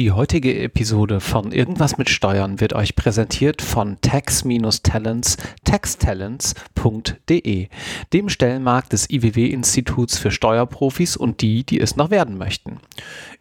Die 0.00 0.12
heutige 0.12 0.62
Episode 0.62 1.20
von 1.20 1.52
Irgendwas 1.52 1.98
mit 1.98 2.08
Steuern 2.08 2.58
wird 2.58 2.72
euch 2.72 2.96
präsentiert 2.96 3.60
von 3.60 3.98
tax-talents, 4.00 5.36
taxtalents.de, 5.64 7.68
dem 8.14 8.28
Stellenmarkt 8.30 8.94
des 8.94 9.10
IWW-Instituts 9.10 10.16
für 10.16 10.30
Steuerprofis 10.30 11.18
und 11.18 11.42
die, 11.42 11.64
die 11.64 11.78
es 11.78 11.96
noch 11.96 12.10
werden 12.10 12.38
möchten. 12.38 12.78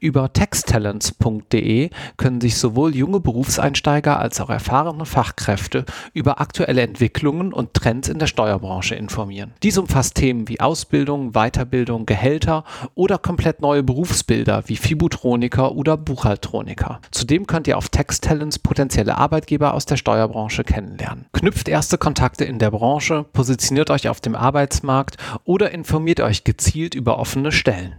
Über 0.02 0.34
taxtalents.de 0.34 1.91
können 2.18 2.41
sich 2.41 2.58
sowohl 2.58 2.94
junge 2.94 3.21
Berufseinsteiger 3.21 4.20
als 4.20 4.41
auch 4.41 4.50
erfahrene 4.50 5.05
Fachkräfte 5.05 5.86
über 6.14 6.41
aktuelle 6.41 6.82
Entwicklungen 6.82 7.54
und 7.54 7.73
Trends 7.73 8.10
in 8.10 8.20
der 8.20 8.28
Steuerbranche 8.28 8.96
informieren. 8.96 9.54
Dies 9.64 9.78
umfasst 9.78 10.16
Themen 10.16 10.50
wie 10.50 10.60
Ausbildung, 10.60 11.32
Weiterbildung, 11.32 12.05
Gehälter 12.05 12.66
oder 12.96 13.18
komplett 13.18 13.62
neue 13.62 13.82
Berufsbilder 13.82 14.66
wie 14.68 14.76
Fibutroniker 14.76 15.73
oder 15.73 15.96
Buchhalter. 15.96 16.48
Elektroniker. 16.50 17.00
Zudem 17.11 17.45
könnt 17.45 17.67
ihr 17.67 17.77
auf 17.77 17.89
Texttalents 17.89 18.59
potenzielle 18.59 19.17
Arbeitgeber 19.17 19.73
aus 19.73 19.85
der 19.85 19.98
Steuerbranche 19.98 20.63
kennenlernen. 20.63 21.26
Knüpft 21.31 21.67
erste 21.67 21.98
Kontakte 21.98 22.44
in 22.45 22.59
der 22.59 22.71
Branche, 22.71 23.26
positioniert 23.34 23.90
euch 23.91 24.09
auf 24.09 24.20
dem 24.20 24.35
Arbeitsmarkt 24.35 25.17
oder 25.43 25.71
informiert 25.71 26.20
euch 26.20 26.43
gezielt 26.43 26.95
über 26.95 27.20
offene 27.20 27.52
Stellen. 27.52 27.95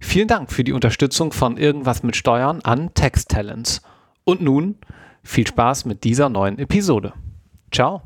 Vielen 0.00 0.28
Dank 0.28 0.50
für 0.50 0.64
die 0.64 0.72
Unterstützung 0.72 1.32
von 1.32 1.56
Irgendwas 1.56 2.02
mit 2.02 2.16
Steuern 2.16 2.60
an 2.62 2.94
Texttalents. 2.94 3.82
Und 4.24 4.40
nun 4.40 4.76
viel 5.22 5.46
Spaß 5.46 5.84
mit 5.84 6.04
dieser 6.04 6.28
neuen 6.28 6.58
Episode. 6.58 7.12
Ciao. 7.72 8.02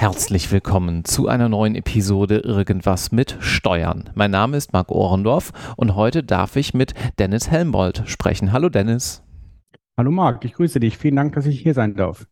Herzlich 0.00 0.50
willkommen 0.50 1.04
zu 1.04 1.28
einer 1.28 1.50
neuen 1.50 1.74
Episode 1.74 2.38
Irgendwas 2.38 3.12
mit 3.12 3.36
Steuern. 3.40 4.08
Mein 4.14 4.30
Name 4.30 4.56
ist 4.56 4.72
Marc 4.72 4.90
Ohrendorf 4.90 5.52
und 5.76 5.94
heute 5.94 6.22
darf 6.22 6.56
ich 6.56 6.72
mit 6.72 6.94
Dennis 7.18 7.50
Helmbold 7.50 8.04
sprechen. 8.06 8.50
Hallo 8.50 8.70
Dennis. 8.70 9.22
Hallo 9.98 10.10
Marc, 10.10 10.42
ich 10.46 10.54
grüße 10.54 10.80
dich. 10.80 10.96
Vielen 10.96 11.16
Dank, 11.16 11.34
dass 11.34 11.44
ich 11.44 11.60
hier 11.60 11.74
sein 11.74 11.96
darf. 11.96 12.26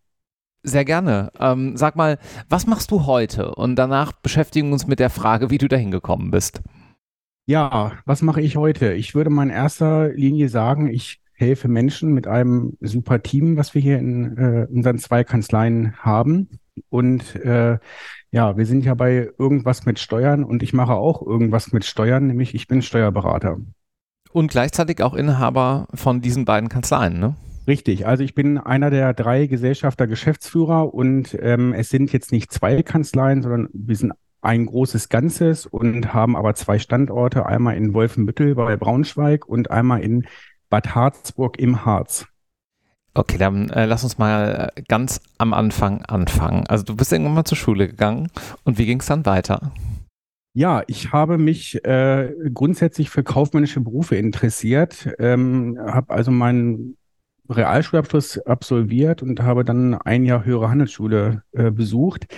Sehr 0.63 0.87
gerne. 0.87 1.31
Ähm, 1.39 1.77
sag 1.77 1.95
mal, 1.95 2.17
was 2.49 2.67
machst 2.67 2.91
du 2.91 3.05
heute? 3.05 3.55
Und 3.55 3.77
danach 3.77 4.13
beschäftigen 4.13 4.69
wir 4.69 4.73
uns 4.73 4.87
mit 4.87 4.99
der 4.99 5.11
Frage, 5.11 5.51
wie 5.51 5.59
du 5.59 5.69
dahin 5.69 5.91
gekommen 5.91 6.31
bist. 6.31 6.63
Ja, 7.45 7.93
was 8.07 8.23
mache 8.23 8.41
ich 8.41 8.57
heute? 8.57 8.95
Ich 8.95 9.15
würde 9.15 9.29
mal 9.29 9.43
in 9.43 9.51
erster 9.51 10.09
Linie 10.09 10.49
sagen, 10.49 10.89
ich 10.89 11.21
helfe 11.35 11.69
Menschen 11.69 12.15
mit 12.15 12.27
einem 12.27 12.79
super 12.81 13.23
Team, 13.23 13.59
was 13.59 13.75
wir 13.75 13.83
hier 13.83 13.99
in 13.99 14.39
äh, 14.39 14.67
unseren 14.71 14.97
zwei 14.97 15.23
Kanzleien 15.23 15.93
haben. 15.99 16.49
Und 16.89 17.35
äh, 17.37 17.79
ja, 18.31 18.57
wir 18.57 18.67
sind 18.67 18.85
ja 18.85 18.95
bei 18.95 19.31
irgendwas 19.39 19.87
mit 19.87 19.99
Steuern 19.99 20.45
und 20.45 20.63
ich 20.63 20.73
mache 20.73 20.95
auch 20.95 21.23
irgendwas 21.27 21.73
mit 21.73 21.85
Steuern, 21.85 22.27
nämlich 22.27 22.55
ich 22.55 22.67
bin 22.67 22.83
Steuerberater. 22.83 23.59
Und 24.33 24.51
gleichzeitig 24.51 25.03
auch 25.03 25.15
Inhaber 25.15 25.89
von 25.95 26.21
diesen 26.21 26.45
beiden 26.45 26.69
Kanzleien, 26.69 27.19
ne? 27.19 27.37
Richtig, 27.67 28.07
also 28.07 28.25
ich 28.25 28.35
bin 28.35 28.57
einer 28.57 28.89
der 28.89 29.13
drei 29.13 29.47
Gesellschafter 29.47 30.07
Geschäftsführer 30.07 30.95
und 30.95 31.37
ähm, 31.41 31.75
es 31.75 31.91
sind 31.91 32.13
jetzt 32.13 32.33
nicht 32.33 32.51
zwei 32.51 32.83
Kanzleien, 32.83 33.43
sondern 33.43 33.69
wir 33.75 33.95
sind 33.95 34.13
ein 34.41 34.67
großes 34.67 35.09
Ganzes 35.09 35.67
und 35.67 36.15
haben 36.15 36.37
aber 36.37 36.55
zwei 36.55 36.79
Standorte, 36.79 37.45
einmal 37.45 37.77
in 37.77 37.93
Wolfenbüttel 37.93 38.55
bei 38.55 38.77
Braunschweig 38.77 39.47
und 39.47 39.71
einmal 39.71 40.01
in 40.01 40.27
Bad 40.71 40.95
Harzburg 40.95 41.59
im 41.59 41.85
Harz. 41.85 42.27
Okay, 43.19 43.37
dann 43.37 43.69
äh, 43.71 43.85
lass 43.85 44.05
uns 44.05 44.17
mal 44.19 44.71
äh, 44.77 44.83
ganz 44.87 45.21
am 45.39 45.53
Anfang 45.53 46.03
anfangen. 46.05 46.69
Also 46.69 46.85
du 46.85 46.95
bist 46.95 47.11
irgendwann 47.11 47.35
mal 47.35 47.45
zur 47.45 47.59
Schule 47.59 47.89
gegangen 47.89 48.31
und 48.63 48.79
wie 48.79 48.87
ging 48.87 49.01
es 49.01 49.07
dann 49.07 49.27
weiter? 49.27 49.73
Ja, 50.55 50.85
ich 50.87 51.11
habe 51.11 51.37
mich 51.37 51.85
äh, 51.85 52.33
grundsätzlich 52.55 53.11
für 53.11 53.25
kaufmännische 53.25 53.81
Berufe 53.81 54.15
interessiert, 54.15 55.09
ähm, 55.19 55.77
habe 55.85 56.15
also 56.15 56.31
meinen 56.31 56.97
Realschulabschluss 57.51 58.39
absolviert 58.39 59.21
und 59.21 59.43
habe 59.43 59.65
dann 59.65 59.95
ein 59.95 60.25
Jahr 60.25 60.45
höhere 60.45 60.71
Handelsschule 60.71 61.43
äh, 61.51 61.73
besucht 61.73 62.29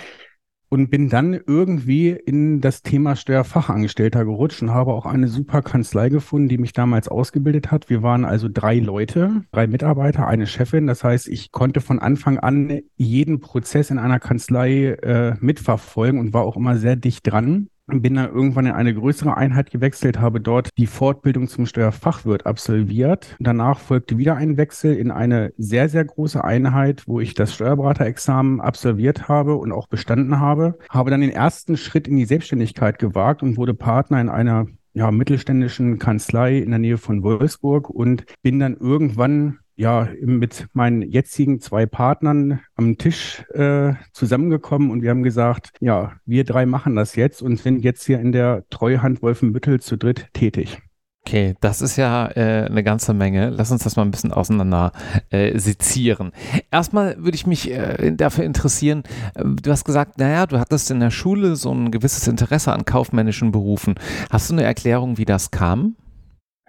und 0.70 0.88
bin 0.88 1.08
dann 1.08 1.34
irgendwie 1.34 2.10
in 2.10 2.60
das 2.60 2.82
Thema 2.82 3.16
Steuerfachangestellter 3.16 4.24
gerutscht 4.24 4.62
und 4.62 4.70
habe 4.70 4.92
auch 4.92 5.04
eine 5.04 5.26
super 5.26 5.62
Kanzlei 5.62 6.08
gefunden, 6.08 6.48
die 6.48 6.58
mich 6.58 6.72
damals 6.72 7.08
ausgebildet 7.08 7.72
hat. 7.72 7.90
Wir 7.90 8.02
waren 8.04 8.24
also 8.24 8.48
drei 8.50 8.78
Leute, 8.78 9.42
drei 9.50 9.66
Mitarbeiter, 9.66 10.28
eine 10.28 10.46
Chefin. 10.46 10.86
Das 10.86 11.02
heißt, 11.02 11.26
ich 11.26 11.50
konnte 11.50 11.80
von 11.80 11.98
Anfang 11.98 12.38
an 12.38 12.80
jeden 12.96 13.40
Prozess 13.40 13.90
in 13.90 13.98
einer 13.98 14.20
Kanzlei 14.20 14.92
äh, 15.02 15.34
mitverfolgen 15.40 16.20
und 16.20 16.32
war 16.32 16.44
auch 16.44 16.56
immer 16.56 16.76
sehr 16.76 16.94
dicht 16.94 17.26
dran 17.26 17.68
bin 17.98 18.14
dann 18.14 18.32
irgendwann 18.32 18.66
in 18.66 18.72
eine 18.72 18.94
größere 18.94 19.36
Einheit 19.36 19.70
gewechselt, 19.70 20.20
habe 20.20 20.40
dort 20.40 20.70
die 20.78 20.86
Fortbildung 20.86 21.48
zum 21.48 21.66
Steuerfachwirt 21.66 22.46
absolviert. 22.46 23.36
Danach 23.40 23.80
folgte 23.80 24.18
wieder 24.18 24.36
ein 24.36 24.56
Wechsel 24.56 24.96
in 24.96 25.10
eine 25.10 25.52
sehr, 25.58 25.88
sehr 25.88 26.04
große 26.04 26.42
Einheit, 26.42 27.02
wo 27.06 27.20
ich 27.20 27.34
das 27.34 27.54
Steuerberaterexamen 27.54 28.60
absolviert 28.60 29.28
habe 29.28 29.56
und 29.56 29.72
auch 29.72 29.88
bestanden 29.88 30.38
habe. 30.38 30.78
Habe 30.88 31.10
dann 31.10 31.20
den 31.20 31.30
ersten 31.30 31.76
Schritt 31.76 32.06
in 32.06 32.16
die 32.16 32.24
Selbstständigkeit 32.24 32.98
gewagt 32.98 33.42
und 33.42 33.56
wurde 33.56 33.74
Partner 33.74 34.20
in 34.20 34.28
einer 34.28 34.66
ja, 34.92 35.10
mittelständischen 35.10 35.98
Kanzlei 35.98 36.58
in 36.58 36.70
der 36.70 36.78
Nähe 36.78 36.98
von 36.98 37.22
Wolfsburg 37.22 37.90
und 37.90 38.24
bin 38.42 38.58
dann 38.58 38.76
irgendwann 38.76 39.58
ja, 39.76 40.08
mit 40.20 40.66
meinen 40.72 41.02
jetzigen 41.02 41.60
zwei 41.60 41.86
Partnern 41.86 42.60
am 42.74 42.98
Tisch 42.98 43.44
äh, 43.54 43.94
zusammengekommen 44.12 44.90
und 44.90 45.02
wir 45.02 45.10
haben 45.10 45.22
gesagt, 45.22 45.72
ja, 45.80 46.12
wir 46.26 46.44
drei 46.44 46.66
machen 46.66 46.96
das 46.96 47.16
jetzt 47.16 47.42
und 47.42 47.58
sind 47.58 47.82
jetzt 47.82 48.04
hier 48.04 48.20
in 48.20 48.32
der 48.32 48.64
Treuhand 48.70 49.22
Wolfenbüttel 49.22 49.80
zu 49.80 49.96
dritt 49.96 50.28
tätig. 50.32 50.78
Okay, 51.26 51.54
das 51.60 51.82
ist 51.82 51.96
ja 51.96 52.28
äh, 52.34 52.66
eine 52.66 52.82
ganze 52.82 53.12
Menge. 53.12 53.50
Lass 53.50 53.70
uns 53.70 53.84
das 53.84 53.94
mal 53.94 54.02
ein 54.02 54.10
bisschen 54.10 54.32
auseinander 54.32 54.92
äh, 55.28 55.58
sezieren. 55.58 56.32
Erstmal 56.70 57.22
würde 57.22 57.34
ich 57.34 57.46
mich 57.46 57.70
äh, 57.70 58.10
dafür 58.12 58.44
interessieren, 58.44 59.02
äh, 59.34 59.44
du 59.44 59.70
hast 59.70 59.84
gesagt, 59.84 60.18
naja, 60.18 60.46
du 60.46 60.58
hattest 60.58 60.90
in 60.90 60.98
der 60.98 61.10
Schule 61.10 61.56
so 61.56 61.72
ein 61.72 61.90
gewisses 61.90 62.26
Interesse 62.26 62.72
an 62.72 62.84
kaufmännischen 62.84 63.52
Berufen. 63.52 63.94
Hast 64.30 64.50
du 64.50 64.54
eine 64.54 64.64
Erklärung, 64.64 65.18
wie 65.18 65.26
das 65.26 65.50
kam? 65.50 65.94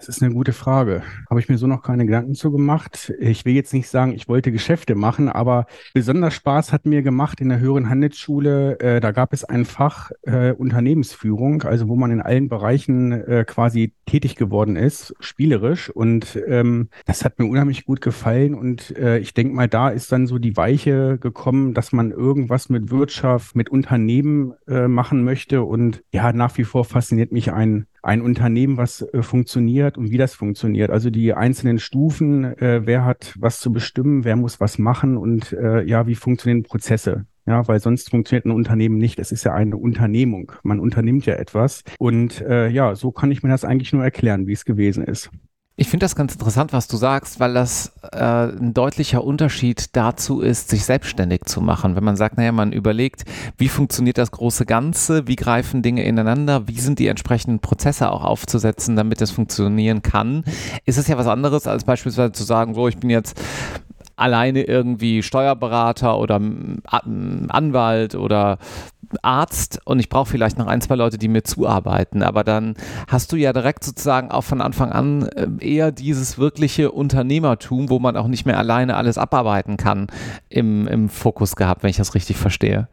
Das 0.02 0.10
ist 0.10 0.24
eine 0.24 0.34
gute 0.34 0.52
Frage. 0.52 1.04
Habe 1.30 1.40
ich 1.40 1.48
mir 1.48 1.60
so 1.60 1.68
noch 1.68 1.84
keine 1.84 2.08
Gedanken 2.08 2.34
zu 2.34 2.52
gemacht. 2.52 3.14
Ich 3.20 3.46
will 3.46 3.54
jetzt 3.54 3.72
nicht 3.72 3.88
sagen, 3.88 4.14
ich 4.14 4.28
wollte 4.28 4.52
Geschäfte 4.52 4.96
machen, 4.96 5.30
aber 5.30 5.68
besonders 5.94 6.34
Spaß 6.34 6.74
hat 6.74 6.88
mir 6.88 7.04
gemacht 7.04 7.40
in 7.40 7.50
der 7.50 7.60
höheren 7.60 7.88
Handelsschule. 7.88 8.80
Äh, 8.80 9.00
da 9.00 9.12
gab 9.12 9.32
es 9.32 9.44
ein 9.44 9.64
Fach 9.64 10.10
äh, 10.24 10.54
Unternehmensführung, 10.54 11.62
also 11.62 11.88
wo 11.88 11.96
man 11.96 12.10
in 12.10 12.20
allen 12.20 12.50
Bereichen 12.50 13.12
äh, 13.12 13.46
quasi 13.48 13.94
tätig 14.08 14.38
geworden 14.38 14.76
ist, 14.76 15.14
spielerisch. 15.20 15.92
Und 15.92 16.36
ähm, 16.48 16.90
das 17.06 17.24
hat 17.24 17.38
mir 17.38 17.46
unheimlich 17.46 17.86
gut 17.86 18.02
gefallen. 18.02 18.56
Und 18.56 18.98
äh, 18.98 19.20
ich 19.20 19.36
denke 19.36 19.54
mal, 19.54 19.68
da 19.68 19.90
ist 19.90 20.12
dann 20.12 20.26
so 20.26 20.40
die 20.40 20.58
Weiche 20.58 21.20
gekommen, 21.20 21.76
dass 21.76 21.92
man 21.92 22.10
irgendwas 22.10 22.70
mit 22.70 22.90
Wirtschaft, 22.90 23.56
mit 23.56 23.70
Unternehmen 23.70 24.56
äh, 24.68 24.88
machen 24.88 25.24
möchte. 25.24 25.62
Und 25.62 26.02
ja, 26.12 26.34
nach 26.34 26.58
wie 26.58 26.64
vor 26.64 26.86
fasziniert 26.86 27.32
mich 27.32 27.54
ein 27.54 27.86
ein 28.02 28.22
Unternehmen, 28.22 28.78
was 28.78 29.02
äh, 29.02 29.22
funktioniert 29.22 29.98
und 29.98 30.12
wie 30.12 30.18
das 30.18 30.34
funktioniert. 30.34 30.90
Also 30.90 31.10
die 31.10 31.34
einzelnen 31.34 31.80
Stufen, 31.80 32.44
äh, 32.58 32.86
wer 32.86 33.06
hat 33.06 33.36
was 33.40 33.60
zu 33.60 33.72
bestimmen, 33.72 34.24
wer 34.24 34.36
muss 34.36 34.60
was 34.60 34.78
machen 34.78 35.18
und 35.18 35.54
äh, 35.54 35.84
ja, 35.84 36.08
wie 36.08 36.16
funktionieren 36.16 36.64
Prozesse. 36.64 37.26
Ja, 37.48 37.68
weil 37.68 37.80
sonst 37.80 38.12
funktioniert 38.12 38.46
ein 38.46 38.52
Unternehmen 38.52 38.98
nicht. 38.98 39.20
Es 39.20 39.32
ist 39.32 39.44
ja 39.44 39.54
eine 39.54 39.76
Unternehmung. 39.76 40.52
Man 40.64 40.80
unternimmt 40.80 41.26
ja 41.26 41.36
etwas. 41.36 41.84
Und 41.98 42.40
äh, 42.42 42.70
ja, 42.70 42.94
so 42.94 43.12
kann 43.12 43.32
ich 43.32 43.42
mir 43.42 43.50
das 43.50 43.66
eigentlich 43.66 43.94
nur 43.94 44.04
erklären, 44.04 44.46
wie 44.46 44.54
es 44.54 44.64
gewesen 44.64 45.04
ist. 45.04 45.32
Ich 45.82 45.90
finde 45.90 46.04
das 46.04 46.16
ganz 46.16 46.34
interessant, 46.34 46.74
was 46.74 46.88
du 46.88 46.96
sagst, 46.96 47.40
weil 47.40 47.56
das 47.56 47.92
äh, 48.12 48.20
ein 48.20 48.72
deutlicher 48.76 49.24
Unterschied 49.24 49.96
dazu 49.96 50.40
ist, 50.40 50.70
sich 50.70 50.86
selbstständig 50.86 51.46
zu 51.46 51.60
machen. 51.60 51.96
Wenn 51.96 52.04
man 52.04 52.16
sagt, 52.16 52.38
naja, 52.38 52.52
man 52.52 52.72
überlegt, 52.72 53.26
wie 53.58 53.68
funktioniert 53.68 54.20
das 54.20 54.30
große 54.30 54.68
Ganze, 54.68 55.28
wie 55.28 55.36
greifen 55.36 55.82
Dinge 55.82 56.04
ineinander, 56.04 56.68
wie 56.68 56.80
sind 56.80 57.00
die 57.00 57.08
entsprechenden 57.08 57.62
Prozesse 57.62 58.12
auch 58.12 58.24
aufzusetzen, 58.24 58.96
damit 58.96 59.24
es 59.24 59.32
funktionieren 59.32 60.04
kann, 60.04 60.44
ist 60.86 61.00
es 61.00 61.08
ja 61.08 61.18
was 61.18 61.26
anderes, 61.26 61.66
als 61.66 61.84
beispielsweise 61.84 62.32
zu 62.32 62.44
sagen, 62.44 62.76
so, 62.76 62.88
ich 62.88 62.98
bin 62.98 63.10
jetzt 63.10 63.42
alleine 64.16 64.62
irgendwie 64.62 65.24
Steuerberater 65.24 66.20
oder 66.20 66.40
Anwalt 66.92 68.14
oder 68.14 68.60
Arzt 69.22 69.80
und 69.86 70.00
ich 70.00 70.10
brauche 70.10 70.30
vielleicht 70.30 70.58
noch 70.58 70.68
ein, 70.68 70.82
zwei 70.82 70.96
Leute, 70.96 71.18
die 71.18 71.28
mir 71.28 71.44
zuarbeiten. 71.44 72.24
Aber 72.24 72.44
dann 72.44 72.76
hast 73.08 73.32
du 73.32 73.36
ja 73.36 73.54
direkt 73.54 73.84
sozusagen 73.84 74.32
auch 74.32 74.44
von 74.44 74.62
Anfang 74.62 74.92
an 74.92 75.28
äh, 75.30 75.48
eher 75.60 75.92
dieses 75.92 76.38
wirkliche 76.38 76.92
Unternehmertum, 76.92 77.90
wo 77.90 78.00
man 78.00 78.18
auch 78.18 78.28
nicht 78.28 78.46
mehr 78.46 78.58
alleine 78.58 78.96
alles 78.96 79.18
abarbeiten 79.18 79.78
kann, 79.78 80.08
im, 80.50 80.88
im 80.88 81.10
Fokus 81.10 81.56
gehabt, 81.56 81.84
wenn 81.84 81.90
ich 81.90 81.98
das 81.98 82.16
richtig 82.16 82.38
verstehe. 82.38 82.88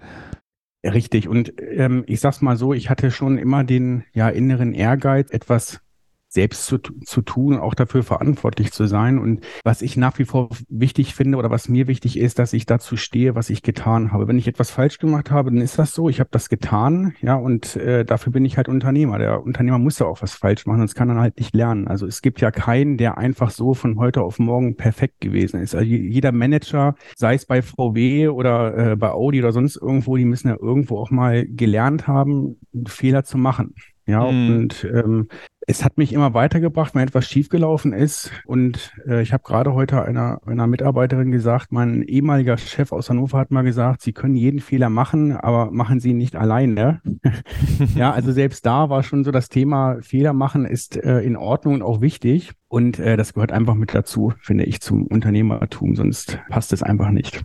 Richtig. 0.85 1.29
Und 1.29 1.53
ähm, 1.61 2.05
ich 2.07 2.21
sag's 2.21 2.41
mal 2.41 2.57
so, 2.57 2.73
ich 2.73 2.89
hatte 2.89 3.11
schon 3.11 3.37
immer 3.37 3.65
den 3.65 4.05
ja, 4.13 4.29
inneren 4.29 4.75
Ehrgeiz, 4.75 5.31
etwas 5.31 5.81
selbst 6.29 6.67
zu, 6.67 6.79
zu 6.79 7.23
tun, 7.23 7.59
auch 7.59 7.75
dafür 7.75 8.03
verantwortlich 8.03 8.71
zu 8.73 8.87
sein. 8.87 9.19
Und 9.19 9.45
was 9.65 9.83
ich 9.83 9.97
nach 9.97 10.19
wie 10.19 10.25
vor 10.25 10.51
wichtig 10.69 11.15
finde 11.15 11.39
oder 11.39 11.51
was 11.51 11.69
mir 11.69 11.89
wichtig 11.89 12.19
ist, 12.19 12.39
dass 12.39 12.53
ich 12.53 12.67
dazu 12.67 12.97
stehe, 12.97 13.35
was 13.35 13.51
ich 13.51 13.63
getan 13.63 14.13
habe. 14.13 14.29
Wenn 14.29 14.39
ich 14.39 14.47
etwas 14.47 14.71
falsch 14.71 14.99
gemacht 14.99 15.31
habe, 15.31 15.51
dann 15.51 15.61
ist 15.61 15.79
das 15.79 15.95
so. 15.95 16.09
Ich 16.09 16.21
habe 16.21 16.29
das 16.31 16.49
getan, 16.49 17.15
ja, 17.21 17.35
und 17.35 17.77
äh, 17.77 18.05
dafür 18.05 18.33
bin 18.33 18.45
ich 18.45 18.57
halt 18.59 18.69
Unternehmer. 18.69 19.19
Der 19.19 19.43
Unternehmer 19.43 19.79
muss 19.79 19.99
ja 19.99 20.07
auch 20.07 20.21
was 20.21 20.35
falsch 20.35 20.67
machen, 20.67 20.81
sonst 20.81 20.95
kann 20.95 21.09
er 21.09 21.17
halt 21.17 21.39
nicht 21.39 21.55
lernen. 21.55 21.89
Also 21.89 22.07
es 22.07 22.21
gibt 22.21 22.41
ja 22.41 22.51
keinen, 22.51 22.99
der 22.99 23.17
einfach 23.17 23.51
so 23.51 23.73
von 23.73 23.99
heute 23.99 24.23
auf 24.23 24.39
morgen 24.39 24.77
perfekt 24.77 25.21
gewesen 25.21 25.61
ist. 25.61 25.75
Also 25.75 25.87
jeder 25.87 26.33
Manager, 26.33 26.95
sei 27.17 27.35
es 27.35 27.47
bei 27.47 27.63
VW 27.63 28.29
oder 28.29 28.93
äh, 28.93 28.97
bei 28.97 29.11
Audi 29.11 29.41
oder 29.41 29.53
sonst 29.53 29.77
irgendwo, 29.77 30.17
die 30.17 30.27
müssen 30.27 30.49
ja 30.49 30.57
irgendwo 30.61 30.99
auch 30.99 31.11
mal 31.11 31.47
gelernt 31.47 32.07
haben, 32.07 32.57
Fehler 32.87 33.25
zu 33.25 33.39
machen. 33.39 33.75
Ja, 34.09 34.31
mhm. 34.31 34.57
und 34.57 34.85
ähm, 34.91 35.29
es 35.67 35.85
hat 35.85 35.99
mich 35.99 36.15
immer 36.15 36.33
weitergebracht, 36.33 36.95
wenn 36.95 37.03
etwas 37.03 37.29
schiefgelaufen 37.29 37.93
ist. 37.93 38.33
Und 38.47 38.95
äh, 39.07 39.21
ich 39.21 39.35
habe 39.35 39.43
gerade 39.43 39.75
heute 39.75 40.03
einer, 40.03 40.41
einer 40.47 40.67
Mitarbeiterin 40.67 41.31
gesagt, 41.31 41.73
mein 41.73 42.03
ehemaliger 42.03 42.57
Chef 42.57 42.91
aus 42.91 43.11
Hannover 43.11 43.39
hat 43.39 43.51
mal 43.51 43.65
gesagt, 43.65 44.01
Sie 44.01 44.15
können 44.15 44.35
jeden 44.35 44.61
Fehler 44.61 44.89
machen, 44.89 45.37
aber 45.37 45.71
machen 45.71 46.01
Sie 46.01 46.11
ihn 46.11 46.17
nicht 46.17 46.37
alleine. 46.37 47.03
ja, 47.95 48.11
also 48.11 48.33
selbst 48.33 48.65
da 48.65 48.89
war 48.89 49.03
schon 49.03 49.25
so 49.25 49.31
das 49.31 49.51
Thema 49.51 49.99
Fehler 50.01 50.33
machen 50.33 50.65
ist 50.65 50.97
äh, 50.97 51.21
in 51.21 51.37
Ordnung 51.37 51.75
und 51.75 51.83
auch 51.83 52.01
wichtig. 52.01 52.53
Und 52.69 52.99
äh, 52.99 53.19
das 53.19 53.35
gehört 53.35 53.53
einfach 53.53 53.75
mit 53.75 53.95
dazu, 53.95 54.33
finde 54.41 54.65
ich, 54.65 54.81
zum 54.81 55.07
Unternehmertum, 55.07 55.97
sonst 55.97 56.39
passt 56.49 56.73
es 56.73 56.83
einfach 56.83 57.11
nicht. 57.11 57.43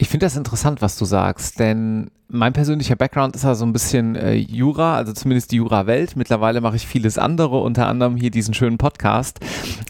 Ich 0.00 0.08
finde 0.08 0.26
das 0.26 0.36
interessant, 0.36 0.80
was 0.80 0.96
du 0.96 1.04
sagst, 1.04 1.58
denn 1.58 2.08
mein 2.28 2.52
persönlicher 2.52 2.94
Background 2.94 3.34
ist 3.34 3.42
ja 3.42 3.56
so 3.56 3.64
ein 3.66 3.72
bisschen 3.72 4.14
äh, 4.14 4.34
Jura, 4.34 4.94
also 4.94 5.12
zumindest 5.12 5.50
die 5.50 5.56
Jura-Welt. 5.56 6.14
Mittlerweile 6.14 6.60
mache 6.60 6.76
ich 6.76 6.86
vieles 6.86 7.18
andere, 7.18 7.58
unter 7.58 7.88
anderem 7.88 8.16
hier 8.16 8.30
diesen 8.30 8.54
schönen 8.54 8.78
Podcast. 8.78 9.40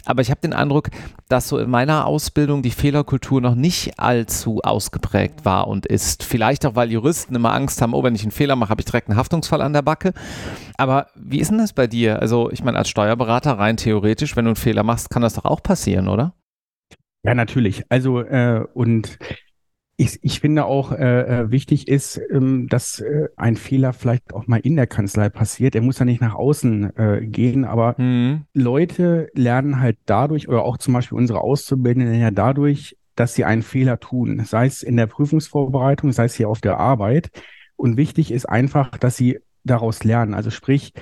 Aber 0.05 0.23
ich 0.23 0.31
habe 0.31 0.41
den 0.41 0.53
Eindruck, 0.53 0.89
dass 1.27 1.47
so 1.47 1.59
in 1.59 1.69
meiner 1.69 2.07
Ausbildung 2.07 2.63
die 2.63 2.71
Fehlerkultur 2.71 3.39
noch 3.39 3.53
nicht 3.53 3.99
allzu 3.99 4.61
ausgeprägt 4.63 5.45
war 5.45 5.67
und 5.67 5.85
ist. 5.85 6.23
Vielleicht 6.23 6.65
auch, 6.65 6.75
weil 6.75 6.91
Juristen 6.91 7.35
immer 7.35 7.53
Angst 7.53 7.79
haben, 7.79 7.93
oh, 7.93 8.01
wenn 8.01 8.15
ich 8.15 8.23
einen 8.23 8.31
Fehler 8.31 8.55
mache, 8.55 8.71
habe 8.71 8.81
ich 8.81 8.85
direkt 8.85 9.09
einen 9.09 9.17
Haftungsfall 9.17 9.61
an 9.61 9.73
der 9.73 9.83
Backe. 9.83 10.13
Aber 10.77 11.05
wie 11.15 11.39
ist 11.39 11.51
denn 11.51 11.59
das 11.59 11.73
bei 11.73 11.85
dir? 11.85 12.19
Also 12.19 12.49
ich 12.49 12.63
meine, 12.63 12.79
als 12.79 12.89
Steuerberater 12.89 13.59
rein 13.59 13.77
theoretisch, 13.77 14.35
wenn 14.35 14.45
du 14.45 14.49
einen 14.49 14.55
Fehler 14.55 14.81
machst, 14.81 15.11
kann 15.11 15.21
das 15.21 15.35
doch 15.35 15.45
auch 15.45 15.61
passieren, 15.61 16.07
oder? 16.07 16.33
Ja, 17.21 17.35
natürlich. 17.35 17.83
Also 17.89 18.21
äh, 18.21 18.65
und 18.73 19.19
ich, 19.99 20.17
ich 20.21 20.39
finde 20.39 20.63
auch 20.63 20.93
äh, 20.93 21.41
äh, 21.41 21.51
wichtig 21.51 21.89
ist, 21.89 22.21
ähm, 22.31 22.67
dass 22.69 23.01
äh, 23.01 23.27
ein 23.35 23.57
Fehler 23.57 23.91
vielleicht 23.91 24.33
auch 24.33 24.47
mal 24.47 24.61
in 24.61 24.77
der 24.77 24.87
Kanzlei 24.87 25.27
passiert. 25.27 25.75
Er 25.75 25.81
muss 25.81 25.99
ja 25.99 26.05
nicht 26.05 26.21
nach 26.21 26.35
außen 26.35 26.95
äh, 26.95 27.25
gehen, 27.25 27.65
aber 27.65 27.95
mhm. 27.97 28.45
Leute 28.53 29.27
lernen 29.33 29.81
halt 29.81 29.97
dadurch 30.05 30.47
oder 30.47 30.63
auch 30.63 30.77
zum 30.77 30.93
Beispiel 30.93 31.17
unsere 31.17 31.41
Auszubildenden 31.41 32.17
ja 32.17 32.31
dadurch, 32.31 32.95
dass 33.15 33.35
sie 33.35 33.43
einen 33.43 33.61
Fehler 33.61 33.99
tun, 33.99 34.41
sei 34.45 34.67
es 34.67 34.83
in 34.83 34.95
der 34.95 35.07
Prüfungsvorbereitung, 35.07 36.13
sei 36.13 36.23
es 36.23 36.35
hier 36.35 36.47
auf 36.47 36.61
der 36.61 36.77
Arbeit. 36.77 37.29
Und 37.75 37.97
wichtig 37.97 38.31
ist 38.31 38.47
einfach, 38.47 38.97
dass 38.97 39.17
sie 39.17 39.39
daraus 39.65 40.05
lernen. 40.05 40.33
Also 40.33 40.49
sprich, 40.49 40.93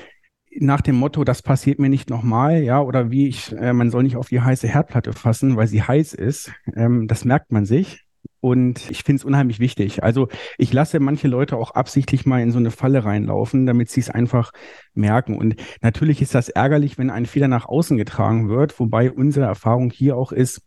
nach 0.60 0.82
dem 0.82 0.96
Motto, 0.96 1.24
das 1.24 1.44
passiert 1.44 1.78
mir 1.78 1.90
nicht 1.90 2.10
nochmal, 2.10 2.64
ja, 2.64 2.82
oder 2.82 3.12
wie 3.12 3.28
ich, 3.28 3.52
äh, 3.52 3.74
man 3.74 3.92
soll 3.92 4.02
nicht 4.02 4.16
auf 4.16 4.30
die 4.30 4.42
heiße 4.42 4.68
Herdplatte 4.68 5.14
fassen, 5.14 5.56
weil 5.56 5.68
sie 5.68 5.84
heiß 5.84 6.16
ist. 6.16 6.52
Ähm, 6.76 7.08
das 7.08 7.26
merkt 7.26 7.52
man 7.52 7.68
sich. 7.68 8.07
Und 8.40 8.90
ich 8.92 9.04
finde 9.04 9.20
es 9.22 9.26
unheimlich 9.26 9.60
wichtig. 9.60 10.04
Also 10.04 10.28
ich 10.58 10.72
lasse 10.72 11.00
manche 11.00 11.28
Leute 11.28 11.58
auch 11.58 11.72
absichtlich 11.72 12.26
mal 12.26 12.42
in 12.42 12.52
so 12.52 12.60
eine 12.60 12.72
Falle 12.72 13.04
reinlaufen, 13.04 13.66
damit 13.66 13.90
sie 13.90 14.02
es 14.02 14.10
einfach 14.10 14.52
merken. 14.94 15.38
Und 15.38 15.56
natürlich 15.82 16.22
ist 16.22 16.36
das 16.36 16.50
ärgerlich, 16.50 16.98
wenn 16.98 17.10
ein 17.10 17.26
Fehler 17.26 17.48
nach 17.48 17.66
außen 17.66 17.98
getragen 17.98 18.50
wird, 18.50 18.80
wobei 18.80 19.12
unsere 19.12 19.46
Erfahrung 19.46 19.90
hier 19.92 20.18
auch 20.18 20.32
ist, 20.32 20.62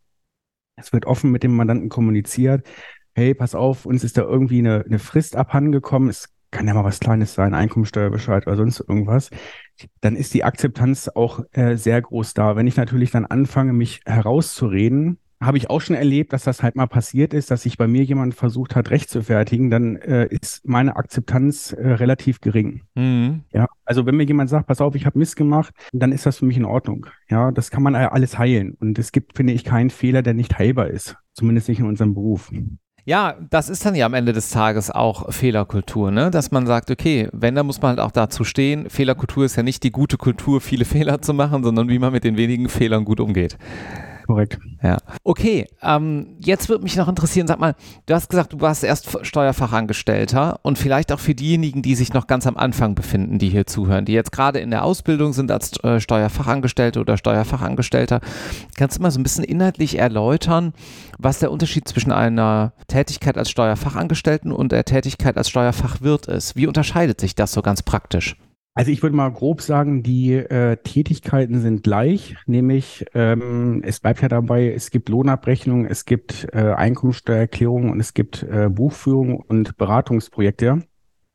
es 0.76 0.92
wird 0.92 1.06
offen 1.06 1.30
mit 1.30 1.42
dem 1.42 1.54
Mandanten 1.54 1.88
kommuniziert. 1.88 2.66
Hey, 3.14 3.34
pass 3.34 3.54
auf, 3.54 3.86
uns 3.86 4.02
ist 4.02 4.16
da 4.16 4.22
irgendwie 4.22 4.60
eine, 4.60 4.84
eine 4.84 4.98
Frist 4.98 5.36
abhandengekommen. 5.36 6.08
Es 6.08 6.28
kann 6.50 6.66
ja 6.66 6.74
mal 6.74 6.84
was 6.84 7.00
Kleines 7.00 7.34
sein, 7.34 7.54
Einkommensteuerbescheid 7.54 8.46
oder 8.46 8.56
sonst 8.56 8.80
irgendwas. 8.80 9.30
Dann 10.00 10.16
ist 10.16 10.34
die 10.34 10.44
Akzeptanz 10.44 11.08
auch 11.08 11.44
äh, 11.52 11.76
sehr 11.76 12.00
groß 12.02 12.34
da. 12.34 12.56
Wenn 12.56 12.66
ich 12.66 12.76
natürlich 12.76 13.10
dann 13.10 13.26
anfange, 13.26 13.72
mich 13.72 14.00
herauszureden, 14.04 15.18
habe 15.40 15.56
ich 15.56 15.70
auch 15.70 15.80
schon 15.80 15.96
erlebt, 15.96 16.32
dass 16.32 16.44
das 16.44 16.62
halt 16.62 16.76
mal 16.76 16.86
passiert 16.86 17.32
ist, 17.32 17.50
dass 17.50 17.62
sich 17.62 17.78
bei 17.78 17.88
mir 17.88 18.04
jemand 18.04 18.34
versucht 18.34 18.76
hat, 18.76 18.90
recht 18.90 19.08
zu 19.08 19.22
fertigen, 19.22 19.70
dann 19.70 19.96
äh, 19.96 20.26
ist 20.26 20.68
meine 20.68 20.96
Akzeptanz 20.96 21.72
äh, 21.72 21.92
relativ 21.92 22.40
gering. 22.40 22.82
Mhm. 22.94 23.44
Ja, 23.52 23.66
also 23.84 24.04
wenn 24.04 24.16
mir 24.16 24.24
jemand 24.24 24.50
sagt, 24.50 24.66
pass 24.66 24.82
auf, 24.82 24.94
ich 24.94 25.06
habe 25.06 25.18
Mist 25.18 25.36
gemacht, 25.36 25.72
dann 25.92 26.12
ist 26.12 26.26
das 26.26 26.38
für 26.38 26.44
mich 26.44 26.58
in 26.58 26.66
Ordnung. 26.66 27.06
Ja, 27.30 27.52
das 27.52 27.70
kann 27.70 27.82
man 27.82 27.94
alles 27.94 28.38
heilen. 28.38 28.76
Und 28.80 28.98
es 28.98 29.12
gibt, 29.12 29.36
finde 29.36 29.54
ich, 29.54 29.64
keinen 29.64 29.90
Fehler, 29.90 30.22
der 30.22 30.34
nicht 30.34 30.58
heilbar 30.58 30.88
ist. 30.88 31.16
Zumindest 31.32 31.68
nicht 31.68 31.80
in 31.80 31.86
unserem 31.86 32.14
Beruf. 32.14 32.50
Ja, 33.06 33.36
das 33.48 33.70
ist 33.70 33.86
dann 33.86 33.94
ja 33.94 34.04
am 34.04 34.14
Ende 34.14 34.34
des 34.34 34.50
Tages 34.50 34.90
auch 34.90 35.32
Fehlerkultur, 35.32 36.10
ne? 36.10 36.30
Dass 36.30 36.50
man 36.50 36.66
sagt, 36.66 36.90
okay, 36.90 37.28
wenn, 37.32 37.54
dann 37.54 37.64
muss 37.64 37.80
man 37.80 37.90
halt 37.90 38.00
auch 38.00 38.10
dazu 38.10 38.44
stehen. 38.44 38.90
Fehlerkultur 38.90 39.46
ist 39.46 39.56
ja 39.56 39.62
nicht 39.62 39.82
die 39.84 39.90
gute 39.90 40.18
Kultur, 40.18 40.60
viele 40.60 40.84
Fehler 40.84 41.22
zu 41.22 41.32
machen, 41.32 41.64
sondern 41.64 41.88
wie 41.88 41.98
man 41.98 42.12
mit 42.12 42.24
den 42.24 42.36
wenigen 42.36 42.68
Fehlern 42.68 43.06
gut 43.06 43.20
umgeht 43.20 43.56
korrekt. 44.30 44.58
Ja. 44.80 44.98
Okay, 45.24 45.66
ähm, 45.82 46.36
jetzt 46.38 46.68
würde 46.68 46.84
mich 46.84 46.94
noch 46.94 47.08
interessieren, 47.08 47.48
sag 47.48 47.58
mal, 47.58 47.74
du 48.06 48.14
hast 48.14 48.30
gesagt, 48.30 48.52
du 48.52 48.60
warst 48.60 48.84
erst 48.84 49.26
Steuerfachangestellter 49.26 50.60
und 50.62 50.78
vielleicht 50.78 51.10
auch 51.10 51.18
für 51.18 51.34
diejenigen, 51.34 51.82
die 51.82 51.96
sich 51.96 52.14
noch 52.14 52.28
ganz 52.28 52.46
am 52.46 52.56
Anfang 52.56 52.94
befinden, 52.94 53.40
die 53.40 53.48
hier 53.48 53.66
zuhören, 53.66 54.04
die 54.04 54.12
jetzt 54.12 54.30
gerade 54.30 54.60
in 54.60 54.70
der 54.70 54.84
Ausbildung 54.84 55.32
sind 55.32 55.50
als 55.50 55.82
äh, 55.82 55.98
Steuerfachangestellte 55.98 57.00
oder 57.00 57.16
Steuerfachangestellter, 57.16 58.20
kannst 58.76 58.98
du 58.98 59.02
mal 59.02 59.10
so 59.10 59.18
ein 59.18 59.24
bisschen 59.24 59.42
inhaltlich 59.42 59.98
erläutern, 59.98 60.74
was 61.18 61.40
der 61.40 61.50
Unterschied 61.50 61.88
zwischen 61.88 62.12
einer 62.12 62.72
Tätigkeit 62.86 63.36
als 63.36 63.50
Steuerfachangestellten 63.50 64.52
und 64.52 64.70
der 64.70 64.84
Tätigkeit 64.84 65.36
als 65.36 65.50
Steuerfachwirt 65.50 66.28
ist? 66.28 66.54
Wie 66.54 66.68
unterscheidet 66.68 67.20
sich 67.20 67.34
das 67.34 67.50
so 67.50 67.62
ganz 67.62 67.82
praktisch? 67.82 68.36
Also 68.74 68.92
ich 68.92 69.02
würde 69.02 69.16
mal 69.16 69.30
grob 69.30 69.62
sagen, 69.62 70.02
die 70.02 70.32
äh, 70.34 70.76
Tätigkeiten 70.76 71.60
sind 71.60 71.82
gleich, 71.82 72.36
nämlich 72.46 73.04
ähm, 73.14 73.82
es 73.84 73.98
bleibt 73.98 74.22
ja 74.22 74.28
dabei, 74.28 74.72
es 74.72 74.90
gibt 74.90 75.08
Lohnabrechnung, 75.08 75.86
es 75.86 76.04
gibt 76.04 76.46
äh, 76.52 76.72
Einkommensteuererklärung 76.74 77.90
und 77.90 77.98
es 77.98 78.14
gibt 78.14 78.44
äh, 78.44 78.68
Buchführung 78.70 79.40
und 79.40 79.76
Beratungsprojekte 79.76 80.84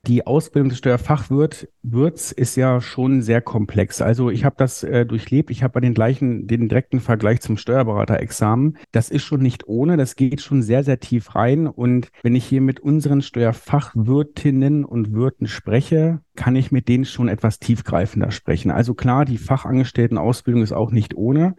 die 0.07 0.27
Ausbildung 0.27 0.69
des 0.69 0.77
Steuerfachwirts 0.77 2.31
ist 2.31 2.55
ja 2.55 2.81
schon 2.81 3.21
sehr 3.21 3.41
komplex. 3.41 4.01
Also 4.01 4.29
ich 4.29 4.45
habe 4.45 4.55
das 4.57 4.83
äh, 4.83 5.05
durchlebt. 5.05 5.49
Ich 5.49 5.63
habe 5.63 5.73
bei 5.73 5.79
den 5.79 5.93
gleichen, 5.93 6.47
den 6.47 6.69
direkten 6.69 6.99
Vergleich 6.99 7.41
zum 7.41 7.57
Steuerberaterexamen. 7.57 8.77
Das 8.91 9.09
ist 9.09 9.23
schon 9.23 9.41
nicht 9.41 9.67
ohne. 9.67 9.97
Das 9.97 10.15
geht 10.15 10.41
schon 10.41 10.61
sehr, 10.61 10.83
sehr 10.83 10.99
tief 10.99 11.35
rein. 11.35 11.67
Und 11.67 12.09
wenn 12.23 12.35
ich 12.35 12.45
hier 12.45 12.61
mit 12.61 12.79
unseren 12.79 13.21
Steuerfachwirtinnen 13.21 14.85
und 14.85 15.13
Wirten 15.13 15.47
spreche, 15.47 16.21
kann 16.35 16.55
ich 16.55 16.71
mit 16.71 16.87
denen 16.87 17.05
schon 17.05 17.27
etwas 17.27 17.59
tiefgreifender 17.59 18.31
sprechen. 18.31 18.71
Also 18.71 18.93
klar, 18.93 19.25
die 19.25 19.37
Fachangestelltenausbildung 19.37 20.63
ist 20.63 20.73
auch 20.73 20.91
nicht 20.91 21.15
ohne 21.15 21.55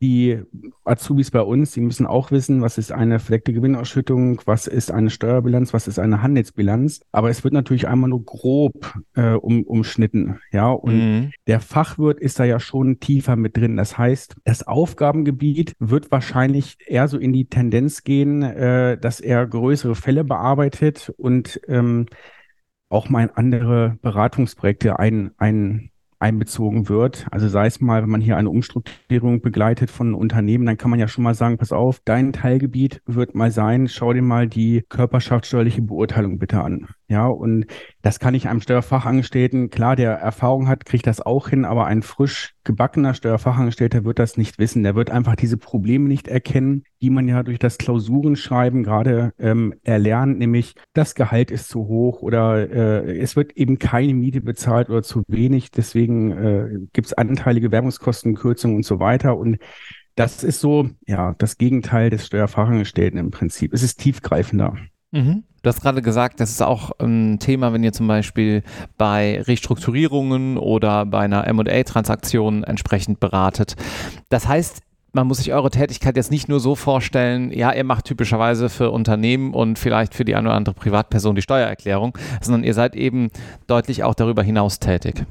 die 0.00 0.40
Azubis 0.84 1.30
bei 1.30 1.40
uns, 1.40 1.72
die 1.72 1.80
müssen 1.80 2.06
auch 2.06 2.30
wissen, 2.30 2.60
was 2.60 2.78
ist 2.78 2.92
eine 2.92 3.18
verdeckte 3.18 3.52
Gewinnausschüttung, 3.52 4.40
was 4.44 4.66
ist 4.66 4.90
eine 4.90 5.10
Steuerbilanz, 5.10 5.72
was 5.72 5.88
ist 5.88 5.98
eine 5.98 6.22
Handelsbilanz. 6.22 7.00
Aber 7.12 7.30
es 7.30 7.44
wird 7.44 7.54
natürlich 7.54 7.88
einmal 7.88 8.10
nur 8.10 8.24
grob 8.24 8.94
äh, 9.14 9.32
um, 9.32 9.62
umschnitten. 9.62 10.38
Ja, 10.52 10.70
und 10.70 10.94
mhm. 10.94 11.30
der 11.46 11.60
Fachwirt 11.60 12.20
ist 12.20 12.38
da 12.38 12.44
ja 12.44 12.60
schon 12.60 13.00
tiefer 13.00 13.36
mit 13.36 13.56
drin. 13.56 13.76
Das 13.76 13.96
heißt, 13.96 14.36
das 14.44 14.66
Aufgabengebiet 14.66 15.74
wird 15.78 16.10
wahrscheinlich 16.10 16.76
eher 16.86 17.08
so 17.08 17.18
in 17.18 17.32
die 17.32 17.46
Tendenz 17.46 18.02
gehen, 18.02 18.42
äh, 18.42 18.98
dass 18.98 19.20
er 19.20 19.46
größere 19.46 19.94
Fälle 19.94 20.24
bearbeitet 20.24 21.12
und 21.16 21.60
ähm, 21.68 22.06
auch 22.88 23.08
mal 23.08 23.30
andere 23.34 23.98
Beratungsprojekte 24.02 24.98
ein, 24.98 25.32
ein 25.38 25.90
einbezogen 26.24 26.88
wird. 26.88 27.26
Also 27.30 27.48
sei 27.48 27.66
es 27.66 27.82
mal, 27.82 28.02
wenn 28.02 28.08
man 28.08 28.22
hier 28.22 28.38
eine 28.38 28.48
Umstrukturierung 28.48 29.42
begleitet 29.42 29.90
von 29.90 30.14
Unternehmen, 30.14 30.64
dann 30.64 30.78
kann 30.78 30.90
man 30.90 30.98
ja 30.98 31.06
schon 31.06 31.22
mal 31.22 31.34
sagen, 31.34 31.58
pass 31.58 31.70
auf, 31.70 32.00
dein 32.02 32.32
Teilgebiet 32.32 33.02
wird 33.04 33.34
mal 33.34 33.50
sein, 33.50 33.88
schau 33.88 34.14
dir 34.14 34.22
mal 34.22 34.48
die 34.48 34.84
körperschaftssteuerliche 34.88 35.82
Beurteilung 35.82 36.38
bitte 36.38 36.62
an. 36.62 36.88
Ja, 37.08 37.26
und 37.26 37.66
das 38.04 38.18
kann 38.18 38.34
ich 38.34 38.48
einem 38.48 38.60
Steuerfachangestellten, 38.60 39.70
klar, 39.70 39.96
der 39.96 40.12
Erfahrung 40.12 40.68
hat, 40.68 40.84
kriegt 40.84 41.06
das 41.06 41.22
auch 41.22 41.48
hin, 41.48 41.64
aber 41.64 41.86
ein 41.86 42.02
frisch 42.02 42.54
gebackener 42.62 43.14
Steuerfachangestellter 43.14 44.04
wird 44.04 44.18
das 44.18 44.36
nicht 44.36 44.58
wissen. 44.58 44.82
Der 44.82 44.94
wird 44.94 45.08
einfach 45.08 45.36
diese 45.36 45.56
Probleme 45.56 46.06
nicht 46.06 46.28
erkennen, 46.28 46.84
die 47.00 47.08
man 47.08 47.26
ja 47.26 47.42
durch 47.42 47.58
das 47.58 47.78
Klausurenschreiben 47.78 48.82
gerade 48.82 49.32
ähm, 49.38 49.72
erlernt, 49.84 50.38
nämlich 50.38 50.74
das 50.92 51.14
Gehalt 51.14 51.50
ist 51.50 51.70
zu 51.70 51.88
hoch 51.88 52.20
oder 52.20 52.70
äh, 52.70 53.18
es 53.18 53.36
wird 53.36 53.56
eben 53.56 53.78
keine 53.78 54.12
Miete 54.12 54.42
bezahlt 54.42 54.90
oder 54.90 55.02
zu 55.02 55.22
wenig. 55.26 55.70
Deswegen 55.70 56.30
äh, 56.32 56.68
gibt 56.92 57.06
es 57.06 57.14
anteilige 57.14 57.72
Werbungskostenkürzungen 57.72 58.76
und 58.76 58.84
so 58.84 59.00
weiter. 59.00 59.38
Und 59.38 59.56
das 60.14 60.44
ist 60.44 60.60
so, 60.60 60.90
ja, 61.06 61.34
das 61.38 61.56
Gegenteil 61.56 62.10
des 62.10 62.26
Steuerfachangestellten 62.26 63.18
im 63.18 63.30
Prinzip. 63.30 63.72
Es 63.72 63.82
ist 63.82 63.98
tiefgreifender. 63.98 64.76
Mhm. 65.14 65.44
Du 65.62 65.68
hast 65.68 65.80
gerade 65.80 66.02
gesagt, 66.02 66.40
das 66.40 66.50
ist 66.50 66.60
auch 66.60 66.90
ein 66.98 67.38
Thema, 67.38 67.72
wenn 67.72 67.84
ihr 67.84 67.92
zum 67.92 68.06
Beispiel 68.06 68.62
bei 68.98 69.40
Restrukturierungen 69.42 70.58
oder 70.58 71.06
bei 71.06 71.20
einer 71.20 71.50
MA-Transaktion 71.52 72.64
entsprechend 72.64 73.20
beratet. 73.20 73.76
Das 74.28 74.46
heißt, 74.46 74.82
man 75.12 75.28
muss 75.28 75.38
sich 75.38 75.52
eure 75.52 75.70
Tätigkeit 75.70 76.16
jetzt 76.16 76.32
nicht 76.32 76.48
nur 76.48 76.58
so 76.58 76.74
vorstellen, 76.74 77.52
ja, 77.52 77.72
ihr 77.72 77.84
macht 77.84 78.06
typischerweise 78.06 78.68
für 78.68 78.90
Unternehmen 78.90 79.54
und 79.54 79.78
vielleicht 79.78 80.14
für 80.14 80.24
die 80.24 80.34
eine 80.34 80.48
oder 80.48 80.56
andere 80.56 80.74
Privatperson 80.74 81.36
die 81.36 81.42
Steuererklärung, 81.42 82.18
sondern 82.42 82.64
ihr 82.64 82.74
seid 82.74 82.96
eben 82.96 83.30
deutlich 83.68 84.02
auch 84.02 84.14
darüber 84.14 84.42
hinaus 84.42 84.80
tätig. 84.80 85.24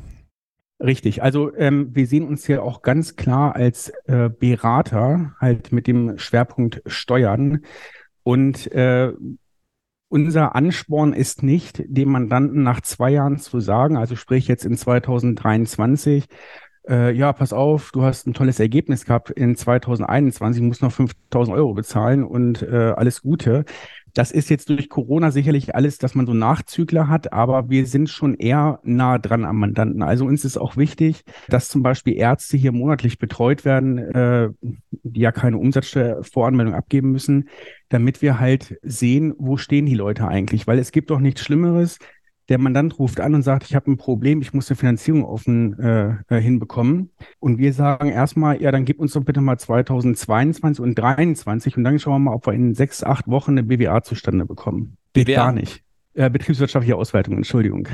Richtig. 0.80 1.22
Also 1.22 1.54
ähm, 1.56 1.90
wir 1.94 2.08
sehen 2.08 2.26
uns 2.26 2.46
hier 2.46 2.64
auch 2.64 2.82
ganz 2.82 3.18
klar 3.18 3.56
als 3.56 3.92
äh, 4.06 4.30
Berater, 4.30 5.34
halt 5.40 5.72
mit 5.72 5.88
dem 5.88 6.18
Schwerpunkt 6.18 6.82
Steuern. 6.86 7.60
Und 8.24 8.72
äh, 8.72 9.12
unser 10.14 10.56
Ansporn 10.56 11.12
ist 11.12 11.42
nicht, 11.42 11.82
dem 11.88 12.12
Mandanten 12.12 12.62
nach 12.62 12.82
zwei 12.82 13.10
Jahren 13.10 13.40
zu 13.40 13.60
sagen, 13.60 13.98
also 13.98 14.16
sprich 14.16 14.48
jetzt 14.48 14.64
in 14.64 14.78
2023, 14.78 16.26
äh, 16.88 17.12
ja, 17.16 17.34
pass 17.34 17.52
auf, 17.52 17.90
du 17.92 18.04
hast 18.04 18.28
ein 18.28 18.36
tolles 18.36 18.60
Ergebnis 18.60 19.06
gehabt 19.06 19.32
in 19.32 19.56
2021, 19.56 20.62
musst 20.62 20.84
noch 20.84 20.92
5000 20.92 21.58
Euro 21.58 21.74
bezahlen 21.74 22.24
und 22.24 22.62
äh, 22.62 22.94
alles 22.96 23.24
Gute. 23.24 23.66
Das 24.14 24.32
ist 24.32 24.50
jetzt 24.50 24.70
durch 24.70 24.90
Corona 24.90 25.32
sicherlich 25.32 25.76
alles, 25.76 25.98
dass 25.98 26.14
man 26.14 26.26
so 26.26 26.34
Nachzügler 26.34 27.08
hat, 27.08 27.34
aber 27.34 27.70
wir 27.70 27.86
sind 27.86 28.10
schon 28.10 28.36
eher 28.36 28.80
nah 28.84 29.18
dran 29.18 29.44
am 29.46 29.58
Mandanten. 29.58 30.04
Also 30.04 30.26
uns 30.26 30.46
ist 30.46 30.58
auch 30.58 30.78
wichtig, 30.78 31.24
dass 31.48 31.70
zum 31.70 31.82
Beispiel 31.82 32.16
Ärzte 32.16 32.58
hier 32.58 32.72
monatlich 32.72 33.18
betreut 33.18 33.66
werden, 33.66 33.98
äh, 33.98 34.50
die 34.62 35.22
ja 35.22 35.32
keine 35.32 35.58
Umsatzsteuervoranmeldung 35.58 36.76
abgeben 36.76 37.12
müssen, 37.12 37.50
damit 37.90 38.22
wir 38.22 38.40
halt 38.40 38.78
sehen, 38.84 39.34
wo 39.38 39.58
stehen 39.58 39.86
die 39.86 39.96
Leute 39.96 40.28
eigentlich. 40.28 40.68
Weil 40.68 40.80
es 40.80 40.92
gibt 40.92 41.10
doch 41.10 41.20
nichts 41.20 41.42
Schlimmeres, 41.42 41.98
der 42.50 42.58
Mandant 42.58 43.00
ruft 43.00 43.20
an 43.20 43.36
und 43.36 43.42
sagt, 43.42 43.64
ich 43.64 43.76
habe 43.76 43.92
ein 43.92 43.98
Problem, 43.98 44.42
ich 44.42 44.54
muss 44.54 44.70
eine 44.70 44.78
Finanzierung 44.78 45.24
offen 45.24 45.80
äh, 45.80 46.16
äh 46.30 46.42
hinbekommen. 46.42 47.12
Und 47.40 47.58
wir 47.58 47.74
sagen 47.74 48.10
erstmal, 48.10 48.62
ja, 48.62 48.72
dann 48.72 48.86
gib 48.86 49.00
uns 49.00 49.14
doch 49.14 49.24
bitte 49.24 49.42
mal 49.42 49.58
2022 49.58 50.84
und 50.84 50.96
2023 50.96 51.78
und 51.78 51.84
dann 51.84 52.00
schauen 52.00 52.14
wir 52.14 52.32
mal, 52.32 52.36
ob 52.36 52.46
wir 52.46 52.54
in 52.54 52.76
sechs, 52.76 53.04
acht 53.04 53.28
Wochen 53.28 53.52
eine 53.52 53.64
BWA 53.64 54.04
zustande 54.04 54.46
bekommen. 54.46 54.98
Geht 55.14 55.28
BWA? 55.28 55.36
gar 55.36 55.52
nicht. 55.54 55.84
Äh, 56.16 56.30
betriebswirtschaftliche 56.30 56.96
Auswertung, 56.96 57.38
Entschuldigung. 57.38 57.88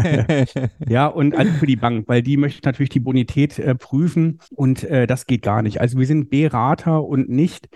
ja, 0.88 1.06
und 1.06 1.36
also 1.36 1.52
für 1.52 1.66
die 1.66 1.76
Bank, 1.76 2.08
weil 2.08 2.20
die 2.20 2.36
möchte 2.36 2.66
natürlich 2.66 2.88
die 2.88 2.98
Bonität 2.98 3.60
äh, 3.60 3.76
prüfen 3.76 4.40
und 4.50 4.82
äh, 4.82 5.06
das 5.06 5.26
geht 5.26 5.42
gar 5.42 5.62
nicht. 5.62 5.80
Also 5.80 5.96
wir 5.96 6.06
sind 6.06 6.28
Berater 6.28 7.04
und 7.04 7.28
nicht 7.28 7.68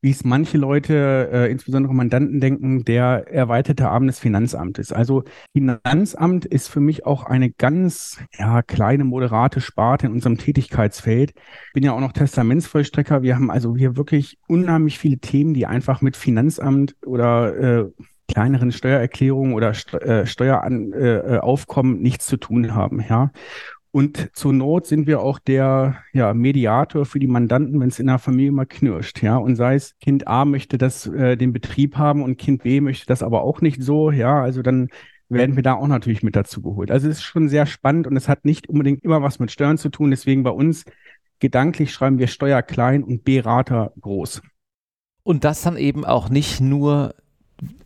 wie 0.00 0.10
es 0.10 0.24
manche 0.24 0.58
Leute, 0.58 1.28
äh, 1.32 1.50
insbesondere 1.50 1.94
Mandanten 1.94 2.40
denken, 2.40 2.84
der 2.84 3.26
erweiterte 3.28 3.88
Arm 3.88 4.06
des 4.06 4.18
Finanzamtes. 4.18 4.92
Also 4.92 5.24
Finanzamt 5.52 6.44
ist 6.44 6.68
für 6.68 6.80
mich 6.80 7.04
auch 7.06 7.24
eine 7.24 7.50
ganz 7.50 8.18
ja, 8.38 8.62
kleine, 8.62 9.04
moderate 9.04 9.60
Sparte 9.60 10.06
in 10.06 10.12
unserem 10.12 10.38
Tätigkeitsfeld. 10.38 11.32
Bin 11.74 11.84
ja 11.84 11.92
auch 11.92 12.00
noch 12.00 12.12
Testamentsvollstrecker. 12.12 13.22
Wir 13.22 13.34
haben 13.34 13.50
also 13.50 13.76
hier 13.76 13.96
wirklich 13.96 14.38
unheimlich 14.46 14.98
viele 14.98 15.18
Themen, 15.18 15.54
die 15.54 15.66
einfach 15.66 16.00
mit 16.00 16.16
Finanzamt 16.16 16.94
oder 17.04 17.56
äh, 17.56 17.90
kleineren 18.28 18.72
Steuererklärungen 18.72 19.54
oder 19.54 19.70
äh, 19.70 20.26
Steueraufkommen 20.26 21.96
äh, 21.96 22.02
nichts 22.02 22.26
zu 22.26 22.36
tun 22.36 22.74
haben. 22.74 23.02
Ja. 23.08 23.32
Und 23.90 24.30
zur 24.34 24.52
Not 24.52 24.86
sind 24.86 25.06
wir 25.06 25.20
auch 25.20 25.38
der 25.38 26.02
ja, 26.12 26.34
Mediator 26.34 27.06
für 27.06 27.18
die 27.18 27.26
Mandanten, 27.26 27.80
wenn 27.80 27.88
es 27.88 27.98
in 27.98 28.06
der 28.06 28.18
Familie 28.18 28.52
mal 28.52 28.66
knirscht. 28.66 29.22
Ja, 29.22 29.38
und 29.38 29.56
sei 29.56 29.74
es 29.76 29.98
Kind 29.98 30.26
A 30.28 30.44
möchte 30.44 30.76
das 30.76 31.06
äh, 31.06 31.36
den 31.36 31.52
Betrieb 31.52 31.96
haben 31.96 32.22
und 32.22 32.36
Kind 32.36 32.62
B 32.62 32.80
möchte 32.80 33.06
das 33.06 33.22
aber 33.22 33.42
auch 33.42 33.60
nicht 33.62 33.82
so. 33.82 34.10
Ja, 34.10 34.42
also 34.42 34.62
dann 34.62 34.88
werden 35.30 35.56
wir 35.56 35.62
da 35.62 35.74
auch 35.74 35.86
natürlich 35.86 36.22
mit 36.22 36.36
dazu 36.36 36.62
geholt. 36.62 36.90
Also 36.90 37.08
es 37.08 37.18
ist 37.18 37.24
schon 37.24 37.48
sehr 37.48 37.66
spannend 37.66 38.06
und 38.06 38.16
es 38.16 38.28
hat 38.28 38.44
nicht 38.44 38.68
unbedingt 38.68 39.04
immer 39.04 39.22
was 39.22 39.38
mit 39.38 39.50
Steuern 39.50 39.78
zu 39.78 39.88
tun. 39.88 40.10
Deswegen 40.10 40.42
bei 40.42 40.50
uns 40.50 40.84
gedanklich 41.38 41.92
schreiben 41.92 42.18
wir 42.18 42.26
Steuer 42.26 42.62
klein 42.62 43.02
und 43.04 43.24
Berater 43.24 43.92
groß. 44.00 44.42
Und 45.22 45.44
das 45.44 45.62
dann 45.62 45.76
eben 45.76 46.04
auch 46.04 46.30
nicht 46.30 46.60
nur 46.60 47.14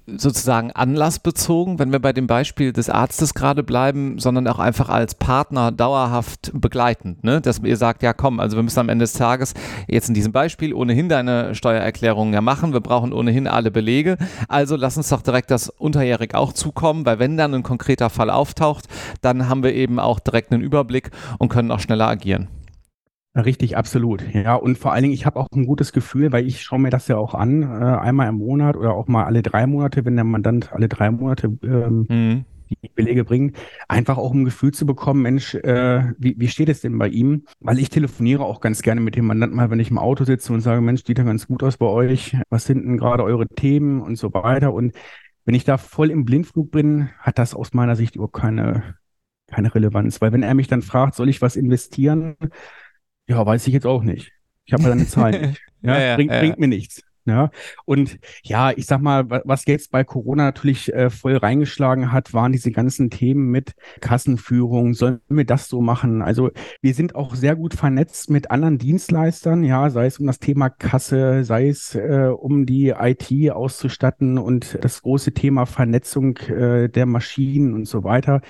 sozusagen 0.07 0.73
anlassbezogen, 0.73 1.79
wenn 1.79 1.93
wir 1.93 2.01
bei 2.01 2.13
dem 2.13 2.27
Beispiel 2.27 2.73
des 2.73 2.91
Arztes 2.91 3.35
gerade 3.35 3.63
bleiben, 3.63 4.19
sondern 4.19 4.47
auch 4.49 4.59
einfach 4.59 4.89
als 4.89 5.15
Partner 5.15 5.71
dauerhaft 5.71 6.51
begleitend, 6.55 7.23
ne? 7.25 7.41
dass 7.41 7.61
ihr 7.61 7.77
sagt, 7.77 8.03
ja 8.03 8.13
komm, 8.13 8.41
also 8.41 8.57
wir 8.57 8.63
müssen 8.63 8.81
am 8.81 8.89
Ende 8.89 9.05
des 9.05 9.13
Tages 9.13 9.55
jetzt 9.87 10.09
in 10.09 10.15
diesem 10.15 10.33
Beispiel 10.33 10.75
ohnehin 10.75 11.09
deine 11.09 11.55
Steuererklärung 11.55 12.33
ja 12.33 12.41
machen, 12.41 12.73
wir 12.73 12.81
brauchen 12.81 13.13
ohnehin 13.13 13.47
alle 13.47 13.71
Belege, 13.71 14.19
also 14.49 14.77
lass 14.77 14.97
uns 14.97 15.09
doch 15.09 15.23
direkt 15.23 15.51
das 15.51 15.69
unterjährig 15.69 16.35
auch 16.35 16.53
zukommen, 16.53 17.07
weil 17.07 17.19
wenn 17.19 17.37
dann 17.37 17.55
ein 17.55 17.63
konkreter 17.63 18.11
Fall 18.11 18.31
auftaucht, 18.31 18.89
dann 19.21 19.49
haben 19.49 19.63
wir 19.63 19.75
eben 19.75 19.99
auch 19.99 20.19
direkt 20.19 20.53
einen 20.53 20.63
Überblick 20.63 21.11
und 21.39 21.49
können 21.49 21.71
auch 21.71 21.81
schneller 21.81 22.09
agieren. 22.09 22.49
Richtig, 23.35 23.79
absolut. 23.79 24.23
Ja, 24.35 24.57
und 24.57 24.77
vor 24.77 24.93
allen 24.93 25.05
Dingen, 25.05 25.15
ich 25.15 25.25
habe 25.25 25.41
auch 25.41 25.49
ein 25.55 25.65
gutes 25.65 25.93
Gefühl, 25.93 26.33
weil 26.33 26.47
ich 26.47 26.63
schaue 26.63 26.79
mir 26.79 26.91
das 26.91 27.09
ja 27.09 27.17
auch 27.17 27.33
an, 27.33 27.63
äh, 27.63 27.67
einmal 27.67 28.29
im 28.29 28.37
Monat 28.37 28.77
oder 28.77 28.93
auch 28.93 29.09
mal 29.09 29.25
alle 29.25 29.43
drei 29.43 29.67
Monate, 29.67 30.05
wenn 30.05 30.17
der 30.17 30.25
Mandant 30.25 30.71
alle 30.73 30.87
drei 30.89 31.11
Monate 31.11 31.47
ähm, 31.63 32.07
mhm. 32.11 32.45
die 32.69 32.91
Belege 32.95 33.25
bringt, 33.25 33.57
einfach 33.89 34.19
auch 34.19 34.35
ein 34.35 34.45
Gefühl 34.45 34.73
zu 34.73 34.85
bekommen, 34.85 35.23
Mensch, 35.23 35.55
äh, 35.55 36.13
wie, 36.19 36.35
wie 36.39 36.49
steht 36.49 36.69
es 36.69 36.83
denn 36.83 36.99
bei 36.99 37.09
ihm? 37.09 37.45
Weil 37.61 37.79
ich 37.79 37.89
telefoniere 37.89 38.45
auch 38.45 38.61
ganz 38.61 38.83
gerne 38.83 39.01
mit 39.01 39.17
dem 39.17 39.27
Mandanten 39.27 39.57
mal, 39.57 39.71
wenn 39.71 39.81
ich 39.81 39.91
im 39.91 39.99
Auto 39.99 40.25
sitze 40.25 40.53
und 40.53 40.61
sage, 40.61 40.83
Mensch, 40.83 41.03
sieht 41.03 41.17
ja 41.17 41.25
ganz 41.25 41.47
gut 41.47 41.63
aus 41.63 41.79
bei 41.79 41.87
euch, 41.87 42.37
was 42.51 42.67
sind 42.67 42.85
denn 42.85 42.99
gerade 42.99 43.25
eure 43.25 43.49
Themen 43.49 44.03
und 44.03 44.17
so 44.17 44.35
weiter. 44.35 44.75
Und 44.75 44.93
wenn 45.47 45.55
ich 45.55 45.65
da 45.65 45.79
voll 45.79 46.11
im 46.11 46.27
Blindflug 46.27 46.71
bin, 46.71 47.09
hat 47.19 47.39
das 47.39 47.55
aus 47.55 47.73
meiner 47.73 47.97
Sicht 47.97 48.15
überhaupt 48.15 48.35
keine, 48.35 48.97
keine 49.47 49.75
Relevanz. 49.75 50.21
Weil 50.21 50.33
wenn 50.33 50.43
er 50.43 50.53
mich 50.53 50.69
dann 50.69 50.83
fragt, 50.83 51.15
soll 51.15 51.31
ich 51.31 51.41
was 51.41 51.57
investieren? 51.57 52.37
Ja, 53.33 53.47
weiß 53.47 53.67
ich 53.67 53.73
jetzt 53.73 53.87
auch 53.87 54.03
nicht. 54.03 54.31
Ich 54.67 54.75
habe 54.75 54.83
ja 54.83 54.91
deine 54.91 55.07
Zahlen 55.07 55.49
nicht. 55.49 55.63
Ja, 55.85 55.99
ja, 55.99 56.07
ja 56.11 56.15
bringt, 56.15 56.31
bringt 56.31 56.59
mir 56.61 56.69
nichts. 56.69 57.03
Ja, 57.25 57.51
und 57.85 58.19
ja, 58.45 58.71
ich 58.71 58.87
sag 58.87 59.01
mal, 59.01 59.29
was 59.29 59.65
jetzt 59.67 59.91
bei 59.91 60.05
Corona 60.05 60.45
natürlich 60.45 60.93
äh, 60.93 61.11
voll 61.11 61.37
reingeschlagen 61.37 62.13
hat, 62.13 62.35
waren 62.35 62.53
diese 62.53 62.71
ganzen 62.71 63.11
Themen 63.11 63.51
mit 63.51 63.73
Kassenführung. 64.01 64.95
Sollen 64.95 65.21
wir 65.29 65.45
das 65.45 65.69
so 65.69 65.81
machen? 65.81 66.23
Also 66.23 66.51
wir 66.81 66.95
sind 66.95 67.17
auch 67.17 67.35
sehr 67.35 67.57
gut 67.57 67.75
vernetzt 67.75 68.31
mit 68.31 68.53
anderen 68.53 68.79
Dienstleistern, 68.79 69.65
ja, 69.65 69.91
sei 69.91 70.07
es 70.07 70.21
um 70.21 70.27
das 70.29 70.39
Thema 70.39 70.71
Kasse, 70.71 71.43
sei 71.43 71.69
es 71.69 71.97
äh, 71.97 72.31
um 72.33 72.65
die 72.65 72.91
IT 72.91 73.51
auszustatten 73.51 74.39
und 74.39 74.79
das 74.81 75.03
große 75.03 75.33
Thema 75.33 75.67
Vernetzung 75.67 76.37
äh, 76.39 76.89
der 76.89 77.07
Maschinen 77.07 77.75
und 77.75 77.87
so 77.87 78.05
weiter. 78.05 78.41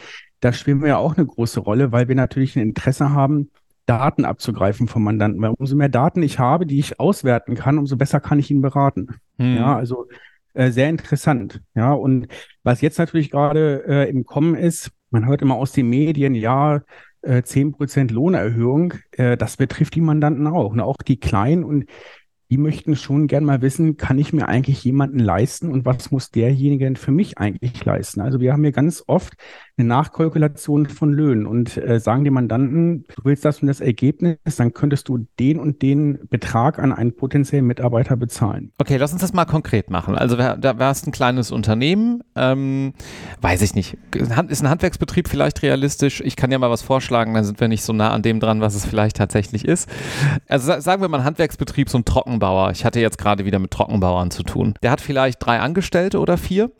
Da 0.40 0.52
spielen 0.52 0.80
wir 0.82 0.88
ja 0.88 0.96
auch 0.96 1.16
eine 1.16 1.24
große 1.24 1.60
Rolle, 1.60 1.92
weil 1.92 2.08
wir 2.08 2.16
natürlich 2.16 2.56
ein 2.56 2.62
Interesse 2.62 3.10
haben, 3.10 3.50
Daten 3.86 4.24
abzugreifen 4.24 4.88
vom 4.88 5.04
Mandanten. 5.04 5.40
Weil 5.42 5.54
umso 5.56 5.76
mehr 5.76 5.88
Daten 5.88 6.22
ich 6.22 6.38
habe, 6.38 6.66
die 6.66 6.78
ich 6.78 7.00
auswerten 7.00 7.54
kann, 7.54 7.78
umso 7.78 7.96
besser 7.96 8.20
kann 8.20 8.38
ich 8.38 8.50
ihn 8.50 8.62
beraten. 8.62 9.08
Hm. 9.38 9.56
Ja, 9.56 9.76
also 9.76 10.06
äh, 10.54 10.70
sehr 10.70 10.88
interessant. 10.88 11.60
Ja, 11.74 11.92
und 11.92 12.28
was 12.62 12.80
jetzt 12.80 12.98
natürlich 12.98 13.30
gerade 13.30 13.84
äh, 13.86 14.10
im 14.10 14.24
Kommen 14.24 14.54
ist, 14.54 14.90
man 15.10 15.26
hört 15.26 15.42
immer 15.42 15.56
aus 15.56 15.72
den 15.72 15.88
Medien, 15.88 16.34
ja, 16.34 16.82
äh, 17.22 17.42
10% 17.42 18.12
Lohnerhöhung, 18.12 18.94
äh, 19.12 19.36
das 19.36 19.56
betrifft 19.56 19.94
die 19.94 20.00
Mandanten 20.00 20.46
auch. 20.46 20.74
Ne? 20.74 20.84
Auch 20.84 20.98
die 20.98 21.20
Kleinen 21.20 21.64
und 21.64 21.86
die 22.52 22.58
möchten 22.58 22.96
schon 22.96 23.28
gern 23.28 23.44
mal 23.44 23.62
wissen, 23.62 23.96
kann 23.96 24.18
ich 24.18 24.34
mir 24.34 24.46
eigentlich 24.46 24.84
jemanden 24.84 25.18
leisten 25.18 25.72
und 25.72 25.86
was 25.86 26.10
muss 26.10 26.30
derjenige 26.30 26.84
denn 26.84 26.96
für 26.96 27.10
mich 27.10 27.38
eigentlich 27.38 27.82
leisten? 27.82 28.20
Also 28.20 28.40
wir 28.40 28.52
haben 28.52 28.62
hier 28.62 28.72
ganz 28.72 29.02
oft 29.06 29.38
eine 29.78 29.88
Nachkalkulation 29.88 30.84
von 30.84 31.14
Löhnen 31.14 31.46
und 31.46 31.78
äh, 31.78 31.98
sagen 31.98 32.24
dem 32.24 32.34
Mandanten, 32.34 33.06
du 33.08 33.24
willst 33.24 33.46
das 33.46 33.62
und 33.62 33.68
das 33.68 33.80
Ergebnis, 33.80 34.36
dann 34.58 34.74
könntest 34.74 35.08
du 35.08 35.26
den 35.40 35.58
und 35.58 35.80
den 35.80 36.18
Betrag 36.28 36.78
an 36.78 36.92
einen 36.92 37.16
potenziellen 37.16 37.66
Mitarbeiter 37.66 38.18
bezahlen. 38.18 38.70
Okay, 38.76 38.98
lass 38.98 39.14
uns 39.14 39.22
das 39.22 39.32
mal 39.32 39.46
konkret 39.46 39.88
machen. 39.88 40.14
Also 40.14 40.36
da 40.36 40.78
wärst 40.78 41.06
ein 41.06 41.12
kleines 41.12 41.52
Unternehmen, 41.52 42.22
ähm, 42.36 42.92
weiß 43.40 43.62
ich 43.62 43.74
nicht, 43.74 43.96
ist 44.14 44.62
ein 44.62 44.68
Handwerksbetrieb 44.68 45.26
vielleicht 45.26 45.62
realistisch? 45.62 46.20
Ich 46.20 46.36
kann 46.36 46.52
ja 46.52 46.58
mal 46.58 46.68
was 46.68 46.82
vorschlagen, 46.82 47.32
dann 47.32 47.44
sind 47.44 47.60
wir 47.60 47.68
nicht 47.68 47.82
so 47.82 47.94
nah 47.94 48.10
an 48.10 48.20
dem 48.20 48.40
dran, 48.40 48.60
was 48.60 48.74
es 48.74 48.84
vielleicht 48.84 49.16
tatsächlich 49.16 49.64
ist. 49.64 49.88
Also 50.48 50.78
sagen 50.80 51.00
wir 51.00 51.08
mal 51.08 51.20
ein 51.20 51.24
Handwerksbetrieb, 51.24 51.88
so 51.88 51.96
ein 51.96 52.04
Trocken 52.04 52.41
Trockenbauer. 52.42 52.70
Ich 52.72 52.84
hatte 52.84 53.00
jetzt 53.00 53.18
gerade 53.18 53.44
wieder 53.44 53.58
mit 53.58 53.70
Trockenbauern 53.70 54.30
zu 54.30 54.42
tun. 54.42 54.74
Der 54.82 54.90
hat 54.90 55.00
vielleicht 55.00 55.44
drei 55.44 55.60
Angestellte 55.60 56.18
oder 56.18 56.36
vier. 56.36 56.70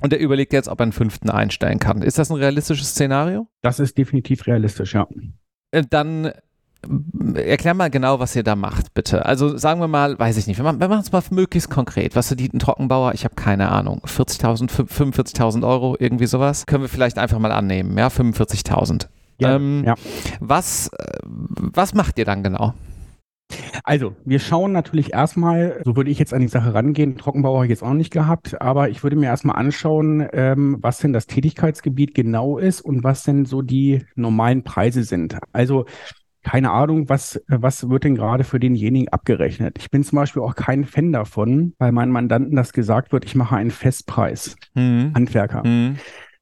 Und 0.00 0.12
der 0.12 0.20
überlegt 0.20 0.52
jetzt, 0.52 0.68
ob 0.68 0.80
er 0.80 0.84
einen 0.84 0.92
fünften 0.92 1.30
einstellen 1.30 1.78
kann. 1.78 2.02
Ist 2.02 2.18
das 2.18 2.30
ein 2.30 2.36
realistisches 2.36 2.90
Szenario? 2.90 3.46
Das 3.62 3.78
ist 3.78 3.96
definitiv 3.96 4.46
realistisch, 4.46 4.94
ja. 4.94 5.06
Äh, 5.70 5.84
dann 5.88 6.26
äh, 6.26 6.32
erklär 7.40 7.74
mal 7.74 7.88
genau, 7.88 8.18
was 8.18 8.34
ihr 8.34 8.42
da 8.42 8.56
macht, 8.56 8.94
bitte. 8.94 9.24
Also 9.24 9.56
sagen 9.56 9.80
wir 9.80 9.86
mal, 9.86 10.18
weiß 10.18 10.36
ich 10.38 10.48
nicht, 10.48 10.58
wir 10.58 10.64
machen 10.64 11.00
es 11.00 11.12
mal 11.12 11.22
möglichst 11.30 11.70
konkret. 11.70 12.16
Was 12.16 12.28
verdient 12.28 12.54
ein 12.54 12.58
Trockenbauer? 12.58 13.14
Ich 13.14 13.24
habe 13.24 13.36
keine 13.36 13.70
Ahnung. 13.70 14.00
40.000, 14.04 14.70
45.000 14.70 15.66
Euro, 15.66 15.96
irgendwie 15.98 16.26
sowas? 16.26 16.66
Können 16.66 16.82
wir 16.82 16.88
vielleicht 16.88 17.18
einfach 17.18 17.38
mal 17.38 17.52
annehmen, 17.52 17.96
ja? 17.96 18.08
45.000. 18.08 19.06
Ja, 19.38 19.54
ähm, 19.54 19.84
ja. 19.86 19.94
Was, 20.40 20.88
äh, 20.88 21.18
was 21.24 21.94
macht 21.94 22.18
ihr 22.18 22.24
dann 22.24 22.42
genau? 22.42 22.74
Also, 23.84 24.14
wir 24.24 24.38
schauen 24.38 24.72
natürlich 24.72 25.12
erstmal, 25.12 25.80
so 25.84 25.96
würde 25.96 26.10
ich 26.10 26.18
jetzt 26.18 26.34
an 26.34 26.40
die 26.40 26.48
Sache 26.48 26.74
rangehen, 26.74 27.16
Trockenbau 27.16 27.56
habe 27.56 27.66
ich 27.66 27.70
jetzt 27.70 27.82
auch 27.82 27.94
nicht 27.94 28.12
gehabt, 28.12 28.60
aber 28.60 28.88
ich 28.90 29.02
würde 29.02 29.16
mir 29.16 29.26
erstmal 29.26 29.56
anschauen, 29.56 30.26
ähm, 30.32 30.78
was 30.80 30.98
denn 30.98 31.12
das 31.12 31.26
Tätigkeitsgebiet 31.26 32.14
genau 32.14 32.58
ist 32.58 32.80
und 32.80 33.04
was 33.04 33.24
denn 33.24 33.44
so 33.44 33.62
die 33.62 34.04
normalen 34.14 34.64
Preise 34.64 35.04
sind. 35.04 35.36
Also, 35.52 35.86
keine 36.42 36.72
Ahnung, 36.72 37.08
was, 37.08 37.40
was 37.46 37.88
wird 37.88 38.04
denn 38.04 38.16
gerade 38.16 38.44
für 38.44 38.58
denjenigen 38.58 39.08
abgerechnet? 39.08 39.76
Ich 39.78 39.90
bin 39.90 40.02
zum 40.02 40.16
Beispiel 40.16 40.42
auch 40.42 40.56
kein 40.56 40.84
Fan 40.84 41.12
davon, 41.12 41.74
weil 41.78 41.92
meinen 41.92 42.10
Mandanten 42.10 42.56
das 42.56 42.72
gesagt 42.72 43.12
wird, 43.12 43.24
ich 43.24 43.34
mache 43.34 43.56
einen 43.56 43.70
Festpreis. 43.70 44.56
Mhm. 44.74 45.12
Handwerker. 45.14 45.64
Mhm. 45.64 45.98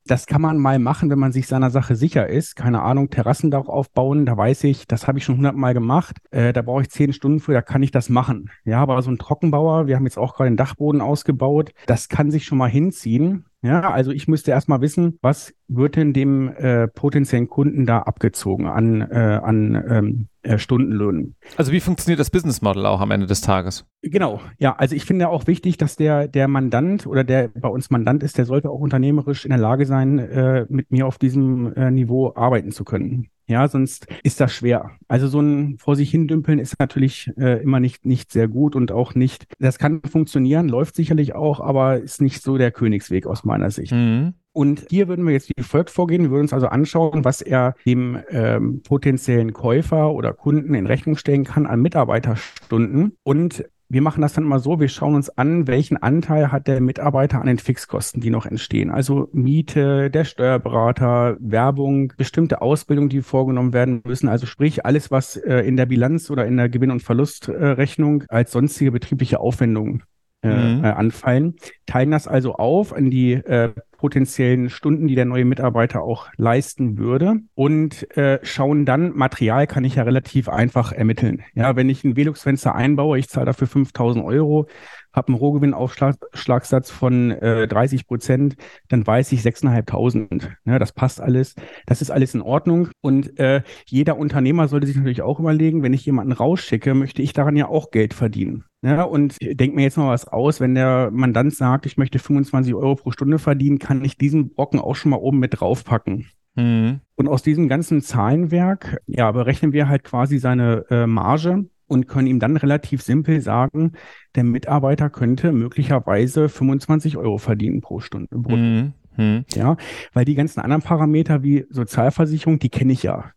Das 0.06 0.26
kann 0.26 0.40
man 0.40 0.58
mal 0.58 0.78
machen, 0.78 1.10
wenn 1.10 1.18
man 1.18 1.32
sich 1.32 1.46
seiner 1.46 1.70
Sache 1.70 1.94
sicher 1.94 2.28
ist. 2.28 2.56
Keine 2.56 2.82
Ahnung, 2.82 3.10
Terrassendach 3.10 3.66
aufbauen, 3.66 4.26
da 4.26 4.36
weiß 4.36 4.64
ich, 4.64 4.86
das 4.86 5.06
habe 5.06 5.18
ich 5.18 5.24
schon 5.24 5.36
hundertmal 5.36 5.74
gemacht. 5.74 6.16
Äh, 6.30 6.52
da 6.52 6.62
brauche 6.62 6.82
ich 6.82 6.90
zehn 6.90 7.12
Stunden 7.12 7.40
für, 7.40 7.52
da 7.52 7.62
kann 7.62 7.82
ich 7.82 7.90
das 7.90 8.08
machen. 8.08 8.50
Ja, 8.64 8.80
aber 8.80 9.00
so 9.02 9.10
ein 9.10 9.18
Trockenbauer, 9.18 9.86
wir 9.86 9.96
haben 9.96 10.06
jetzt 10.06 10.18
auch 10.18 10.34
gerade 10.34 10.50
den 10.50 10.56
Dachboden 10.56 11.00
ausgebaut, 11.00 11.72
das 11.86 12.08
kann 12.08 12.30
sich 12.30 12.44
schon 12.44 12.58
mal 12.58 12.70
hinziehen. 12.70 13.46
Ja, 13.62 13.90
also 13.90 14.10
ich 14.10 14.26
müsste 14.26 14.52
erstmal 14.52 14.80
wissen, 14.80 15.18
was 15.20 15.52
wird 15.72 15.96
denn 15.96 16.12
dem 16.12 16.48
äh, 16.48 16.88
potenziellen 16.88 17.48
Kunden 17.48 17.86
da 17.86 18.00
abgezogen 18.00 18.66
an, 18.66 19.00
äh, 19.02 19.40
an 19.42 19.84
ähm, 19.88 20.28
äh, 20.42 20.58
Stundenlöhnen. 20.58 21.36
Also 21.56 21.70
wie 21.70 21.80
funktioniert 21.80 22.18
das 22.18 22.30
Business 22.30 22.62
Model 22.62 22.86
auch 22.86 23.00
am 23.00 23.10
Ende 23.10 23.26
des 23.26 23.40
Tages? 23.40 23.84
Genau, 24.02 24.40
ja, 24.58 24.74
also 24.76 24.96
ich 24.96 25.04
finde 25.04 25.28
auch 25.28 25.46
wichtig, 25.46 25.76
dass 25.76 25.96
der, 25.96 26.28
der 26.28 26.48
Mandant 26.48 27.06
oder 27.06 27.24
der 27.24 27.48
bei 27.48 27.68
uns 27.68 27.90
Mandant 27.90 28.22
ist, 28.22 28.38
der 28.38 28.46
sollte 28.46 28.70
auch 28.70 28.80
unternehmerisch 28.80 29.44
in 29.44 29.50
der 29.50 29.58
Lage 29.58 29.86
sein, 29.86 30.18
äh, 30.18 30.66
mit 30.68 30.90
mir 30.90 31.06
auf 31.06 31.18
diesem 31.18 31.74
äh, 31.74 31.90
Niveau 31.90 32.32
arbeiten 32.34 32.72
zu 32.72 32.84
können. 32.84 33.28
Ja, 33.50 33.66
sonst 33.66 34.06
ist 34.22 34.40
das 34.40 34.52
schwer. 34.52 34.92
Also 35.08 35.26
so 35.26 35.40
ein 35.40 35.76
vor 35.78 35.96
sich 35.96 36.08
hin 36.08 36.28
dümpeln 36.28 36.60
ist 36.60 36.78
natürlich 36.78 37.32
äh, 37.36 37.60
immer 37.60 37.80
nicht, 37.80 38.06
nicht 38.06 38.30
sehr 38.30 38.46
gut 38.46 38.76
und 38.76 38.92
auch 38.92 39.16
nicht, 39.16 39.44
das 39.58 39.78
kann 39.78 40.02
funktionieren, 40.08 40.68
läuft 40.68 40.94
sicherlich 40.94 41.34
auch, 41.34 41.58
aber 41.58 41.98
ist 41.98 42.22
nicht 42.22 42.42
so 42.42 42.58
der 42.58 42.70
Königsweg 42.70 43.26
aus 43.26 43.44
meiner 43.44 43.72
Sicht. 43.72 43.92
Mhm. 43.92 44.34
Und 44.60 44.88
hier 44.90 45.08
würden 45.08 45.24
wir 45.24 45.32
jetzt 45.32 45.48
wie 45.48 45.62
folgt 45.62 45.88
vorgehen. 45.88 46.24
Wir 46.24 46.30
würden 46.32 46.42
uns 46.42 46.52
also 46.52 46.66
anschauen, 46.66 47.24
was 47.24 47.40
er 47.40 47.74
dem 47.86 48.18
ähm, 48.28 48.82
potenziellen 48.82 49.54
Käufer 49.54 50.12
oder 50.12 50.34
Kunden 50.34 50.74
in 50.74 50.84
Rechnung 50.84 51.16
stellen 51.16 51.44
kann 51.44 51.64
an 51.64 51.80
Mitarbeiterstunden 51.80 53.16
und 53.22 53.64
wir 53.88 54.02
machen 54.02 54.20
das 54.20 54.34
dann 54.34 54.44
immer 54.44 54.60
so, 54.60 54.78
wir 54.78 54.88
schauen 54.88 55.14
uns 55.14 55.30
an, 55.30 55.66
welchen 55.66 55.96
Anteil 55.96 56.52
hat 56.52 56.68
der 56.68 56.82
Mitarbeiter 56.82 57.40
an 57.40 57.46
den 57.46 57.58
Fixkosten, 57.58 58.20
die 58.20 58.28
noch 58.28 58.44
entstehen. 58.44 58.90
Also 58.90 59.30
Miete, 59.32 60.10
der 60.10 60.24
Steuerberater, 60.24 61.38
Werbung, 61.40 62.12
bestimmte 62.18 62.60
Ausbildung, 62.60 63.08
die 63.08 63.22
vorgenommen 63.22 63.72
werden 63.72 64.02
müssen. 64.04 64.28
Also 64.28 64.44
sprich 64.46 64.84
alles, 64.84 65.10
was 65.10 65.36
äh, 65.36 65.60
in 65.60 65.78
der 65.78 65.86
Bilanz 65.86 66.30
oder 66.30 66.46
in 66.46 66.58
der 66.58 66.68
Gewinn- 66.68 66.92
und 66.92 67.02
Verlustrechnung 67.02 68.24
als 68.28 68.52
sonstige 68.52 68.92
betriebliche 68.92 69.40
Aufwendung 69.40 70.02
äh, 70.02 70.19
mhm. 70.42 70.84
äh, 70.84 70.88
anfallen, 70.88 71.56
teilen 71.86 72.10
das 72.10 72.26
also 72.28 72.54
auf 72.54 72.92
an 72.92 73.10
die 73.10 73.32
äh, 73.32 73.72
potenziellen 73.98 74.70
Stunden, 74.70 75.08
die 75.08 75.14
der 75.14 75.26
neue 75.26 75.44
Mitarbeiter 75.44 76.02
auch 76.02 76.28
leisten 76.36 76.96
würde 76.96 77.40
und 77.54 78.16
äh, 78.16 78.38
schauen 78.42 78.86
dann, 78.86 79.14
Material 79.14 79.66
kann 79.66 79.84
ich 79.84 79.96
ja 79.96 80.04
relativ 80.04 80.48
einfach 80.48 80.92
ermitteln. 80.92 81.42
Ja, 81.54 81.76
wenn 81.76 81.90
ich 81.90 82.02
ein 82.02 82.16
Velux-Fenster 82.16 82.74
einbaue, 82.74 83.18
ich 83.18 83.28
zahle 83.28 83.46
dafür 83.46 83.66
5000 83.66 84.24
Euro, 84.24 84.68
habe 85.12 85.28
einen 85.28 85.36
Rohgewinnaufschlagssatz 85.36 86.90
von 86.90 87.30
äh, 87.30 87.66
30 87.66 88.06
Prozent, 88.06 88.56
dann 88.88 89.06
weiß 89.06 89.32
ich 89.32 89.40
6.500. 89.40 90.50
Ja, 90.64 90.78
das 90.78 90.92
passt 90.92 91.20
alles. 91.20 91.54
Das 91.86 92.02
ist 92.02 92.10
alles 92.10 92.34
in 92.34 92.42
Ordnung. 92.42 92.88
Und 93.00 93.38
äh, 93.38 93.62
jeder 93.86 94.16
Unternehmer 94.16 94.68
sollte 94.68 94.86
sich 94.86 94.96
natürlich 94.96 95.22
auch 95.22 95.40
überlegen, 95.40 95.82
wenn 95.82 95.92
ich 95.92 96.06
jemanden 96.06 96.32
rausschicke, 96.32 96.94
möchte 96.94 97.22
ich 97.22 97.32
daran 97.32 97.56
ja 97.56 97.68
auch 97.68 97.90
Geld 97.90 98.14
verdienen. 98.14 98.64
Ja, 98.82 99.02
und 99.02 99.36
denk 99.40 99.74
mir 99.74 99.82
jetzt 99.82 99.98
mal 99.98 100.08
was 100.08 100.26
aus, 100.26 100.60
wenn 100.60 100.74
der 100.74 101.10
Mandant 101.10 101.54
sagt, 101.54 101.84
ich 101.84 101.98
möchte 101.98 102.18
25 102.18 102.74
Euro 102.74 102.94
pro 102.94 103.10
Stunde 103.10 103.38
verdienen, 103.38 103.78
kann 103.78 104.04
ich 104.04 104.16
diesen 104.16 104.54
Brocken 104.54 104.80
auch 104.80 104.96
schon 104.96 105.10
mal 105.10 105.18
oben 105.18 105.38
mit 105.38 105.60
draufpacken. 105.60 106.26
Mhm. 106.54 107.00
Und 107.16 107.28
aus 107.28 107.42
diesem 107.42 107.68
ganzen 107.68 108.00
Zahlenwerk, 108.00 109.00
ja, 109.06 109.30
berechnen 109.32 109.72
wir 109.72 109.88
halt 109.88 110.04
quasi 110.04 110.38
seine 110.38 110.86
äh, 110.90 111.06
Marge 111.06 111.66
und 111.90 112.06
können 112.06 112.28
ihm 112.28 112.38
dann 112.38 112.56
relativ 112.56 113.02
simpel 113.02 113.40
sagen, 113.40 113.92
der 114.36 114.44
Mitarbeiter 114.44 115.10
könnte 115.10 115.50
möglicherweise 115.52 116.48
25 116.48 117.16
Euro 117.16 117.38
verdienen 117.38 117.80
pro 117.80 117.98
Stunde. 118.00 118.28
Mhm. 118.36 118.92
Mhm. 119.16 119.44
Ja, 119.54 119.76
weil 120.12 120.24
die 120.24 120.36
ganzen 120.36 120.60
anderen 120.60 120.82
Parameter 120.82 121.42
wie 121.42 121.66
Sozialversicherung, 121.68 122.60
die 122.60 122.68
kenne 122.68 122.92
ich 122.92 123.02
ja. 123.02 123.32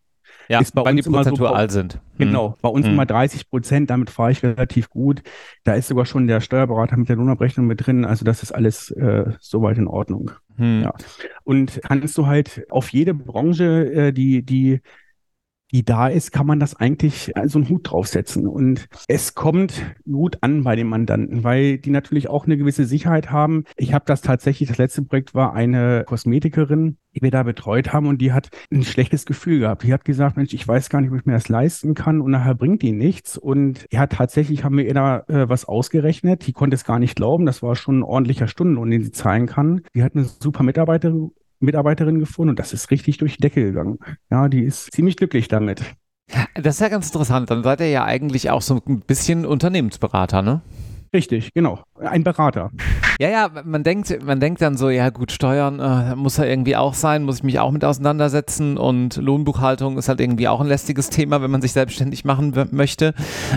Ja, 0.50 0.60
ist 0.60 0.76
bei 0.76 0.84
weil 0.84 0.96
uns 0.96 1.06
die 1.06 1.10
prozentual 1.10 1.70
so, 1.70 1.74
sind. 1.80 2.00
Genau, 2.18 2.50
hm. 2.50 2.56
bei 2.62 2.70
uns 2.70 2.86
hm. 2.86 2.94
immer 2.94 3.06
30 3.06 3.50
Prozent, 3.50 3.90
damit 3.90 4.10
fahre 4.10 4.32
ich 4.32 4.44
relativ 4.44 4.90
gut. 4.90 5.24
Da 5.64 5.74
ist 5.74 5.88
sogar 5.88 6.06
schon 6.06 6.28
der 6.28 6.42
Steuerberater 6.42 6.98
mit 6.98 7.08
der 7.08 7.16
Lohnabrechnung 7.16 7.66
mit 7.66 7.86
drin, 7.86 8.04
also 8.04 8.26
das 8.26 8.44
ist 8.44 8.52
alles 8.52 8.92
äh, 8.92 9.32
soweit 9.40 9.78
in 9.78 9.88
Ordnung. 9.88 10.32
Hm. 10.58 10.82
Ja. 10.84 10.94
Und 11.46 11.80
kannst 11.84 12.18
du 12.18 12.28
halt 12.28 12.66
auf 12.70 12.90
jede 12.90 13.14
Branche, 13.14 13.92
äh, 13.94 14.12
die, 14.12 14.44
die 14.44 14.82
die 15.74 15.84
da 15.84 16.08
ist, 16.08 16.32
kann 16.32 16.46
man 16.46 16.60
das 16.60 16.76
eigentlich 16.76 17.34
so 17.46 17.58
einen 17.58 17.68
Hut 17.68 17.92
draufsetzen. 17.92 18.48
Und 18.48 18.88
es 19.08 19.34
kommt 19.34 19.74
gut 20.06 20.38
an 20.42 20.64
bei 20.64 20.76
den 20.76 20.88
Mandanten, 20.88 21.44
weil 21.44 21.80
die 21.80 21.90
natürlich 21.90 22.30
auch 22.30 22.46
eine 22.46 22.58
gewisse 22.58 22.86
Sicherheit 22.86 23.32
haben. 23.32 23.66
Ich 23.76 23.94
habe 23.94 24.06
das 24.06 24.22
tatsächlich, 24.22 24.70
das 24.70 24.78
letzte 24.78 25.02
Projekt 25.02 25.34
war 25.34 25.54
eine 25.54 26.04
Kosmetikerin, 26.06 26.98
die 27.16 27.22
wir 27.22 27.32
da 27.32 27.44
betreut 27.44 27.92
haben 27.92 28.08
und 28.08 28.20
die 28.22 28.34
hat 28.34 28.50
ein 28.72 28.84
schlechtes 28.84 29.26
Gefühl 29.26 29.60
gehabt. 29.60 29.84
Die 29.84 29.94
hat 29.94 30.06
gesagt, 30.06 30.38
Mensch, 30.38 30.54
ich 30.54 30.68
weiß 30.68 30.90
gar 30.90 31.02
nicht, 31.02 31.12
ob 31.12 31.18
ich 31.18 31.26
mir 31.26 31.34
das 31.34 31.50
leisten 31.50 31.96
kann 31.96 32.22
und 32.22 32.32
nachher 32.32 32.56
bringt 32.56 32.84
die 32.84 32.92
nichts. 32.92 33.38
Und 33.38 33.88
ja, 33.92 34.06
tatsächlich 34.06 34.64
haben 34.64 34.78
wir 34.78 34.86
ihr 34.86 34.94
da 34.94 35.20
äh, 35.28 35.50
was 35.50 35.66
ausgerechnet. 35.66 36.46
Die 36.46 36.54
konnte 36.54 36.76
es 36.76 36.86
gar 36.86 37.00
nicht 37.00 37.16
glauben. 37.16 37.46
Das 37.48 37.64
war 37.64 37.76
schon 37.76 38.00
ein 38.00 38.04
ordentlicher 38.04 38.48
Stundenlohn, 38.48 38.92
den 38.92 39.04
sie 39.04 39.12
zahlen 39.12 39.48
kann. 39.48 39.82
Die 39.96 40.04
hat 40.04 40.16
eine 40.16 40.26
super 40.26 40.64
Mitarbeiterin 40.64 41.32
Mitarbeiterin 41.64 42.20
gefunden 42.20 42.52
und 42.52 42.60
das 42.60 42.74
ist 42.74 42.92
richtig 42.92 43.18
durch 43.18 43.38
die 43.38 43.42
Decke 43.42 43.64
gegangen. 43.64 44.00
Ja, 44.30 44.50
die 44.50 44.64
ist 44.64 44.92
ziemlich 44.94 45.18
glücklich 45.18 45.48
damit. 45.48 45.84
Das 46.56 46.76
ist 46.76 46.82
ja 46.82 46.90
ganz 46.90 47.08
interessant. 47.08 47.50
Dann 47.50 47.64
seid 47.64 47.80
ihr 47.82 47.90
ja 47.90 48.06
eigentlich 48.06 48.50
auch 48.50 48.62
so 48.62 48.82
ein 48.88 49.02
bisschen 49.02 49.46
Unternehmensberater, 49.46 50.42
ne? 50.42 50.62
Richtig, 51.14 51.54
genau. 51.54 51.84
Ein 52.00 52.24
Berater. 52.24 52.72
Ja, 53.24 53.30
ja, 53.30 53.50
man 53.64 53.86
denkt, 53.86 54.22
man 54.26 54.42
denkt 54.42 54.62
dann 54.62 54.76
so, 54.76 54.90
ja 54.90 55.10
gut, 55.10 55.32
Steuern 55.32 55.80
äh, 55.80 56.14
muss 56.14 56.36
ja 56.36 56.44
irgendwie 56.44 56.76
auch 56.76 56.94
sein, 56.94 57.24
muss 57.24 57.38
ich 57.38 57.44
mich 57.44 57.58
auch 57.58 57.72
mit 57.72 57.86
auseinandersetzen 57.86 58.76
und 58.76 59.16
Lohnbuchhaltung 59.16 59.98
ist 59.98 60.10
halt 60.10 60.20
irgendwie 60.20 60.50
auch 60.50 60.60
ein 60.60 60.68
lästiges 60.68 61.10
Thema, 61.10 61.42
wenn 61.42 61.50
man 61.50 61.62
sich 61.62 61.72
selbstständig 61.72 62.26
machen 62.26 62.54
möchte. 62.72 63.14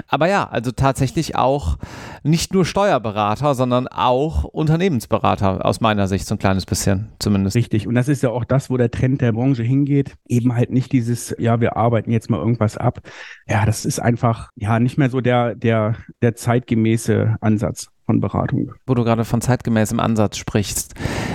Aber 0.07 0.29
ja, 0.29 0.49
also 0.49 0.71
tatsächlich 0.71 1.35
auch 1.35 1.79
nicht 2.23 2.55
nur 2.55 2.65
Steuerberater, 2.65 3.57
sondern 3.57 3.89
auch 3.89 4.45
Unternehmensberater 4.45 5.67
aus 5.67 5.81
meiner 5.81 6.07
Sicht 6.07 6.29
so 6.29 6.37
ein 6.37 6.39
kleines 6.39 6.65
bisschen 6.65 7.09
zumindest. 7.19 7.57
Richtig. 7.57 7.89
Und 7.89 7.97
das 7.97 8.07
ist 8.07 8.23
ja 8.23 8.31
auch 8.31 8.45
das, 8.45 8.71
wo 8.71 8.77
der 8.77 8.93
Trend 8.93 9.21
der 9.21 9.33
Branche 9.33 9.65
hingeht. 9.65 10.15
Eben 10.29 10.55
halt 10.55 10.71
nicht 10.71 10.93
dieses, 10.93 11.35
ja, 11.41 11.61
wir 11.61 11.77
arbeiten 11.77 12.13
jetzt 12.13 12.31
mal 12.31 12.39
irgendwas 12.39 12.77
ab. 12.77 13.01
Ja, 13.49 13.67
das 13.67 13.85
ist 13.85 13.99
einfach, 13.99 14.51
ja, 14.55 14.79
nicht 14.79 14.97
mehr 14.97 15.11
so 15.11 15.21
der, 15.21 15.57
der, 15.57 15.97
der 16.23 16.37
zeitgemäße 16.37 17.35
Ansatz 17.41 17.89
von 18.07 18.21
Beratung. 18.21 18.73
Wo 18.87 18.95
du 18.95 19.05
gerade 19.05 19.25
von 19.25 19.41
zeitgemäßem 19.41 20.01
Ansatz 20.01 20.39
sprichst. 20.39 20.95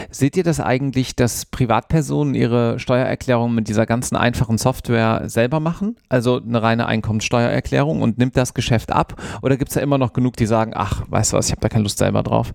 Seht 0.09 0.37
ihr 0.37 0.43
das 0.43 0.59
eigentlich, 0.59 1.15
dass 1.15 1.45
Privatpersonen 1.45 2.33
ihre 2.33 2.79
Steuererklärung 2.79 3.53
mit 3.53 3.67
dieser 3.67 3.85
ganzen 3.85 4.15
einfachen 4.15 4.57
Software 4.57 5.23
selber 5.25 5.59
machen? 5.59 5.97
Also 6.09 6.41
eine 6.41 6.63
reine 6.63 6.85
Einkommenssteuererklärung 6.85 8.01
und 8.01 8.17
nimmt 8.17 8.37
das 8.37 8.53
Geschäft 8.53 8.91
ab? 8.91 9.21
Oder 9.41 9.57
gibt 9.57 9.69
es 9.69 9.75
da 9.75 9.81
immer 9.81 9.97
noch 9.97 10.13
genug, 10.13 10.37
die 10.37 10.45
sagen, 10.45 10.71
ach, 10.73 11.03
weißt 11.09 11.33
du 11.33 11.37
was, 11.37 11.47
ich 11.47 11.51
habe 11.51 11.61
da 11.61 11.69
keine 11.69 11.83
Lust 11.83 11.97
selber 11.97 12.23
drauf? 12.23 12.53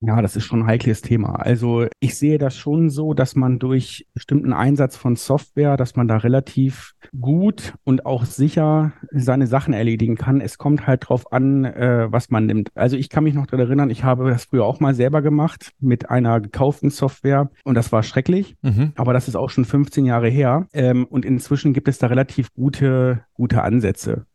Ja, 0.00 0.22
das 0.22 0.36
ist 0.36 0.44
schon 0.44 0.62
ein 0.62 0.66
heikles 0.66 1.02
Thema. 1.02 1.34
Also 1.34 1.86
ich 1.98 2.16
sehe 2.16 2.38
das 2.38 2.56
schon 2.56 2.88
so, 2.88 3.14
dass 3.14 3.34
man 3.34 3.58
durch 3.58 4.06
bestimmten 4.14 4.52
Einsatz 4.52 4.96
von 4.96 5.16
Software, 5.16 5.76
dass 5.76 5.96
man 5.96 6.06
da 6.06 6.18
relativ 6.18 6.94
gut 7.20 7.74
und 7.82 8.06
auch 8.06 8.24
sicher 8.24 8.92
seine 9.10 9.48
Sachen 9.48 9.74
erledigen 9.74 10.14
kann. 10.14 10.40
Es 10.40 10.56
kommt 10.56 10.86
halt 10.86 11.08
drauf 11.08 11.32
an, 11.32 11.64
äh, 11.64 12.06
was 12.12 12.30
man 12.30 12.46
nimmt. 12.46 12.70
Also 12.76 12.96
ich 12.96 13.08
kann 13.08 13.24
mich 13.24 13.34
noch 13.34 13.46
daran 13.46 13.66
erinnern, 13.66 13.90
ich 13.90 14.04
habe 14.04 14.30
das 14.30 14.44
früher 14.44 14.64
auch 14.64 14.78
mal 14.78 14.94
selber 14.94 15.20
gemacht 15.20 15.72
mit 15.80 16.08
einer 16.10 16.40
gekauften 16.40 16.90
Software 16.90 17.50
und 17.64 17.74
das 17.74 17.90
war 17.90 18.04
schrecklich. 18.04 18.56
Mhm. 18.62 18.92
Aber 18.94 19.12
das 19.12 19.26
ist 19.26 19.34
auch 19.34 19.50
schon 19.50 19.64
15 19.64 20.04
Jahre 20.04 20.28
her. 20.28 20.68
Ähm, 20.72 21.06
und 21.06 21.24
inzwischen 21.24 21.72
gibt 21.72 21.88
es 21.88 21.98
da 21.98 22.06
relativ 22.06 22.52
gute, 22.54 23.24
gute 23.34 23.62
Ansätze. 23.62 24.26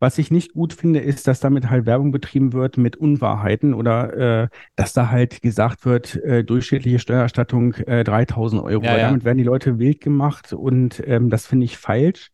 Was 0.00 0.18
ich 0.18 0.30
nicht 0.30 0.52
gut 0.52 0.72
finde, 0.72 1.00
ist, 1.00 1.26
dass 1.26 1.40
damit 1.40 1.70
halt 1.70 1.86
Werbung 1.86 2.12
betrieben 2.12 2.52
wird 2.52 2.76
mit 2.76 2.96
Unwahrheiten 2.96 3.74
oder 3.74 4.42
äh, 4.44 4.48
dass 4.76 4.92
da 4.92 5.10
halt 5.10 5.42
gesagt 5.42 5.84
wird, 5.84 6.16
äh, 6.22 6.44
durchschnittliche 6.44 7.00
Steuererstattung 7.00 7.74
äh, 7.74 8.04
3000 8.04 8.62
Euro. 8.62 8.84
Ja, 8.84 8.96
ja. 8.96 9.08
Damit 9.08 9.24
werden 9.24 9.38
die 9.38 9.44
Leute 9.44 9.78
wild 9.78 10.00
gemacht 10.00 10.52
und 10.52 11.02
ähm, 11.06 11.30
das 11.30 11.46
finde 11.46 11.64
ich 11.64 11.78
falsch. 11.78 12.30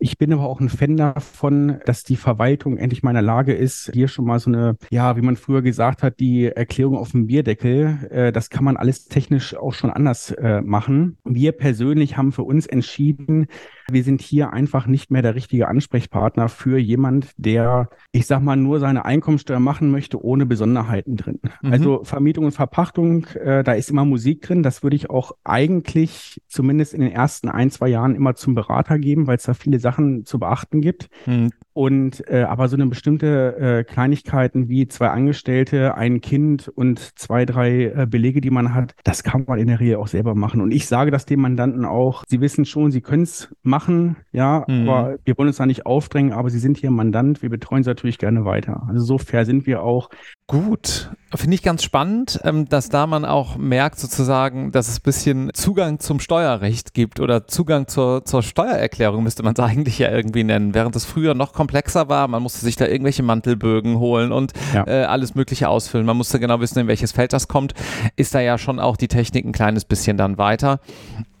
Ich 0.00 0.16
bin 0.16 0.32
aber 0.32 0.48
auch 0.48 0.60
ein 0.60 0.68
Fan 0.68 0.96
davon, 0.96 1.80
dass 1.84 2.04
die 2.04 2.14
Verwaltung 2.14 2.76
endlich 2.76 3.02
mal 3.02 3.10
in 3.10 3.16
der 3.16 3.22
Lage 3.22 3.52
ist, 3.52 3.90
hier 3.92 4.06
schon 4.06 4.26
mal 4.26 4.38
so 4.38 4.48
eine, 4.48 4.76
ja, 4.90 5.16
wie 5.16 5.22
man 5.22 5.34
früher 5.34 5.60
gesagt 5.60 6.04
hat, 6.04 6.20
die 6.20 6.46
Erklärung 6.46 6.96
auf 6.96 7.10
dem 7.10 7.26
Bierdeckel, 7.26 8.08
äh, 8.10 8.32
das 8.32 8.48
kann 8.48 8.62
man 8.62 8.76
alles 8.76 9.06
technisch 9.06 9.56
auch 9.56 9.74
schon 9.74 9.90
anders 9.90 10.30
äh, 10.30 10.60
machen. 10.60 11.18
Wir 11.24 11.50
persönlich 11.50 12.16
haben 12.16 12.30
für 12.30 12.44
uns 12.44 12.66
entschieden, 12.66 13.48
wir 13.90 14.04
sind 14.04 14.20
hier 14.20 14.52
einfach 14.52 14.86
nicht 14.86 15.10
mehr 15.10 15.22
der 15.22 15.34
richtige 15.34 15.68
Ansprechpartner 15.68 16.48
für 16.48 16.78
jemand, 16.78 17.32
der, 17.36 17.88
ich 18.12 18.26
sag 18.26 18.42
mal, 18.42 18.56
nur 18.56 18.80
seine 18.80 19.04
Einkommensteuer 19.04 19.60
machen 19.60 19.90
möchte, 19.90 20.22
ohne 20.22 20.46
Besonderheiten 20.46 21.16
drin. 21.16 21.40
Mhm. 21.62 21.72
Also 21.72 22.04
Vermietung 22.04 22.44
und 22.46 22.52
Verpachtung, 22.52 23.26
äh, 23.34 23.64
da 23.64 23.72
ist 23.72 23.90
immer 23.90 24.04
Musik 24.04 24.42
drin. 24.42 24.62
Das 24.62 24.82
würde 24.82 24.96
ich 24.96 25.10
auch 25.10 25.32
eigentlich 25.44 26.40
zumindest 26.48 26.94
in 26.94 27.00
den 27.00 27.12
ersten 27.12 27.48
ein, 27.48 27.70
zwei 27.70 27.88
Jahren 27.88 28.14
immer 28.14 28.34
zum 28.34 28.54
Berater 28.54 28.98
geben, 28.98 29.26
weil 29.26 29.36
es 29.36 29.44
da 29.44 29.54
viele 29.54 29.78
Sachen 29.78 30.24
zu 30.24 30.38
beachten 30.38 30.80
gibt. 30.80 31.08
Mhm. 31.26 31.50
Und 31.78 32.28
äh, 32.28 32.42
aber 32.42 32.66
so 32.66 32.74
eine 32.74 32.86
bestimmte 32.86 33.56
äh, 33.56 33.84
Kleinigkeiten 33.84 34.68
wie 34.68 34.88
zwei 34.88 35.10
Angestellte, 35.10 35.94
ein 35.94 36.20
Kind 36.20 36.66
und 36.66 36.98
zwei, 37.16 37.44
drei 37.44 37.84
äh, 37.84 38.06
Belege, 38.10 38.40
die 38.40 38.50
man 38.50 38.74
hat, 38.74 38.96
das 39.04 39.22
kann 39.22 39.44
man 39.46 39.60
in 39.60 39.68
der 39.68 39.78
Regel 39.78 39.94
auch 39.94 40.08
selber 40.08 40.34
machen. 40.34 40.60
Und 40.60 40.72
ich 40.72 40.88
sage 40.88 41.12
das 41.12 41.24
dem 41.24 41.40
Mandanten 41.40 41.84
auch, 41.84 42.24
sie 42.26 42.40
wissen 42.40 42.64
schon, 42.64 42.90
sie 42.90 43.00
können 43.00 43.22
es 43.22 43.54
machen, 43.62 44.16
ja, 44.32 44.64
mhm. 44.66 44.88
aber 44.88 45.18
wir 45.24 45.38
wollen 45.38 45.46
uns 45.46 45.58
da 45.58 45.66
nicht 45.66 45.86
aufdrängen, 45.86 46.32
aber 46.32 46.50
sie 46.50 46.58
sind 46.58 46.78
hier 46.78 46.90
Mandant, 46.90 47.42
wir 47.42 47.48
betreuen 47.48 47.84
sie 47.84 47.90
natürlich 47.90 48.18
gerne 48.18 48.44
weiter. 48.44 48.82
Also 48.88 49.04
so 49.04 49.18
fair 49.18 49.44
sind 49.44 49.64
wir 49.64 49.80
auch. 49.80 50.10
Gut, 50.50 51.10
finde 51.34 51.56
ich 51.56 51.62
ganz 51.62 51.82
spannend, 51.82 52.40
ähm, 52.42 52.66
dass 52.70 52.88
da 52.88 53.06
man 53.06 53.26
auch 53.26 53.58
merkt 53.58 53.98
sozusagen, 53.98 54.72
dass 54.72 54.88
es 54.88 55.00
ein 55.00 55.02
bisschen 55.02 55.50
Zugang 55.52 56.00
zum 56.00 56.20
Steuerrecht 56.20 56.94
gibt 56.94 57.20
oder 57.20 57.46
Zugang 57.46 57.86
zur, 57.86 58.24
zur 58.24 58.42
Steuererklärung 58.42 59.22
müsste 59.22 59.42
man 59.42 59.52
es 59.52 59.60
eigentlich 59.62 59.98
ja 59.98 60.10
irgendwie 60.10 60.44
nennen, 60.44 60.72
während 60.72 60.96
es 60.96 61.04
früher 61.04 61.34
noch 61.34 61.52
komplexer 61.52 62.08
war. 62.08 62.28
Man 62.28 62.42
musste 62.42 62.60
sich 62.60 62.76
da 62.76 62.86
irgendwelche 62.86 63.22
Mantelbögen 63.22 63.98
holen 63.98 64.32
und 64.32 64.54
ja. 64.72 64.86
äh, 64.86 65.04
alles 65.04 65.34
Mögliche 65.34 65.68
ausfüllen. 65.68 66.06
Man 66.06 66.16
musste 66.16 66.40
genau 66.40 66.60
wissen, 66.60 66.78
in 66.78 66.88
welches 66.88 67.12
Feld 67.12 67.34
das 67.34 67.46
kommt. 67.46 67.74
Ist 68.16 68.34
da 68.34 68.40
ja 68.40 68.56
schon 68.56 68.80
auch 68.80 68.96
die 68.96 69.08
Technik 69.08 69.44
ein 69.44 69.52
kleines 69.52 69.84
bisschen 69.84 70.16
dann 70.16 70.38
weiter. 70.38 70.80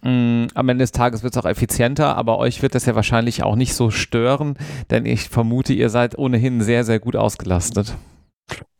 Mm, 0.02 0.48
am 0.52 0.68
Ende 0.68 0.82
des 0.82 0.92
Tages 0.92 1.22
wird 1.22 1.34
es 1.34 1.42
auch 1.42 1.48
effizienter, 1.48 2.14
aber 2.14 2.36
euch 2.36 2.60
wird 2.60 2.74
das 2.74 2.84
ja 2.84 2.94
wahrscheinlich 2.94 3.42
auch 3.42 3.56
nicht 3.56 3.72
so 3.72 3.88
stören, 3.88 4.58
denn 4.90 5.06
ich 5.06 5.30
vermute, 5.30 5.72
ihr 5.72 5.88
seid 5.88 6.18
ohnehin 6.18 6.60
sehr, 6.60 6.84
sehr 6.84 6.98
gut 7.00 7.16
ausgelastet. 7.16 7.96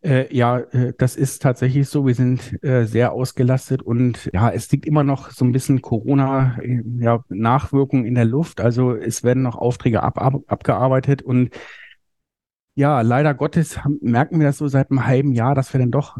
Äh, 0.00 0.34
ja, 0.34 0.58
äh, 0.58 0.94
das 0.96 1.16
ist 1.16 1.42
tatsächlich 1.42 1.88
so. 1.88 2.06
Wir 2.06 2.14
sind 2.14 2.62
äh, 2.62 2.84
sehr 2.84 3.12
ausgelastet 3.12 3.82
und 3.82 4.30
ja, 4.32 4.50
es 4.50 4.70
liegt 4.70 4.86
immer 4.86 5.02
noch 5.04 5.30
so 5.30 5.44
ein 5.44 5.52
bisschen 5.52 5.82
Corona-Nachwirkung 5.82 8.02
ja, 8.02 8.08
in 8.08 8.14
der 8.14 8.24
Luft. 8.24 8.60
Also 8.60 8.94
es 8.94 9.24
werden 9.24 9.42
noch 9.42 9.56
Aufträge 9.56 10.02
ab, 10.02 10.18
ab, 10.18 10.34
abgearbeitet 10.46 11.22
und 11.22 11.50
ja, 12.74 13.00
leider 13.00 13.34
Gottes 13.34 13.80
merken 14.00 14.38
wir 14.38 14.46
das 14.46 14.58
so 14.58 14.68
seit 14.68 14.90
einem 14.90 15.04
halben 15.04 15.32
Jahr, 15.32 15.56
dass 15.56 15.72
wir 15.72 15.80
dann 15.80 15.90
doch 15.90 16.18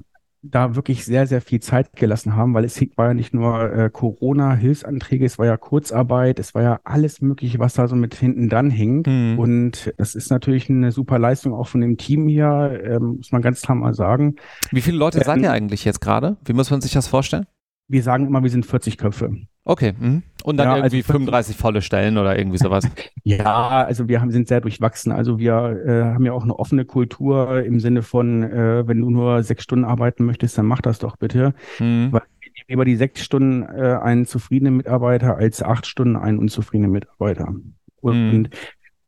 da 0.50 0.76
wirklich 0.76 1.04
sehr, 1.04 1.26
sehr 1.26 1.40
viel 1.40 1.60
Zeit 1.60 1.94
gelassen 1.94 2.36
haben, 2.36 2.54
weil 2.54 2.64
es 2.64 2.80
war 2.96 3.08
ja 3.08 3.14
nicht 3.14 3.34
nur 3.34 3.72
äh, 3.72 3.90
Corona-Hilfsanträge, 3.90 5.24
es 5.24 5.38
war 5.38 5.46
ja 5.46 5.56
Kurzarbeit, 5.56 6.38
es 6.38 6.54
war 6.54 6.62
ja 6.62 6.80
alles 6.84 7.20
Mögliche, 7.20 7.58
was 7.58 7.74
da 7.74 7.88
so 7.88 7.96
mit 7.96 8.14
hinten 8.14 8.48
dran 8.48 8.70
hing. 8.70 9.04
Mhm. 9.06 9.38
Und 9.38 9.92
das 9.96 10.14
ist 10.14 10.30
natürlich 10.30 10.68
eine 10.70 10.92
super 10.92 11.18
Leistung 11.18 11.54
auch 11.54 11.68
von 11.68 11.80
dem 11.80 11.96
Team 11.96 12.28
hier, 12.28 12.80
ähm, 12.84 13.16
muss 13.18 13.32
man 13.32 13.42
ganz 13.42 13.62
klar 13.62 13.76
mal 13.76 13.94
sagen. 13.94 14.36
Wie 14.70 14.80
viele 14.80 14.98
Leute 14.98 15.18
ähm, 15.18 15.24
seid 15.24 15.40
ihr 15.40 15.52
eigentlich 15.52 15.84
jetzt 15.84 16.00
gerade? 16.00 16.36
Wie 16.44 16.52
muss 16.52 16.70
man 16.70 16.80
sich 16.80 16.92
das 16.92 17.08
vorstellen? 17.08 17.46
Wir 17.88 18.02
sagen 18.02 18.26
immer, 18.26 18.42
wir 18.42 18.50
sind 18.50 18.66
40 18.66 18.98
Köpfe. 18.98 19.30
Okay. 19.68 19.92
Mhm. 19.98 20.22
Und 20.44 20.56
dann 20.56 20.68
ja, 20.68 20.76
irgendwie 20.76 20.98
also 20.98 21.12
35 21.12 21.54
volle 21.54 21.82
Stellen 21.82 22.16
oder 22.16 22.38
irgendwie 22.38 22.56
sowas. 22.56 22.88
ja, 23.22 23.84
also 23.84 24.08
wir 24.08 24.22
haben, 24.22 24.30
sind 24.30 24.48
sehr 24.48 24.62
durchwachsen. 24.62 25.12
Also 25.12 25.38
wir 25.38 25.52
äh, 25.52 26.14
haben 26.14 26.24
ja 26.24 26.32
auch 26.32 26.42
eine 26.42 26.58
offene 26.58 26.86
Kultur 26.86 27.62
im 27.62 27.78
Sinne 27.78 28.00
von, 28.00 28.44
äh, 28.44 28.88
wenn 28.88 28.98
du 28.98 29.10
nur 29.10 29.42
sechs 29.42 29.64
Stunden 29.64 29.84
arbeiten 29.84 30.24
möchtest, 30.24 30.56
dann 30.56 30.64
mach 30.64 30.80
das 30.80 30.98
doch 30.98 31.16
bitte. 31.16 31.52
Mhm. 31.78 32.12
Weil 32.12 32.22
lieber 32.66 32.86
die 32.86 32.96
sechs 32.96 33.22
Stunden 33.22 33.62
äh, 33.62 33.98
einen 34.02 34.24
zufriedenen 34.24 34.78
Mitarbeiter 34.78 35.36
als 35.36 35.62
acht 35.62 35.86
Stunden 35.86 36.16
einen 36.16 36.38
unzufriedenen 36.38 36.90
Mitarbeiter. 36.90 37.54
Und, 38.00 38.32
mhm 38.32 38.48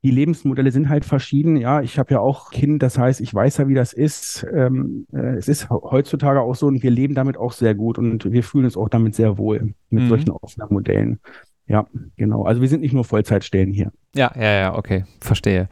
die 0.03 0.11
Lebensmodelle 0.11 0.73
sind 0.73 0.89
halt 0.89 1.05
verschieden. 1.05 1.57
Ja, 1.57 1.83
ich 1.83 1.99
habe 1.99 2.15
ja 2.15 2.21
auch 2.21 2.51
Kind, 2.51 2.83
das 2.83 2.99
heißt, 2.99 3.21
ich 3.21 3.33
weiß 3.35 3.59
ja, 3.59 3.69
wie 3.69 3.75
das 3.75 3.93
ist. 3.93 4.47
Ähm, 4.53 5.07
äh, 5.13 5.37
es 5.37 5.49
ist 5.49 5.69
heutzutage 5.71 6.41
auch 6.41 6.55
so 6.55 6.67
und 6.67 6.83
wir 6.83 6.91
leben 6.91 7.15
damit 7.15 7.37
auch 7.37 7.53
sehr 7.53 7.75
gut 7.75 7.99
und 7.99 8.31
wir 8.31 8.43
fühlen 8.43 8.65
uns 8.65 8.77
auch 8.77 8.89
damit 8.89 9.15
sehr 9.15 9.37
wohl 9.37 9.75
mit 9.91 10.05
mhm. 10.05 10.09
solchen 10.09 10.31
offenen 10.31 10.69
Modellen. 10.71 11.21
Ja, 11.67 11.87
genau. 12.17 12.45
Also 12.45 12.61
wir 12.61 12.69
sind 12.69 12.81
nicht 12.81 12.95
nur 12.95 13.05
Vollzeitstellen 13.05 13.73
hier. 13.73 13.93
Ja, 14.15 14.33
ja, 14.35 14.53
ja, 14.53 14.75
okay, 14.77 15.05
verstehe. 15.21 15.69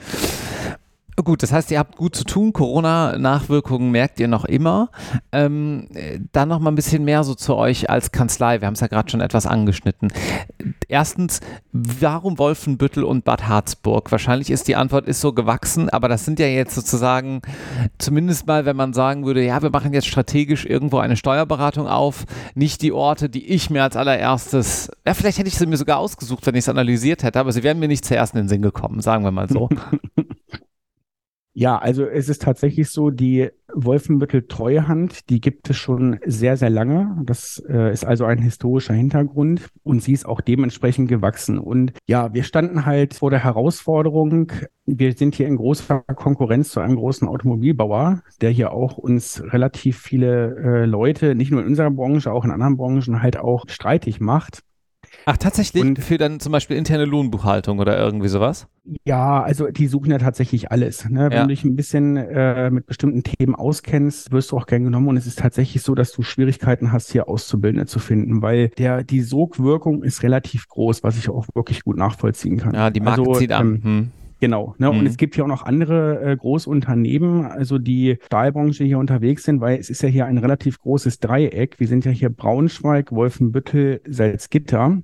Gut, 1.24 1.42
das 1.42 1.50
heißt, 1.50 1.72
ihr 1.72 1.80
habt 1.80 1.96
gut 1.96 2.14
zu 2.14 2.22
tun. 2.22 2.52
Corona-Nachwirkungen 2.52 3.90
merkt 3.90 4.20
ihr 4.20 4.28
noch 4.28 4.44
immer. 4.44 4.90
Ähm, 5.32 5.88
dann 6.30 6.48
noch 6.48 6.60
mal 6.60 6.70
ein 6.70 6.76
bisschen 6.76 7.04
mehr 7.04 7.24
so 7.24 7.34
zu 7.34 7.56
euch 7.56 7.90
als 7.90 8.12
Kanzlei. 8.12 8.60
Wir 8.60 8.66
haben 8.66 8.74
es 8.74 8.80
ja 8.80 8.86
gerade 8.86 9.10
schon 9.10 9.20
etwas 9.20 9.44
angeschnitten. 9.44 10.12
Erstens, 10.86 11.40
warum 11.72 12.38
Wolfenbüttel 12.38 13.02
und 13.02 13.24
Bad 13.24 13.48
Harzburg? 13.48 14.12
Wahrscheinlich 14.12 14.50
ist 14.50 14.68
die 14.68 14.76
Antwort 14.76 15.08
ist 15.08 15.20
so 15.20 15.32
gewachsen, 15.32 15.88
aber 15.90 16.08
das 16.08 16.24
sind 16.24 16.38
ja 16.38 16.46
jetzt 16.46 16.76
sozusagen 16.76 17.42
zumindest 17.98 18.46
mal, 18.46 18.64
wenn 18.64 18.76
man 18.76 18.92
sagen 18.92 19.26
würde, 19.26 19.44
ja, 19.44 19.60
wir 19.60 19.70
machen 19.70 19.92
jetzt 19.92 20.06
strategisch 20.06 20.66
irgendwo 20.66 20.98
eine 20.98 21.16
Steuerberatung 21.16 21.88
auf, 21.88 22.26
nicht 22.54 22.80
die 22.80 22.92
Orte, 22.92 23.28
die 23.28 23.46
ich 23.48 23.70
mir 23.70 23.82
als 23.82 23.96
allererstes, 23.96 24.88
ja, 25.04 25.14
vielleicht 25.14 25.38
hätte 25.38 25.48
ich 25.48 25.58
sie 25.58 25.66
mir 25.66 25.76
sogar 25.76 25.98
ausgesucht, 25.98 26.46
wenn 26.46 26.54
ich 26.54 26.60
es 26.60 26.68
analysiert 26.68 27.24
hätte, 27.24 27.40
aber 27.40 27.50
sie 27.50 27.64
wären 27.64 27.80
mir 27.80 27.88
nicht 27.88 28.04
zuerst 28.04 28.34
in 28.34 28.42
den 28.42 28.48
Sinn 28.48 28.62
gekommen, 28.62 29.00
sagen 29.00 29.24
wir 29.24 29.32
mal 29.32 29.48
so. 29.48 29.68
Ja, 31.58 31.76
also 31.76 32.06
es 32.06 32.28
ist 32.28 32.42
tatsächlich 32.42 32.88
so, 32.88 33.10
die 33.10 33.50
Wolfenbüttel 33.74 34.46
Treuhand, 34.46 35.28
die 35.28 35.40
gibt 35.40 35.68
es 35.68 35.76
schon 35.76 36.20
sehr, 36.24 36.56
sehr 36.56 36.70
lange. 36.70 37.20
Das 37.24 37.60
äh, 37.68 37.92
ist 37.92 38.04
also 38.04 38.26
ein 38.26 38.38
historischer 38.38 38.94
Hintergrund 38.94 39.68
und 39.82 40.00
sie 40.00 40.12
ist 40.12 40.24
auch 40.24 40.40
dementsprechend 40.40 41.08
gewachsen. 41.08 41.58
Und 41.58 41.94
ja, 42.06 42.32
wir 42.32 42.44
standen 42.44 42.86
halt 42.86 43.14
vor 43.14 43.30
der 43.30 43.42
Herausforderung, 43.42 44.52
wir 44.86 45.12
sind 45.14 45.34
hier 45.34 45.48
in 45.48 45.56
großer 45.56 46.04
Konkurrenz 46.14 46.70
zu 46.70 46.78
einem 46.78 46.94
großen 46.94 47.26
Automobilbauer, 47.26 48.22
der 48.40 48.50
hier 48.50 48.72
auch 48.72 48.96
uns 48.96 49.42
relativ 49.44 49.98
viele 49.98 50.54
äh, 50.58 50.84
Leute, 50.84 51.34
nicht 51.34 51.50
nur 51.50 51.62
in 51.62 51.66
unserer 51.66 51.90
Branche, 51.90 52.30
auch 52.30 52.44
in 52.44 52.52
anderen 52.52 52.76
Branchen 52.76 53.20
halt 53.20 53.36
auch 53.36 53.64
streitig 53.66 54.20
macht. 54.20 54.62
Ach, 55.26 55.36
tatsächlich? 55.36 55.82
Und 55.82 55.98
für 55.98 56.18
dann 56.18 56.40
zum 56.40 56.52
Beispiel 56.52 56.76
interne 56.76 57.04
Lohnbuchhaltung 57.04 57.78
oder 57.78 57.98
irgendwie 57.98 58.28
sowas? 58.28 58.66
Ja, 59.04 59.42
also 59.42 59.68
die 59.68 59.86
suchen 59.86 60.10
ja 60.10 60.18
tatsächlich 60.18 60.70
alles. 60.70 61.08
Ne? 61.08 61.30
Wenn 61.30 61.32
ja. 61.32 61.42
du 61.42 61.48
dich 61.48 61.64
ein 61.64 61.76
bisschen 61.76 62.16
äh, 62.16 62.70
mit 62.70 62.86
bestimmten 62.86 63.22
Themen 63.22 63.54
auskennst, 63.54 64.32
wirst 64.32 64.52
du 64.52 64.56
auch 64.56 64.66
gern 64.66 64.84
genommen. 64.84 65.08
Und 65.08 65.16
es 65.16 65.26
ist 65.26 65.38
tatsächlich 65.38 65.82
so, 65.82 65.94
dass 65.94 66.12
du 66.12 66.22
Schwierigkeiten 66.22 66.92
hast, 66.92 67.12
hier 67.12 67.28
Auszubildende 67.28 67.86
zu 67.86 67.98
finden, 67.98 68.40
weil 68.42 68.68
der, 68.78 69.04
die 69.04 69.20
Sogwirkung 69.20 70.02
ist 70.02 70.22
relativ 70.22 70.68
groß, 70.68 71.02
was 71.02 71.18
ich 71.18 71.28
auch 71.28 71.46
wirklich 71.54 71.84
gut 71.84 71.98
nachvollziehen 71.98 72.56
kann. 72.56 72.74
Ja, 72.74 72.90
die 72.90 73.00
Marke 73.00 73.20
also, 73.20 73.34
zieht 73.34 73.52
an. 73.52 73.66
Ähm, 73.66 73.84
hm. 73.84 74.10
Genau. 74.40 74.74
Ne? 74.78 74.90
Mhm. 74.90 75.00
Und 75.00 75.06
es 75.06 75.16
gibt 75.16 75.34
hier 75.34 75.44
auch 75.44 75.48
noch 75.48 75.64
andere 75.64 76.20
äh, 76.22 76.36
Großunternehmen, 76.36 77.44
also 77.44 77.78
die 77.78 78.18
Stahlbranche 78.26 78.84
hier 78.84 78.98
unterwegs 78.98 79.42
sind, 79.44 79.60
weil 79.60 79.78
es 79.78 79.90
ist 79.90 80.02
ja 80.02 80.08
hier 80.08 80.26
ein 80.26 80.38
relativ 80.38 80.78
großes 80.80 81.18
Dreieck. 81.18 81.80
Wir 81.80 81.88
sind 81.88 82.04
ja 82.04 82.12
hier 82.12 82.30
Braunschweig, 82.30 83.12
Wolfenbüttel, 83.12 84.00
Salzgitter. 84.06 85.02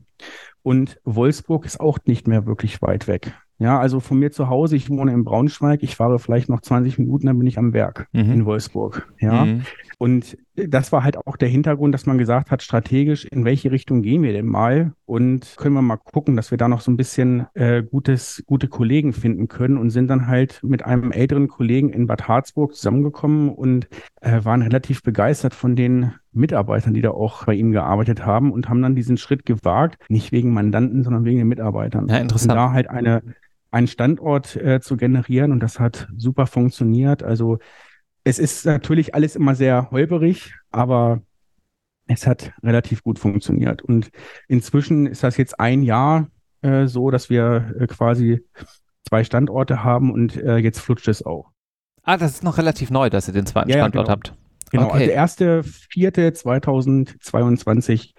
Und 0.63 0.99
Wolfsburg 1.05 1.67
ist 1.67 1.81
auch 1.81 1.99
nicht 2.07 2.27
mehr 2.27 2.47
wirklich 2.47 2.81
weit 2.81 3.07
weg. 3.07 3.35
Ja, 3.59 3.79
also 3.79 4.01
von 4.01 4.19
mir 4.19 4.33
zu 4.33 4.49
Hause, 4.49 4.75
ich 4.75 4.91
wohne 4.91 5.13
in 5.13 5.23
Braunschweig, 5.23 5.85
ich 5.85 5.95
fahre 5.95 6.19
vielleicht 6.19 6.49
noch 6.49 6.61
20 6.61 6.99
Minuten, 6.99 7.27
dann 7.27 7.39
bin 7.39 7.47
ich 7.47 7.57
am 7.57 7.73
Werk 7.73 8.09
mhm. 8.13 8.33
in 8.33 8.47
Wolfsburg. 8.47 9.09
Ja. 9.21 9.45
Mhm. 9.45 9.63
Und 9.99 10.37
das 10.57 10.91
war 10.91 11.05
halt 11.05 11.17
auch 11.17 11.37
der 11.37 11.49
Hintergrund, 11.49 11.95
dass 11.95 12.07
man 12.07 12.19
gesagt 12.19 12.51
hat, 12.51 12.63
strategisch, 12.63 13.25
in 13.25 13.45
welche 13.45 13.71
Richtung 13.71 14.03
gehen 14.03 14.23
wir 14.23 14.33
denn 14.33 14.47
mal? 14.47 14.93
Und 15.07 15.55
können 15.57 15.75
wir 15.75 15.83
mal 15.83 15.97
gucken, 15.99 16.35
dass 16.35 16.51
wir 16.51 16.59
da 16.59 16.67
noch 16.67 16.81
so 16.81 16.91
ein 16.91 16.97
bisschen 16.97 17.47
äh, 17.55 17.85
gutes, 17.85 18.43
gute 18.47 18.67
Kollegen 18.67 19.13
finden 19.13 19.47
können 19.47 19.79
und 19.79 19.91
sind 19.91 20.09
dann 20.09 20.27
halt 20.27 20.61
mit 20.65 20.85
einem 20.85 21.13
älteren 21.13 21.47
Kollegen 21.47 21.91
in 21.91 22.09
Bad 22.09 22.27
Harzburg 22.27 22.75
zusammengekommen 22.75 23.51
und 23.51 23.89
äh, 24.21 24.45
waren 24.45 24.63
relativ 24.63 25.03
begeistert 25.03 25.55
von 25.55 25.77
den 25.77 26.13
Mitarbeitern, 26.35 26.95
die 26.95 27.03
da 27.03 27.11
auch 27.11 27.45
bei 27.45 27.55
ihm 27.55 27.73
gearbeitet 27.73 28.25
haben 28.25 28.53
und 28.53 28.69
haben 28.69 28.83
dann 28.83 28.95
diesen 28.95 29.17
Schritt 29.17 29.47
gewagt, 29.47 29.99
nicht 30.09 30.33
wegen 30.33 30.53
Mandanten, 30.53 31.03
sondern 31.03 31.25
wegen 31.25 31.39
den 31.39 31.49
Mitarbeitern. 31.49 32.09
Ja, 32.09 32.19
interessant. 32.19 32.53
Und 32.53 32.57
da 32.57 32.73
halt 32.73 32.91
eine, 32.91 33.23
einen 33.71 33.87
Standort 33.87 34.57
äh, 34.57 34.81
zu 34.81 34.97
generieren 34.97 35.53
und 35.53 35.61
das 35.61 35.81
hat 35.81 36.09
super 36.17 36.47
funktioniert. 36.47 37.23
Also 37.23 37.59
es 38.25 38.39
ist 38.39 38.67
natürlich 38.67 39.15
alles 39.15 39.37
immer 39.37 39.55
sehr 39.55 39.91
holperig, 39.91 40.55
aber 40.71 41.23
es 42.07 42.27
hat 42.27 42.53
relativ 42.63 43.03
gut 43.03 43.19
funktioniert. 43.19 43.83
Und 43.83 44.11
inzwischen 44.49 45.07
ist 45.07 45.23
das 45.23 45.37
jetzt 45.37 45.59
ein 45.61 45.83
Jahr 45.83 46.29
äh, 46.63 46.87
so, 46.87 47.11
dass 47.11 47.31
wir 47.31 47.75
äh, 47.79 47.87
quasi 47.87 48.45
zwei 49.07 49.25
Standorte 49.25 49.85
haben 49.85 50.13
und 50.13 50.37
äh, 50.37 50.57
jetzt 50.57 50.81
flutscht 50.81 51.09
es 51.09 51.25
auch. 51.25 51.51
Ah, 52.03 52.17
das 52.17 52.33
ist 52.33 52.45
noch 52.45 52.59
relativ 52.59 52.91
neu, 52.91 53.09
dass 53.11 53.29
ihr 53.29 53.35
den 53.35 53.47
zweiten 53.47 53.71
ja, 53.71 53.77
Standort 53.77 54.09
ja, 54.09 54.15
genau. 54.15 54.31
habt. 54.31 54.44
Genau, 54.75 54.87
okay. 54.87 54.95
also 54.95 55.07
der 55.07 55.15
erste 55.15 55.63
vierte 55.63 56.33
2022 56.33 58.13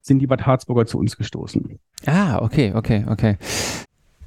sind 0.00 0.20
die 0.20 0.28
Bad 0.28 0.46
Harzburger 0.46 0.86
zu 0.86 0.96
uns 0.96 1.16
gestoßen. 1.16 1.80
Ah, 2.06 2.38
okay, 2.40 2.72
okay, 2.76 3.04
okay. 3.08 3.36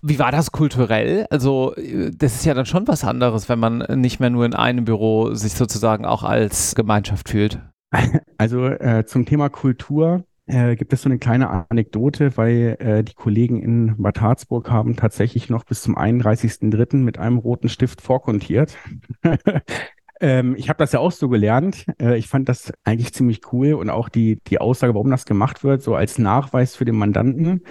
Wie 0.02 0.20
war 0.20 0.34
das 0.34 0.52
kulturell? 0.52 1.28
Also, 1.30 1.74
das 1.78 2.36
ist 2.36 2.46
ja 2.46 2.54
dann 2.54 2.66
schon 2.66 2.90
was 2.90 3.06
anderes, 3.06 3.48
wenn 3.48 3.60
man 3.60 3.86
nicht 4.02 4.20
mehr 4.20 4.30
nur 4.30 4.46
in 4.46 4.54
einem 4.54 4.84
Büro 4.84 5.34
sich 5.34 5.54
sozusagen 5.54 6.06
auch 6.06 6.24
als 6.24 6.76
Gemeinschaft 6.76 7.30
fühlt. 7.30 7.60
Also 8.38 8.66
äh, 8.66 9.06
zum 9.06 9.28
Thema 9.28 9.50
Kultur 9.50 10.24
äh, 10.48 10.76
gibt 10.76 10.92
es 10.94 11.04
so 11.04 11.10
eine 11.10 11.20
kleine 11.20 11.70
Anekdote, 11.70 12.36
weil 12.36 12.78
äh, 12.80 13.04
die 13.04 13.14
Kollegen 13.14 13.62
in 13.62 13.96
Bad 14.02 14.20
Harzburg 14.20 14.72
haben 14.72 14.96
tatsächlich 14.96 15.50
noch 15.50 15.64
bis 15.64 15.84
zum 15.84 15.96
31.03. 15.98 16.98
mit 16.98 17.20
einem 17.20 17.38
roten 17.38 17.70
Stift 17.70 18.02
vorkontiert. 18.02 18.76
ähm, 20.22 20.56
ich 20.58 20.70
habe 20.70 20.78
das 20.78 20.92
ja 20.92 21.00
auch 21.00 21.12
so 21.12 21.30
gelernt. 21.30 21.86
Äh, 22.00 22.18
ich 22.18 22.28
fand 22.28 22.48
das 22.48 22.72
eigentlich 22.84 23.14
ziemlich 23.14 23.42
cool 23.52 23.74
und 23.74 23.90
auch 23.90 24.10
die, 24.10 24.40
die 24.48 24.60
Aussage, 24.60 24.94
warum 24.94 25.10
das 25.10 25.26
gemacht 25.26 25.64
wird, 25.64 25.82
so 25.82 25.96
als 25.96 26.18
Nachweis 26.18 26.76
für 26.76 26.86
den 26.86 26.96
Mandanten. 26.96 27.64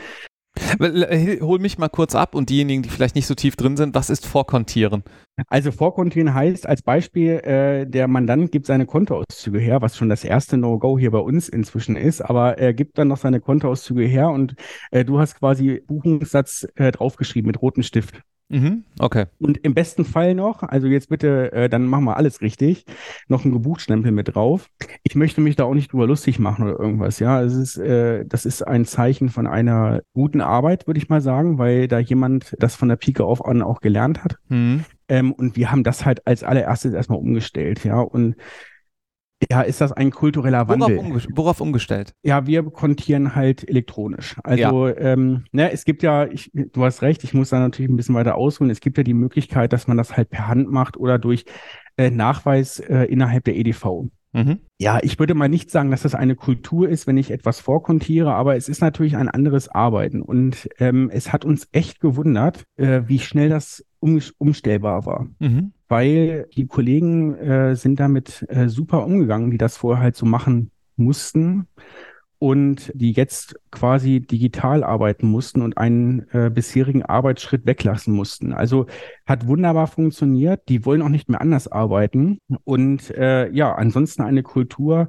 Hol 0.80 1.58
mich 1.60 1.78
mal 1.78 1.88
kurz 1.88 2.16
ab 2.16 2.34
und 2.34 2.50
diejenigen, 2.50 2.82
die 2.82 2.88
vielleicht 2.88 3.14
nicht 3.14 3.26
so 3.26 3.36
tief 3.36 3.54
drin 3.54 3.76
sind, 3.76 3.94
was 3.94 4.10
ist 4.10 4.26
Vorkontieren? 4.26 5.04
Also 5.46 5.70
Vorkontieren 5.70 6.34
heißt 6.34 6.66
als 6.66 6.82
Beispiel, 6.82 7.34
äh, 7.34 7.86
der 7.86 8.08
Mandant 8.08 8.50
gibt 8.50 8.66
seine 8.66 8.84
Kontoauszüge 8.84 9.60
her, 9.60 9.80
was 9.80 9.96
schon 9.96 10.08
das 10.08 10.24
erste 10.24 10.56
No-Go 10.56 10.98
hier 10.98 11.12
bei 11.12 11.18
uns 11.18 11.48
inzwischen 11.48 11.94
ist, 11.94 12.20
aber 12.20 12.58
er 12.58 12.74
gibt 12.74 12.98
dann 12.98 13.08
noch 13.08 13.18
seine 13.18 13.40
Kontoauszüge 13.40 14.04
her 14.04 14.30
und 14.30 14.54
äh, 14.90 15.04
du 15.04 15.20
hast 15.20 15.36
quasi 15.38 15.82
Buchungssatz 15.86 16.66
äh, 16.74 16.90
draufgeschrieben 16.90 17.46
mit 17.46 17.62
rotem 17.62 17.84
Stift. 17.84 18.20
Mhm, 18.50 18.82
okay. 18.98 19.26
Und 19.38 19.58
im 19.58 19.74
besten 19.74 20.04
Fall 20.04 20.34
noch, 20.34 20.64
also 20.64 20.88
jetzt 20.88 21.08
bitte, 21.08 21.52
äh, 21.52 21.68
dann 21.68 21.86
machen 21.86 22.04
wir 22.04 22.16
alles 22.16 22.40
richtig, 22.40 22.84
noch 23.28 23.44
ein 23.44 23.52
Gebuchstempel 23.52 24.10
mit 24.10 24.34
drauf. 24.34 24.68
Ich 25.04 25.14
möchte 25.14 25.40
mich 25.40 25.54
da 25.54 25.64
auch 25.64 25.74
nicht 25.74 25.92
drüber 25.92 26.08
lustig 26.08 26.40
machen 26.40 26.64
oder 26.64 26.78
irgendwas, 26.78 27.20
ja. 27.20 27.40
Es 27.42 27.54
ist, 27.54 27.76
äh, 27.76 28.24
das 28.26 28.46
ist 28.46 28.62
ein 28.62 28.84
Zeichen 28.86 29.28
von 29.28 29.46
einer 29.46 30.00
guten 30.14 30.40
Arbeit, 30.40 30.88
würde 30.88 30.98
ich 30.98 31.08
mal 31.08 31.20
sagen, 31.20 31.58
weil 31.58 31.86
da 31.86 32.00
jemand 32.00 32.56
das 32.58 32.74
von 32.74 32.88
der 32.88 32.96
Pike 32.96 33.24
auf 33.24 33.44
an 33.44 33.62
auch 33.62 33.80
gelernt 33.80 34.24
hat. 34.24 34.36
Mhm. 34.48 34.84
Ähm, 35.08 35.32
und 35.32 35.54
wir 35.54 35.70
haben 35.70 35.84
das 35.84 36.04
halt 36.04 36.26
als 36.26 36.42
allererstes 36.42 36.92
erstmal 36.92 37.20
umgestellt, 37.20 37.84
ja. 37.84 38.00
Und 38.00 38.34
ja, 39.48 39.62
ist 39.62 39.80
das 39.80 39.92
ein 39.92 40.10
kultureller 40.10 40.68
Wandel? 40.68 40.96
Worauf, 40.96 41.06
umge 41.06 41.22
worauf 41.34 41.60
umgestellt? 41.60 42.14
Ja, 42.22 42.46
wir 42.46 42.62
kontieren 42.64 43.34
halt 43.34 43.68
elektronisch. 43.68 44.36
Also, 44.44 44.88
ja. 44.88 44.96
ähm, 44.96 45.44
ne, 45.52 45.72
es 45.72 45.84
gibt 45.84 46.02
ja, 46.02 46.26
ich, 46.26 46.50
du 46.52 46.84
hast 46.84 47.02
recht, 47.02 47.24
ich 47.24 47.32
muss 47.32 47.50
da 47.50 47.58
natürlich 47.58 47.90
ein 47.90 47.96
bisschen 47.96 48.14
weiter 48.14 48.34
ausholen. 48.34 48.70
Es 48.70 48.80
gibt 48.80 48.98
ja 48.98 49.04
die 49.04 49.14
Möglichkeit, 49.14 49.72
dass 49.72 49.86
man 49.86 49.96
das 49.96 50.16
halt 50.16 50.28
per 50.30 50.48
Hand 50.48 50.70
macht 50.70 50.96
oder 50.96 51.18
durch 51.18 51.44
äh, 51.96 52.10
Nachweis 52.10 52.80
äh, 52.80 53.04
innerhalb 53.04 53.44
der 53.44 53.56
EDV. 53.56 54.10
Mhm. 54.32 54.60
Ja, 54.78 55.00
ich 55.02 55.18
würde 55.18 55.34
mal 55.34 55.48
nicht 55.48 55.70
sagen, 55.70 55.90
dass 55.90 56.02
das 56.02 56.14
eine 56.14 56.36
Kultur 56.36 56.88
ist, 56.88 57.06
wenn 57.06 57.18
ich 57.18 57.30
etwas 57.30 57.60
vorkontiere, 57.60 58.34
aber 58.34 58.56
es 58.56 58.68
ist 58.68 58.80
natürlich 58.80 59.16
ein 59.16 59.28
anderes 59.28 59.68
Arbeiten. 59.68 60.22
Und 60.22 60.68
ähm, 60.78 61.10
es 61.12 61.32
hat 61.32 61.44
uns 61.44 61.68
echt 61.72 62.00
gewundert, 62.00 62.64
äh, 62.76 63.02
wie 63.06 63.18
schnell 63.18 63.48
das 63.48 63.84
um, 63.98 64.20
umstellbar 64.38 65.04
war. 65.04 65.26
Mhm. 65.40 65.72
Weil 65.90 66.46
die 66.56 66.66
Kollegen 66.66 67.34
äh, 67.34 67.74
sind 67.74 67.98
damit 67.98 68.46
äh, 68.48 68.68
super 68.68 69.04
umgegangen, 69.04 69.50
die 69.50 69.58
das 69.58 69.76
vorher 69.76 70.02
halt 70.02 70.16
so 70.16 70.24
machen 70.24 70.70
mussten 70.96 71.66
und 72.40 72.90
die 72.94 73.12
jetzt 73.12 73.54
quasi 73.70 74.20
digital 74.20 74.82
arbeiten 74.82 75.26
mussten 75.26 75.60
und 75.60 75.76
einen 75.76 76.26
äh, 76.30 76.48
bisherigen 76.48 77.02
Arbeitsschritt 77.02 77.66
weglassen 77.66 78.14
mussten. 78.14 78.54
Also 78.54 78.86
hat 79.26 79.46
wunderbar 79.46 79.88
funktioniert. 79.88 80.62
Die 80.70 80.86
wollen 80.86 81.02
auch 81.02 81.10
nicht 81.10 81.28
mehr 81.28 81.42
anders 81.42 81.68
arbeiten. 81.68 82.38
Und 82.64 83.10
äh, 83.10 83.50
ja, 83.50 83.74
ansonsten 83.74 84.22
eine 84.22 84.42
Kultur. 84.42 85.08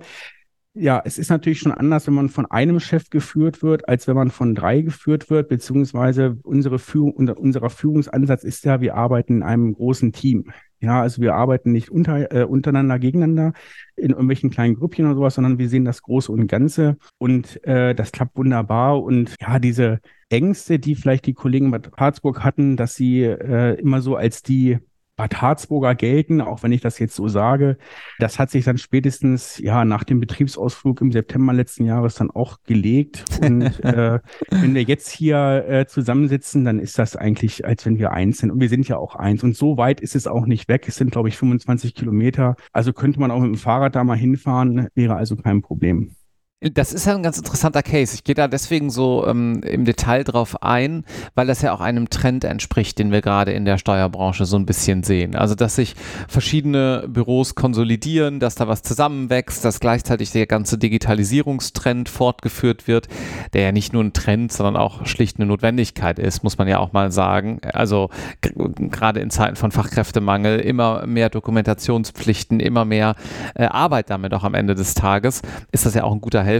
Ja, 0.74 1.02
es 1.06 1.17
ist 1.17 1.30
natürlich 1.30 1.60
schon 1.60 1.72
anders, 1.72 2.06
wenn 2.08 2.15
man 2.15 2.28
von 2.28 2.48
einem 2.52 2.82
Chef 2.82 3.10
geführt 3.10 3.63
wird, 3.63 3.88
als 3.88 4.08
wenn 4.08 4.15
man 4.15 4.30
von 4.30 4.54
drei 4.54 4.82
geführt 4.82 5.30
wird, 5.30 5.48
beziehungsweise 5.48 6.38
unsere 6.44 6.80
Führung, 6.80 7.13
unser, 7.13 7.70
Führungsansatz 7.70 8.44
ist 8.44 8.65
ja, 8.65 8.82
wir 8.82 8.96
arbeiten 8.96 9.38
in 9.38 9.44
einem 9.44 9.74
großen 9.74 10.12
Team. 10.12 10.52
Ja, 10.82 11.02
also 11.02 11.22
wir 11.22 11.36
arbeiten 11.36 11.72
nicht 11.72 11.91
unter, 11.91 12.32
äh, 12.34 12.44
untereinander 12.44 12.98
gegeneinander 12.98 13.54
in 13.96 14.10
irgendwelchen 14.10 14.50
kleinen 14.50 14.76
Grüppchen 14.76 15.06
oder 15.06 15.15
sowas, 15.15 15.36
sondern 15.36 15.60
wir 15.60 15.70
sehen 15.70 15.86
das 15.86 16.02
Große 16.02 16.32
und 16.32 16.48
Ganze 16.48 16.98
und 17.20 17.63
äh, 17.65 17.94
das 17.94 18.12
klappt 18.12 18.36
wunderbar. 18.36 19.02
Und 19.02 19.36
ja, 19.39 19.60
diese 19.60 20.00
Ängste, 20.30 20.80
die 20.80 20.96
vielleicht 20.96 21.28
die 21.28 21.36
Kollegen 21.36 21.70
bei 21.70 21.80
Harzburg 21.98 22.44
hatten, 22.44 22.78
dass 22.78 22.96
sie 22.96 23.22
äh, 23.22 23.80
immer 23.80 24.02
so 24.02 24.15
als 24.15 24.41
die 24.41 24.80
Bad 25.22 25.40
Harzburger 25.40 25.94
gelten, 25.94 26.42
auch 26.42 26.64
wenn 26.64 26.72
ich 26.72 26.82
das 26.82 26.98
jetzt 26.98 27.16
so 27.16 27.28
sage. 27.28 27.78
Das 28.18 28.40
hat 28.40 28.50
sich 28.50 28.66
dann 28.66 28.80
spätestens 28.80 29.60
ja 29.60 29.86
nach 29.86 30.04
dem 30.04 30.20
Betriebsausflug 30.20 31.00
im 31.02 31.12
September 31.12 31.54
letzten 31.54 31.86
Jahres 31.86 32.16
dann 32.16 32.32
auch 32.32 32.58
gelegt. 32.64 33.26
Und 33.40 33.62
äh, 33.84 34.20
wenn 34.50 34.74
wir 34.74 34.82
jetzt 34.82 35.12
hier 35.12 35.64
äh, 35.68 35.86
zusammensitzen, 35.86 36.66
dann 36.66 36.80
ist 36.80 36.98
das 36.98 37.16
eigentlich, 37.16 37.66
als 37.66 37.86
wenn 37.86 38.00
wir 38.00 38.14
eins 38.14 38.40
sind. 38.40 38.50
Und 38.50 38.62
wir 38.62 38.70
sind 38.70 38.88
ja 38.88 38.98
auch 38.98 39.16
eins. 39.16 39.44
Und 39.44 39.56
so 39.56 39.78
weit 39.78 40.02
ist 40.02 40.16
es 40.16 40.26
auch 40.26 40.48
nicht 40.48 40.68
weg. 40.68 40.88
Es 40.88 40.96
sind, 40.96 41.12
glaube 41.12 41.30
ich, 41.30 41.38
25 41.38 41.94
Kilometer. 41.94 42.56
Also 42.72 42.92
könnte 42.92 43.20
man 43.20 43.30
auch 43.30 43.42
mit 43.42 43.50
dem 43.50 43.58
Fahrrad 43.58 43.96
da 43.96 44.04
mal 44.04 44.18
hinfahren, 44.18 44.88
wäre 44.96 45.18
also 45.18 45.36
kein 45.36 45.62
Problem. 45.62 46.16
Das 46.63 46.93
ist 46.93 47.08
ja 47.08 47.15
ein 47.15 47.24
ganz 47.24 47.39
interessanter 47.39 47.82
Case. 47.82 48.13
Ich 48.13 48.24
gehe 48.24 48.36
da 48.36 48.47
deswegen 48.47 48.91
so 48.91 49.26
ähm, 49.26 49.63
im 49.63 49.84
Detail 49.84 50.24
drauf 50.24 50.62
ein, 50.62 51.06
weil 51.34 51.47
das 51.47 51.63
ja 51.63 51.74
auch 51.74 51.82
einem 51.82 52.12
Trend 52.12 52.43
entspricht, 52.43 53.00
den 53.00 53.12
wir 53.12 53.21
gerade 53.21 53.52
in 53.52 53.65
der 53.65 53.80
Steuerbranche 53.80 54.45
so 54.45 54.58
ein 54.58 54.67
bisschen 54.67 55.02
sehen. 55.02 55.36
Also, 55.36 55.56
dass 55.56 55.76
sich 55.76 55.95
verschiedene 56.28 57.06
Büros 57.08 57.56
konsolidieren, 57.56 58.39
dass 58.39 58.54
da 58.54 58.67
was 58.67 58.84
zusammenwächst, 58.84 59.65
dass 59.65 59.80
gleichzeitig 59.80 60.34
der 60.34 60.45
ganze 60.45 60.78
Digitalisierungstrend 60.78 62.10
fortgeführt 62.10 62.88
wird, 62.88 63.08
der 63.54 63.63
ja 63.63 63.71
nicht 63.71 63.91
nur 63.91 64.04
ein 64.04 64.13
Trend, 64.13 64.52
sondern 64.54 64.78
auch 64.78 65.08
schlicht 65.08 65.39
eine 65.39 65.47
Notwendigkeit 65.47 66.19
ist, 66.19 66.43
muss 66.43 66.60
man 66.60 66.67
ja 66.67 66.78
auch 66.78 66.93
mal 66.93 67.12
sagen. 67.12 67.60
Also, 67.74 68.12
gerade 68.41 69.19
in 69.19 69.32
Zeiten 69.32 69.56
von 69.56 69.71
Fachkräftemangel 69.71 70.60
immer 70.60 71.08
mehr 71.08 71.32
Dokumentationspflichten, 71.32 72.60
immer 72.60 72.86
mehr 72.86 73.15
äh, 73.56 73.63
Arbeit 73.63 74.12
damit 74.12 74.36
auch 74.36 74.43
am 74.43 74.54
Ende 74.54 74.76
des 74.76 74.93
Tages, 74.93 75.41
ist 75.71 75.88
das 75.88 75.95
ja 75.95 76.04
auch 76.04 76.12
ein 76.12 76.21
guter 76.21 76.43
Helfer. 76.43 76.51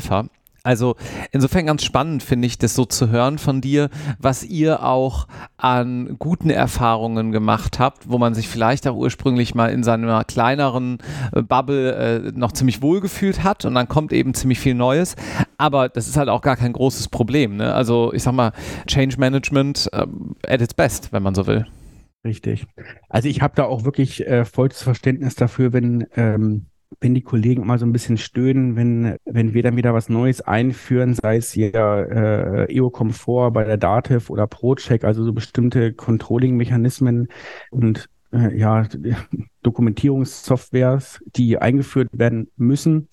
Also 0.63 0.95
insofern 1.32 1.65
ganz 1.65 1.84
spannend 1.84 2.21
finde 2.21 2.45
ich 2.45 2.60
das 2.60 2.75
so 2.75 2.86
zu 2.86 3.10
hören 3.10 3.39
von 3.39 3.62
dir, 3.62 3.89
was 4.19 4.43
ihr 4.43 4.84
auch 4.84 5.27
an 5.58 6.17
guten 6.19 6.51
Erfahrungen 6.51 7.32
gemacht 7.32 7.80
habt, 7.80 8.08
wo 8.10 8.19
man 8.19 8.36
sich 8.36 8.47
vielleicht 8.47 8.88
auch 8.88 8.95
ursprünglich 8.95 9.56
mal 9.56 9.71
in 9.71 9.84
seiner 9.84 10.23
kleineren 10.23 10.99
äh, 11.34 11.41
Bubble 11.41 11.93
äh, 11.93 12.32
noch 12.36 12.51
ziemlich 12.51 12.84
wohl 12.84 13.01
gefühlt 13.01 13.43
hat 13.43 13.65
und 13.65 13.73
dann 13.73 13.88
kommt 13.88 14.13
eben 14.13 14.36
ziemlich 14.36 14.60
viel 14.60 14.75
Neues. 14.75 15.15
Aber 15.58 15.89
das 15.89 16.08
ist 16.08 16.17
halt 16.17 16.30
auch 16.30 16.41
gar 16.41 16.58
kein 16.58 16.73
großes 16.73 17.10
Problem. 17.10 17.58
Ne? 17.58 17.73
Also 17.73 18.13
ich 18.13 18.21
sag 18.21 18.34
mal, 18.34 18.51
Change 18.86 19.17
Management 19.17 19.89
äh, 19.93 20.06
at 20.45 20.62
its 20.62 20.75
best, 20.75 21.12
wenn 21.12 21.23
man 21.23 21.34
so 21.34 21.47
will. 21.47 21.65
Richtig. 22.23 22.67
Also 23.10 23.27
ich 23.30 23.41
habe 23.41 23.56
da 23.56 23.63
auch 23.63 23.84
wirklich 23.84 24.27
äh, 24.27 24.45
vollstes 24.45 24.84
Verständnis 24.84 25.34
dafür, 25.34 25.73
wenn 25.73 26.06
ähm, 26.15 26.67
wenn 27.01 27.15
die 27.15 27.21
Kollegen 27.21 27.65
mal 27.65 27.79
so 27.79 27.85
ein 27.85 27.91
bisschen 27.91 28.17
stöhnen, 28.17 28.75
wenn, 28.75 29.17
wenn 29.25 29.53
wir 29.53 29.63
dann 29.63 29.75
wieder 29.75 29.93
was 29.93 30.07
Neues 30.07 30.41
einführen, 30.41 31.15
sei 31.15 31.37
es 31.37 31.51
hier 31.51 31.73
äh, 31.73 32.77
EO-Komfort 32.77 33.51
bei 33.51 33.63
der 33.63 33.77
Dativ 33.77 34.29
oder 34.29 34.45
ProCheck, 34.47 35.03
also 35.03 35.23
so 35.25 35.33
bestimmte 35.33 35.93
Controlling-Mechanismen 35.93 37.27
und 37.71 38.07
äh, 38.31 38.55
ja, 38.57 38.87
Dokumentierungssoftwares, 39.63 41.19
die 41.35 41.57
eingeführt 41.57 42.09
werden 42.13 42.49
müssen. 42.55 43.09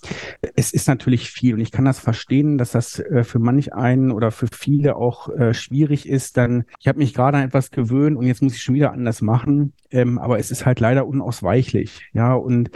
Es 0.54 0.72
ist 0.72 0.88
natürlich 0.88 1.30
viel 1.30 1.54
und 1.54 1.60
ich 1.60 1.72
kann 1.72 1.84
das 1.84 1.98
verstehen, 1.98 2.58
dass 2.58 2.72
das 2.72 2.98
äh, 2.98 3.24
für 3.24 3.38
manch 3.38 3.74
einen 3.74 4.12
oder 4.12 4.30
für 4.30 4.46
viele 4.46 4.96
auch 4.96 5.28
äh, 5.30 5.54
schwierig 5.54 6.08
ist. 6.08 6.36
Dann, 6.36 6.64
ich 6.78 6.88
habe 6.88 6.98
mich 6.98 7.14
gerade 7.14 7.38
an 7.38 7.44
etwas 7.44 7.70
gewöhnt 7.70 8.16
und 8.16 8.26
jetzt 8.26 8.42
muss 8.42 8.54
ich 8.54 8.62
schon 8.62 8.74
wieder 8.74 8.92
anders 8.92 9.20
machen. 9.20 9.72
Ähm, 9.90 10.18
aber 10.18 10.38
es 10.38 10.50
ist 10.50 10.64
halt 10.64 10.80
leider 10.80 11.06
unausweichlich. 11.06 12.08
Ja, 12.12 12.34
und 12.34 12.70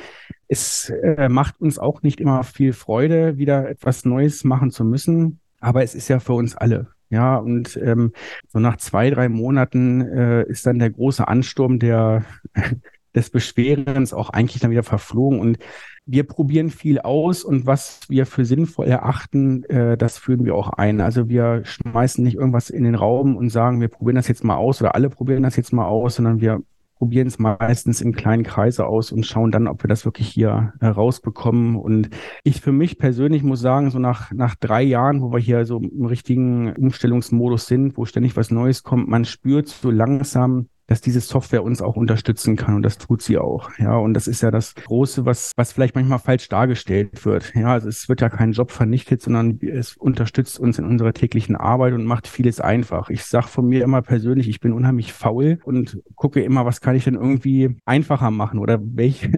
es 0.53 0.91
äh, 0.91 1.31
macht 1.31 1.63
uns 1.63 1.79
auch 1.79 2.03
nicht 2.03 2.21
immer 2.21 2.45
viel 2.45 2.75
Freude, 2.75 3.39
wieder 3.39 3.71
etwas 3.71 4.05
Neues 4.05 4.45
machen 4.45 4.71
zu 4.71 4.85
müssen. 4.85 5.41
Aber 5.61 5.83
es 5.83 5.95
ist 5.95 6.09
ja 6.09 6.21
für 6.21 6.35
uns 6.35 6.55
alle. 6.55 6.89
Ja, 7.09 7.37
und 7.37 7.79
ähm, 7.83 8.13
so 8.49 8.59
nach 8.59 8.77
zwei, 8.77 9.09
drei 9.09 9.31
Monaten 9.31 10.03
äh, 10.03 10.43
ist 10.45 10.67
dann 10.67 10.79
der 10.79 10.91
große 10.91 11.27
Ansturm 11.27 11.79
der, 11.79 12.27
des 13.15 13.31
Beschwerens 13.31 14.13
auch 14.13 14.29
eigentlich 14.29 14.61
dann 14.61 14.71
wieder 14.71 14.83
verflogen. 14.83 15.41
Und 15.41 15.57
wir 16.05 16.25
probieren 16.25 16.69
viel 16.69 16.99
aus 16.99 17.45
und 17.45 17.65
was 17.65 18.01
wir 18.09 18.27
für 18.27 18.45
sinnvoll 18.45 18.89
erachten, 18.89 19.65
äh, 19.65 19.97
das 19.97 20.19
führen 20.19 20.45
wir 20.45 20.55
auch 20.55 20.69
ein. 20.69 21.01
Also 21.01 21.31
wir 21.31 21.65
schmeißen 21.65 22.23
nicht 22.23 22.37
irgendwas 22.37 22.69
in 22.69 22.85
den 22.85 22.95
Raum 22.95 23.37
und 23.37 23.49
sagen, 23.49 23.81
wir 23.81 23.89
probieren 23.89 24.17
das 24.17 24.29
jetzt 24.29 24.45
mal 24.45 24.57
aus 24.57 24.83
oder 24.83 24.95
alle 24.95 25.09
probieren 25.09 25.45
das 25.45 25.57
jetzt 25.57 25.73
mal 25.73 25.87
aus, 25.87 26.17
sondern 26.17 26.43
wir 26.43 26.61
probieren 27.03 27.27
es 27.27 27.41
meistens 27.41 28.01
in 28.01 28.15
kleinen 28.15 28.45
Kreise 28.45 28.87
aus 28.87 29.11
und 29.11 29.27
schauen 29.27 29.51
dann, 29.51 29.67
ob 29.67 29.83
wir 29.83 29.89
das 29.89 30.05
wirklich 30.05 30.29
hier 30.29 30.73
herausbekommen. 30.79 31.75
Und 31.75 32.11
ich 32.45 32.61
für 32.61 32.71
mich 32.71 32.97
persönlich 32.97 33.43
muss 33.43 33.59
sagen, 33.59 33.91
so 33.91 33.99
nach, 33.99 34.31
nach 34.31 34.55
drei 34.55 34.85
Jahren, 34.85 35.21
wo 35.21 35.33
wir 35.33 35.41
hier 35.41 35.67
so 35.67 35.79
im 35.79 36.07
richtigen 36.07 36.73
Umstellungsmodus 36.77 37.67
sind, 37.67 37.97
wo 37.97 38.05
ständig 38.05 38.37
was 38.37 38.53
Neues 38.53 38.85
kommt, 38.85 39.09
man 39.09 39.25
spürt 39.25 39.67
so 39.67 39.91
langsam, 39.91 40.69
dass 40.93 41.01
diese 41.01 41.23
Software 41.23 41.65
uns 41.65 41.81
auch 41.81 41.97
unterstützen 41.97 42.55
kann 42.55 42.75
und 42.75 42.83
das 42.83 42.99
tut 42.99 43.23
sie 43.23 43.39
auch. 43.39 43.71
Ja, 43.79 43.97
und 43.97 44.13
das 44.13 44.29
ist 44.29 44.43
ja 44.43 44.51
das 44.51 44.75
Große, 44.75 45.25
was, 45.25 45.53
was 45.57 45.73
vielleicht 45.73 45.95
manchmal 45.95 46.19
falsch 46.19 46.51
dargestellt 46.51 47.25
wird. 47.25 47.55
Ja, 47.55 47.73
also 47.73 47.89
es 47.89 48.11
wird 48.11 48.21
ja 48.21 48.29
kein 48.29 48.53
Job 48.53 48.71
vernichtet, 48.71 49.23
sondern 49.23 49.59
es 49.63 49.97
unterstützt 49.97 50.61
uns 50.61 50.79
in 50.79 50.85
unserer 50.85 51.15
täglichen 51.15 51.57
Arbeit 51.57 51.95
und 51.95 52.05
macht 52.05 52.29
vieles 52.29 52.61
einfach. 52.61 53.09
Ich 53.09 53.25
sage 53.25 53.49
von 53.49 53.67
mir 53.67 53.83
immer 53.83 54.03
persönlich, 54.03 54.51
ich 54.51 54.61
bin 54.61 54.75
unheimlich 54.75 55.15
faul 55.15 55.61
und 55.65 55.99
gucke 56.15 56.43
immer, 56.43 56.67
was 56.67 56.83
kann 56.83 56.95
ich 56.95 57.05
denn 57.05 57.15
irgendwie 57.15 57.75
einfacher 57.87 58.31
machen 58.31 58.59
oder 58.59 58.79
welche, 58.83 59.33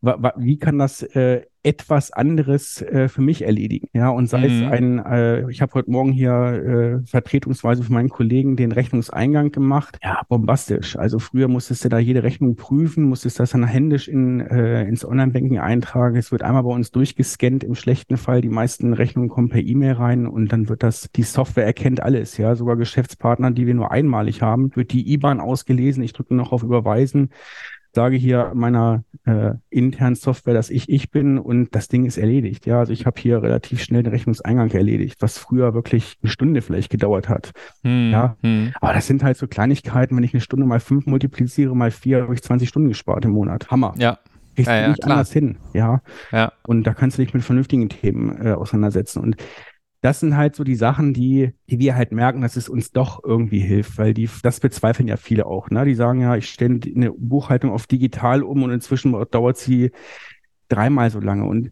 wie 0.00 0.58
kann 0.58 0.78
das 0.78 1.02
äh, 1.02 1.42
etwas 1.68 2.12
anderes 2.12 2.80
äh, 2.82 3.08
für 3.08 3.20
mich 3.20 3.42
erledigen. 3.42 3.88
Ja, 3.92 4.10
und 4.10 4.28
sei 4.28 4.38
mhm. 4.38 4.44
es 4.44 4.72
ein, 4.72 4.98
äh, 5.04 5.50
ich 5.50 5.60
habe 5.60 5.74
heute 5.74 5.90
Morgen 5.90 6.12
hier 6.12 6.30
äh, 7.02 7.06
vertretungsweise 7.06 7.82
für 7.82 7.92
meinen 7.92 8.08
Kollegen 8.08 8.56
den 8.56 8.72
Rechnungseingang 8.72 9.50
gemacht. 9.50 9.98
Ja, 10.02 10.22
bombastisch. 10.28 10.96
Also 10.96 11.18
früher 11.18 11.48
musstest 11.48 11.84
du 11.84 11.88
da 11.88 11.98
jede 11.98 12.22
Rechnung 12.22 12.56
prüfen, 12.56 13.04
musstest 13.04 13.40
das 13.40 13.50
dann 13.50 13.66
händisch 13.66 14.08
in, 14.08 14.40
äh, 14.40 14.84
ins 14.84 15.04
Online-Banking 15.04 15.58
eintragen. 15.58 16.16
Es 16.16 16.30
wird 16.30 16.42
einmal 16.42 16.62
bei 16.62 16.70
uns 16.70 16.92
durchgescannt 16.92 17.64
im 17.64 17.74
schlechten 17.74 18.16
Fall. 18.16 18.40
Die 18.40 18.48
meisten 18.48 18.94
Rechnungen 18.94 19.28
kommen 19.28 19.48
per 19.48 19.60
E-Mail 19.60 19.92
rein 19.92 20.26
und 20.26 20.52
dann 20.52 20.68
wird 20.68 20.82
das, 20.82 21.10
die 21.14 21.22
Software 21.22 21.66
erkennt 21.66 22.00
alles. 22.00 22.38
Ja, 22.38 22.54
sogar 22.54 22.76
Geschäftspartner, 22.76 23.50
die 23.50 23.66
wir 23.66 23.74
nur 23.74 23.90
einmalig 23.90 24.42
haben, 24.42 24.74
wird 24.74 24.92
die 24.92 25.12
IBAN 25.12 25.40
ausgelesen. 25.40 26.02
Ich 26.02 26.12
drücke 26.12 26.34
noch 26.34 26.52
auf 26.52 26.62
Überweisen 26.62 27.30
sage 27.94 28.16
hier 28.16 28.52
meiner 28.54 29.04
äh, 29.24 29.52
internen 29.70 30.14
Software, 30.14 30.54
dass 30.54 30.70
ich 30.70 30.88
ich 30.88 31.10
bin 31.10 31.38
und 31.38 31.74
das 31.74 31.88
Ding 31.88 32.04
ist 32.04 32.18
erledigt. 32.18 32.66
Ja, 32.66 32.80
also 32.80 32.92
ich 32.92 33.06
habe 33.06 33.20
hier 33.20 33.42
relativ 33.42 33.82
schnell 33.82 34.02
den 34.02 34.12
Rechnungseingang 34.12 34.70
erledigt, 34.70 35.16
was 35.20 35.38
früher 35.38 35.74
wirklich 35.74 36.16
eine 36.22 36.30
Stunde 36.30 36.62
vielleicht 36.62 36.90
gedauert 36.90 37.28
hat. 37.28 37.52
Hm, 37.82 38.10
ja, 38.10 38.36
hm. 38.42 38.72
aber 38.80 38.92
das 38.92 39.06
sind 39.06 39.22
halt 39.22 39.36
so 39.36 39.46
Kleinigkeiten. 39.46 40.16
Wenn 40.16 40.24
ich 40.24 40.34
eine 40.34 40.40
Stunde 40.40 40.66
mal 40.66 40.80
fünf 40.80 41.06
multipliziere 41.06 41.74
mal 41.74 41.90
vier, 41.90 42.22
habe 42.22 42.34
ich 42.34 42.42
20 42.42 42.68
Stunden 42.68 42.88
gespart 42.88 43.24
im 43.24 43.32
Monat. 43.32 43.70
Hammer. 43.70 43.94
Ja. 43.98 44.18
Kriegst 44.54 44.70
ja, 44.70 44.82
du 44.82 44.88
nicht 44.90 45.02
klar. 45.02 45.16
anders 45.16 45.32
hin. 45.32 45.56
Ja. 45.72 46.02
ja. 46.32 46.52
Und 46.66 46.84
da 46.84 46.92
kannst 46.92 47.16
du 47.16 47.22
dich 47.22 47.32
mit 47.32 47.44
vernünftigen 47.44 47.88
Themen 47.88 48.44
äh, 48.44 48.52
auseinandersetzen. 48.52 49.22
Und 49.22 49.36
das 50.00 50.20
sind 50.20 50.36
halt 50.36 50.54
so 50.54 50.62
die 50.64 50.76
Sachen, 50.76 51.12
die, 51.12 51.52
die 51.68 51.78
wir 51.78 51.96
halt 51.96 52.12
merken, 52.12 52.40
dass 52.40 52.56
es 52.56 52.68
uns 52.68 52.92
doch 52.92 53.24
irgendwie 53.24 53.58
hilft, 53.58 53.98
weil 53.98 54.14
die, 54.14 54.28
das 54.42 54.60
bezweifeln 54.60 55.08
ja 55.08 55.16
viele 55.16 55.46
auch. 55.46 55.70
Ne? 55.70 55.84
Die 55.84 55.94
sagen 55.94 56.20
ja, 56.20 56.36
ich 56.36 56.48
stelle 56.48 56.80
eine 56.94 57.12
Buchhaltung 57.12 57.72
auf 57.72 57.86
digital 57.86 58.42
um 58.42 58.62
und 58.62 58.70
inzwischen 58.70 59.16
dauert 59.30 59.56
sie 59.56 59.90
dreimal 60.68 61.10
so 61.10 61.18
lange. 61.18 61.44
Und 61.44 61.70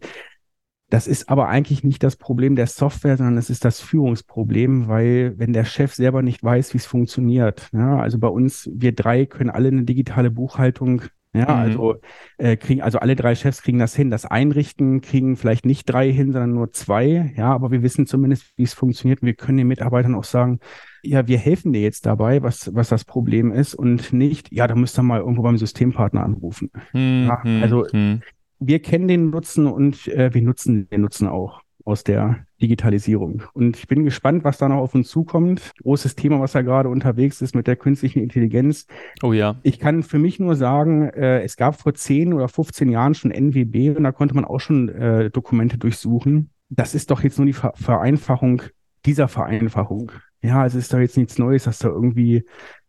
das 0.89 1.07
ist 1.07 1.29
aber 1.29 1.47
eigentlich 1.47 1.83
nicht 1.83 2.03
das 2.03 2.15
Problem 2.15 2.55
der 2.55 2.67
Software, 2.67 3.17
sondern 3.17 3.37
es 3.37 3.49
ist 3.49 3.65
das 3.65 3.81
Führungsproblem, 3.81 4.87
weil 4.87 5.37
wenn 5.37 5.53
der 5.53 5.65
Chef 5.65 5.93
selber 5.93 6.21
nicht 6.21 6.43
weiß, 6.43 6.73
wie 6.73 6.77
es 6.77 6.85
funktioniert, 6.85 7.69
ja, 7.73 7.97
also 7.99 8.19
bei 8.19 8.29
uns, 8.29 8.69
wir 8.73 8.93
drei 8.93 9.25
können 9.25 9.49
alle 9.49 9.67
eine 9.67 9.83
digitale 9.83 10.31
Buchhaltung 10.31 11.03
ja, 11.37 11.45
mhm. 11.45 11.61
also 11.61 11.95
äh, 12.37 12.57
kriegen, 12.57 12.81
also 12.81 12.99
alle 12.99 13.15
drei 13.15 13.35
Chefs 13.35 13.61
kriegen 13.61 13.79
das 13.79 13.95
hin. 13.95 14.09
Das 14.09 14.25
Einrichten 14.25 15.01
kriegen 15.01 15.37
vielleicht 15.37 15.65
nicht 15.65 15.85
drei 15.85 16.11
hin, 16.11 16.31
sondern 16.31 16.53
nur 16.53 16.71
zwei. 16.71 17.33
Ja, 17.37 17.53
aber 17.53 17.71
wir 17.71 17.83
wissen 17.83 18.07
zumindest, 18.07 18.57
wie 18.57 18.63
es 18.63 18.73
funktioniert. 18.73 19.21
Wir 19.21 19.33
können 19.33 19.57
den 19.57 19.67
Mitarbeitern 19.67 20.15
auch 20.15 20.23
sagen, 20.23 20.59
ja, 21.03 21.27
wir 21.27 21.37
helfen 21.37 21.73
dir 21.73 21.81
jetzt 21.81 22.05
dabei, 22.05 22.43
was, 22.43 22.73
was 22.73 22.89
das 22.89 23.05
Problem 23.05 23.51
ist 23.51 23.75
und 23.75 24.11
nicht, 24.13 24.51
ja, 24.51 24.67
da 24.67 24.75
müsst 24.75 24.99
ihr 24.99 25.03
mal 25.03 25.19
irgendwo 25.19 25.43
beim 25.43 25.57
Systempartner 25.57 26.23
anrufen. 26.23 26.71
Mhm. 26.93 27.27
Ja, 27.27 27.41
also 27.61 27.85
mhm. 27.91 28.21
wir 28.59 28.81
kennen 28.81 29.07
den 29.07 29.29
Nutzen 29.29 29.67
und 29.67 30.07
äh, 30.07 30.33
wir 30.33 30.41
nutzen 30.41 30.89
den 30.89 31.01
Nutzen 31.01 31.27
auch 31.27 31.61
aus 31.87 32.03
der 32.03 32.45
Digitalisierung. 32.61 33.43
Und 33.53 33.77
ich 33.77 33.87
bin 33.87 34.03
gespannt, 34.03 34.43
was 34.43 34.57
da 34.57 34.67
noch 34.67 34.77
auf 34.77 34.93
uns 34.93 35.07
zukommt. 35.07 35.71
Großes 35.81 36.15
Thema, 36.15 36.41
was 36.41 36.51
da 36.51 36.61
gerade 36.61 36.89
unterwegs 36.89 37.41
ist 37.41 37.55
mit 37.55 37.65
der 37.65 37.77
künstlichen 37.77 38.19
Intelligenz. 38.19 38.87
Oh 39.23 39.31
ja. 39.31 39.55
Ich 39.63 39.79
kann 39.79 40.03
für 40.03 40.19
mich 40.19 40.37
nur 40.37 40.55
sagen, 40.55 41.09
äh, 41.09 41.41
es 41.43 41.55
gab 41.55 41.79
vor 41.79 41.93
10 41.93 42.33
oder 42.33 42.49
15 42.49 42.89
Jahren 42.89 43.13
schon 43.15 43.31
NWB 43.31 43.95
und 43.95 44.03
da 44.03 44.11
konnte 44.11 44.35
man 44.35 44.43
auch 44.43 44.59
schon 44.59 44.89
äh, 44.89 45.29
Dokumente 45.29 45.77
durchsuchen. 45.77 46.49
Das 46.69 46.93
ist 46.93 47.09
doch 47.09 47.23
jetzt 47.23 47.37
nur 47.37 47.45
die 47.45 47.53
Ver 47.53 47.71
Vereinfachung 47.75 48.63
dieser 49.05 49.29
Vereinfachung. 49.29 50.11
Ja, 50.41 50.65
es 50.65 50.75
ist 50.75 50.91
doch 50.93 50.99
jetzt 50.99 51.15
nichts 51.15 51.37
Neues, 51.37 51.63
dass 51.63 51.79
da 51.79 51.87
irgendwie 51.87 52.43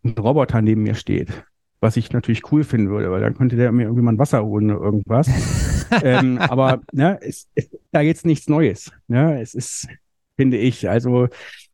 ein 0.04 0.18
Roboter 0.18 0.61
neben 0.61 0.82
mir 0.82 0.94
steht 0.94 1.44
was 1.80 1.96
ich 1.96 2.12
natürlich 2.12 2.50
cool 2.50 2.64
finden 2.64 2.90
würde, 2.90 3.11
weil 3.11 3.20
dann 3.20 3.37
könnte 3.37 3.56
der 3.56 3.70
mir 3.72 3.84
irgendwie 3.84 4.02
mal 4.02 4.12
ein 4.12 4.18
Wasser 4.18 4.44
holen 4.44 4.70
oder 4.70 4.84
irgendwas. 4.84 5.28
ähm, 6.02 6.38
aber 6.38 6.80
ne, 6.92 7.18
es, 7.22 7.48
es 7.54 7.66
ist 7.66 7.78
da 7.90 8.01
jetzt 8.01 8.27
nichts 8.27 8.48
Neues. 8.48 8.92
Ne? 9.07 9.40
Es 9.40 9.55
ist, 9.55 9.88
finde 10.37 10.57
ich, 10.57 10.88
also 10.88 11.29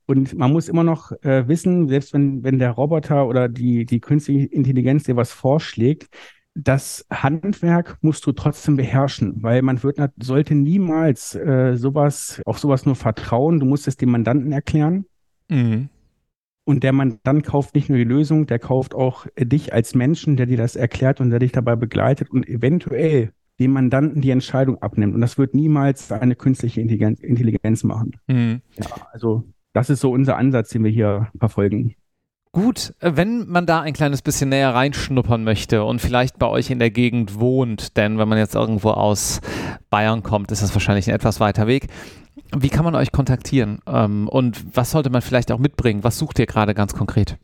und 0.06 0.34
man 0.34 0.52
muss 0.52 0.68
immer 0.68 0.84
noch 0.84 1.12
äh, 1.22 1.48
wissen, 1.48 1.88
selbst 1.88 2.12
wenn, 2.12 2.44
wenn 2.44 2.58
der 2.58 2.72
Roboter 2.72 3.26
oder 3.26 3.48
die, 3.48 3.86
die 3.86 4.00
künstliche 4.00 4.46
Intelligenz 4.46 5.04
dir 5.04 5.16
was 5.16 5.32
vorschlägt, 5.32 6.08
das 6.54 7.04
Handwerk 7.10 7.98
musst 8.00 8.26
du 8.26 8.32
trotzdem 8.32 8.76
beherrschen, 8.76 9.42
weil 9.42 9.62
man 9.62 9.82
wird, 9.82 9.98
sollte 10.22 10.54
niemals 10.54 11.34
äh, 11.34 11.76
sowas, 11.76 12.40
auf 12.44 12.58
sowas 12.58 12.86
nur 12.86 12.94
vertrauen. 12.94 13.58
Du 13.58 13.66
musst 13.66 13.88
es 13.88 13.96
dem 13.96 14.10
Mandanten 14.10 14.52
erklären. 14.52 15.06
Mhm. 15.48 15.88
Und 16.64 16.82
der 16.82 16.92
Mandant 16.92 17.44
kauft 17.44 17.74
nicht 17.74 17.88
nur 17.88 17.98
die 17.98 18.04
Lösung, 18.04 18.46
der 18.46 18.58
kauft 18.58 18.94
auch 18.94 19.26
dich 19.38 19.72
als 19.72 19.94
Menschen, 19.94 20.36
der 20.36 20.46
dir 20.46 20.56
das 20.56 20.76
erklärt 20.76 21.20
und 21.20 21.30
der 21.30 21.40
dich 21.40 21.52
dabei 21.52 21.76
begleitet 21.76 22.30
und 22.30 22.48
eventuell 22.48 23.32
dem 23.58 23.72
Mandanten 23.72 24.20
die 24.20 24.30
Entscheidung 24.30 24.80
abnimmt. 24.82 25.14
Und 25.14 25.20
das 25.20 25.38
wird 25.38 25.54
niemals 25.54 26.10
eine 26.10 26.34
künstliche 26.34 26.80
Intelligenz, 26.80 27.20
Intelligenz 27.20 27.84
machen. 27.84 28.12
Mhm. 28.26 28.60
Ja, 28.76 28.86
also 29.12 29.44
das 29.72 29.90
ist 29.90 30.00
so 30.00 30.10
unser 30.10 30.36
Ansatz, 30.36 30.70
den 30.70 30.84
wir 30.84 30.90
hier 30.90 31.28
verfolgen. 31.38 31.94
Gut, 32.52 32.94
äh, 33.00 33.12
wenn 33.16 33.48
man 33.48 33.66
da 33.66 33.80
ein 33.80 33.92
kleines 33.92 34.22
bisschen 34.22 34.48
näher 34.50 34.74
reinschnuppern 34.74 35.42
möchte 35.42 35.84
und 35.84 36.00
vielleicht 36.00 36.38
bei 36.38 36.46
euch 36.46 36.70
in 36.70 36.78
der 36.78 36.90
Gegend 36.90 37.40
wohnt, 37.40 37.96
denn 37.96 38.16
wenn 38.16 38.28
man 38.28 38.38
jetzt 38.38 38.54
irgendwo 38.54 38.90
aus 38.90 39.40
Bayern 39.90 40.22
kommt, 40.22 40.52
ist 40.52 40.62
das 40.62 40.72
wahrscheinlich 40.72 41.08
ein 41.08 41.14
etwas 41.14 41.40
weiter 41.40 41.66
Weg. 41.66 41.88
Wie 42.56 42.68
kann 42.68 42.84
man 42.84 42.94
euch 42.94 43.10
kontaktieren? 43.10 43.80
Ähm, 43.88 44.28
und 44.28 44.76
was 44.76 44.92
sollte 44.92 45.10
man 45.10 45.22
vielleicht 45.22 45.50
auch 45.50 45.58
mitbringen? 45.58 46.04
Was 46.04 46.18
sucht 46.18 46.38
ihr 46.38 46.46
gerade 46.46 46.74
ganz 46.74 46.94
konkret? 46.94 47.38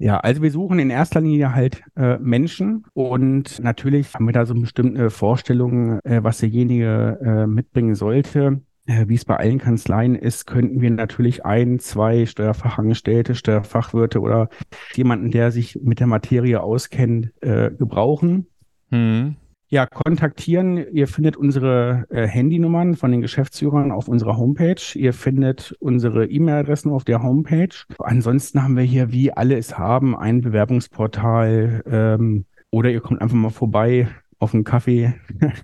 Ja, 0.00 0.16
also 0.16 0.40
wir 0.40 0.50
suchen 0.50 0.78
in 0.78 0.88
erster 0.88 1.20
Linie 1.20 1.54
halt 1.54 1.82
äh, 1.94 2.16
Menschen 2.16 2.86
und 2.94 3.62
natürlich 3.62 4.14
haben 4.14 4.24
wir 4.24 4.32
da 4.32 4.46
so 4.46 4.54
bestimmte 4.54 5.10
Vorstellungen, 5.10 6.00
äh, 6.04 6.24
was 6.24 6.38
derjenige 6.38 7.18
äh, 7.22 7.46
mitbringen 7.46 7.94
sollte. 7.94 8.62
Äh, 8.86 9.08
wie 9.08 9.14
es 9.14 9.26
bei 9.26 9.36
allen 9.36 9.58
Kanzleien 9.58 10.14
ist, 10.14 10.46
könnten 10.46 10.80
wir 10.80 10.90
natürlich 10.90 11.44
ein, 11.44 11.80
zwei 11.80 12.24
Steuerfachangestellte, 12.24 13.34
Steuerfachwirte 13.34 14.20
oder 14.20 14.48
jemanden, 14.94 15.30
der 15.30 15.50
sich 15.50 15.78
mit 15.82 16.00
der 16.00 16.06
Materie 16.06 16.62
auskennt, 16.62 17.34
äh, 17.42 17.70
gebrauchen. 17.70 18.46
Mhm. 18.88 19.36
Ja, 19.72 19.86
kontaktieren. 19.86 20.84
Ihr 20.92 21.06
findet 21.06 21.36
unsere 21.36 22.04
äh, 22.10 22.26
Handynummern 22.26 22.96
von 22.96 23.12
den 23.12 23.20
Geschäftsführern 23.20 23.92
auf 23.92 24.08
unserer 24.08 24.36
Homepage. 24.36 24.82
Ihr 24.94 25.12
findet 25.12 25.76
unsere 25.78 26.26
E-Mail-Adressen 26.26 26.90
auf 26.90 27.04
der 27.04 27.22
Homepage. 27.22 27.68
Ansonsten 28.00 28.64
haben 28.64 28.76
wir 28.76 28.82
hier, 28.82 29.12
wie 29.12 29.32
alle 29.32 29.56
es 29.56 29.78
haben, 29.78 30.16
ein 30.16 30.40
Bewerbungsportal. 30.40 31.84
Ähm, 31.86 32.46
oder 32.70 32.90
ihr 32.90 33.00
kommt 33.00 33.22
einfach 33.22 33.36
mal 33.36 33.50
vorbei 33.50 34.08
auf 34.40 34.54
einen 34.54 34.64
Kaffee 34.64 35.14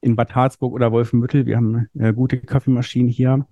in 0.00 0.16
Bad 0.16 0.34
Harzburg 0.34 0.72
oder 0.72 0.90
Wolfenbüttel. 0.90 1.44
Wir 1.44 1.58
haben 1.58 1.86
äh, 1.98 2.14
gute 2.14 2.38
Kaffeemaschinen 2.38 3.10
hier. 3.10 3.46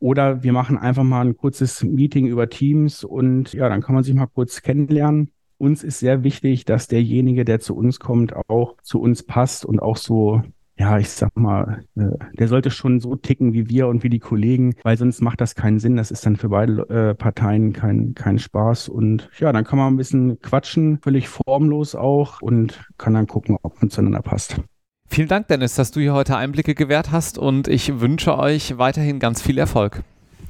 Oder 0.00 0.42
wir 0.42 0.52
machen 0.52 0.78
einfach 0.78 1.04
mal 1.04 1.24
ein 1.24 1.36
kurzes 1.36 1.84
Meeting 1.84 2.26
über 2.26 2.48
Teams 2.48 3.04
und 3.04 3.52
ja, 3.52 3.68
dann 3.68 3.82
kann 3.82 3.94
man 3.94 4.02
sich 4.02 4.14
mal 4.14 4.26
kurz 4.26 4.62
kennenlernen 4.62 5.30
uns 5.64 5.82
ist 5.82 5.98
sehr 5.98 6.24
wichtig, 6.24 6.64
dass 6.64 6.88
derjenige, 6.88 7.44
der 7.44 7.60
zu 7.60 7.76
uns 7.76 7.98
kommt, 7.98 8.34
auch 8.48 8.76
zu 8.82 9.00
uns 9.00 9.22
passt 9.22 9.64
und 9.64 9.80
auch 9.80 9.96
so 9.96 10.42
ja, 10.76 10.98
ich 10.98 11.08
sag 11.10 11.36
mal, 11.36 11.84
äh, 11.96 12.10
der 12.36 12.48
sollte 12.48 12.70
schon 12.70 12.98
so 13.00 13.14
ticken 13.14 13.52
wie 13.52 13.68
wir 13.68 13.86
und 13.86 14.02
wie 14.02 14.08
die 14.08 14.18
Kollegen, 14.18 14.74
weil 14.82 14.96
sonst 14.96 15.22
macht 15.22 15.40
das 15.40 15.54
keinen 15.54 15.78
Sinn. 15.78 15.96
Das 15.96 16.10
ist 16.10 16.26
dann 16.26 16.36
für 16.36 16.48
beide 16.48 16.88
äh, 16.88 17.14
Parteien 17.14 17.72
kein, 17.72 18.14
kein 18.14 18.38
Spaß. 18.38 18.88
Und 18.88 19.30
ja, 19.38 19.52
dann 19.52 19.64
kann 19.64 19.78
man 19.78 19.94
ein 19.94 19.96
bisschen 19.96 20.40
quatschen, 20.40 20.98
völlig 21.00 21.28
formlos 21.28 21.94
auch 21.94 22.42
und 22.42 22.84
kann 22.98 23.14
dann 23.14 23.28
gucken, 23.28 23.56
ob 23.62 23.80
man 23.80 23.90
zueinander 23.90 24.22
passt. 24.22 24.60
Vielen 25.08 25.28
Dank, 25.28 25.46
Dennis, 25.46 25.76
dass 25.76 25.92
du 25.92 26.00
hier 26.00 26.14
heute 26.14 26.36
Einblicke 26.36 26.74
gewährt 26.74 27.12
hast 27.12 27.38
und 27.38 27.68
ich 27.68 28.00
wünsche 28.00 28.36
euch 28.36 28.78
weiterhin 28.78 29.20
ganz 29.20 29.42
viel 29.42 29.58
Erfolg. 29.58 30.02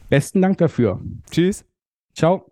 Besten 0.08 0.40
Dank 0.40 0.58
dafür. 0.58 1.00
Tschüss. 1.30 1.64
Ciao. 2.14 2.46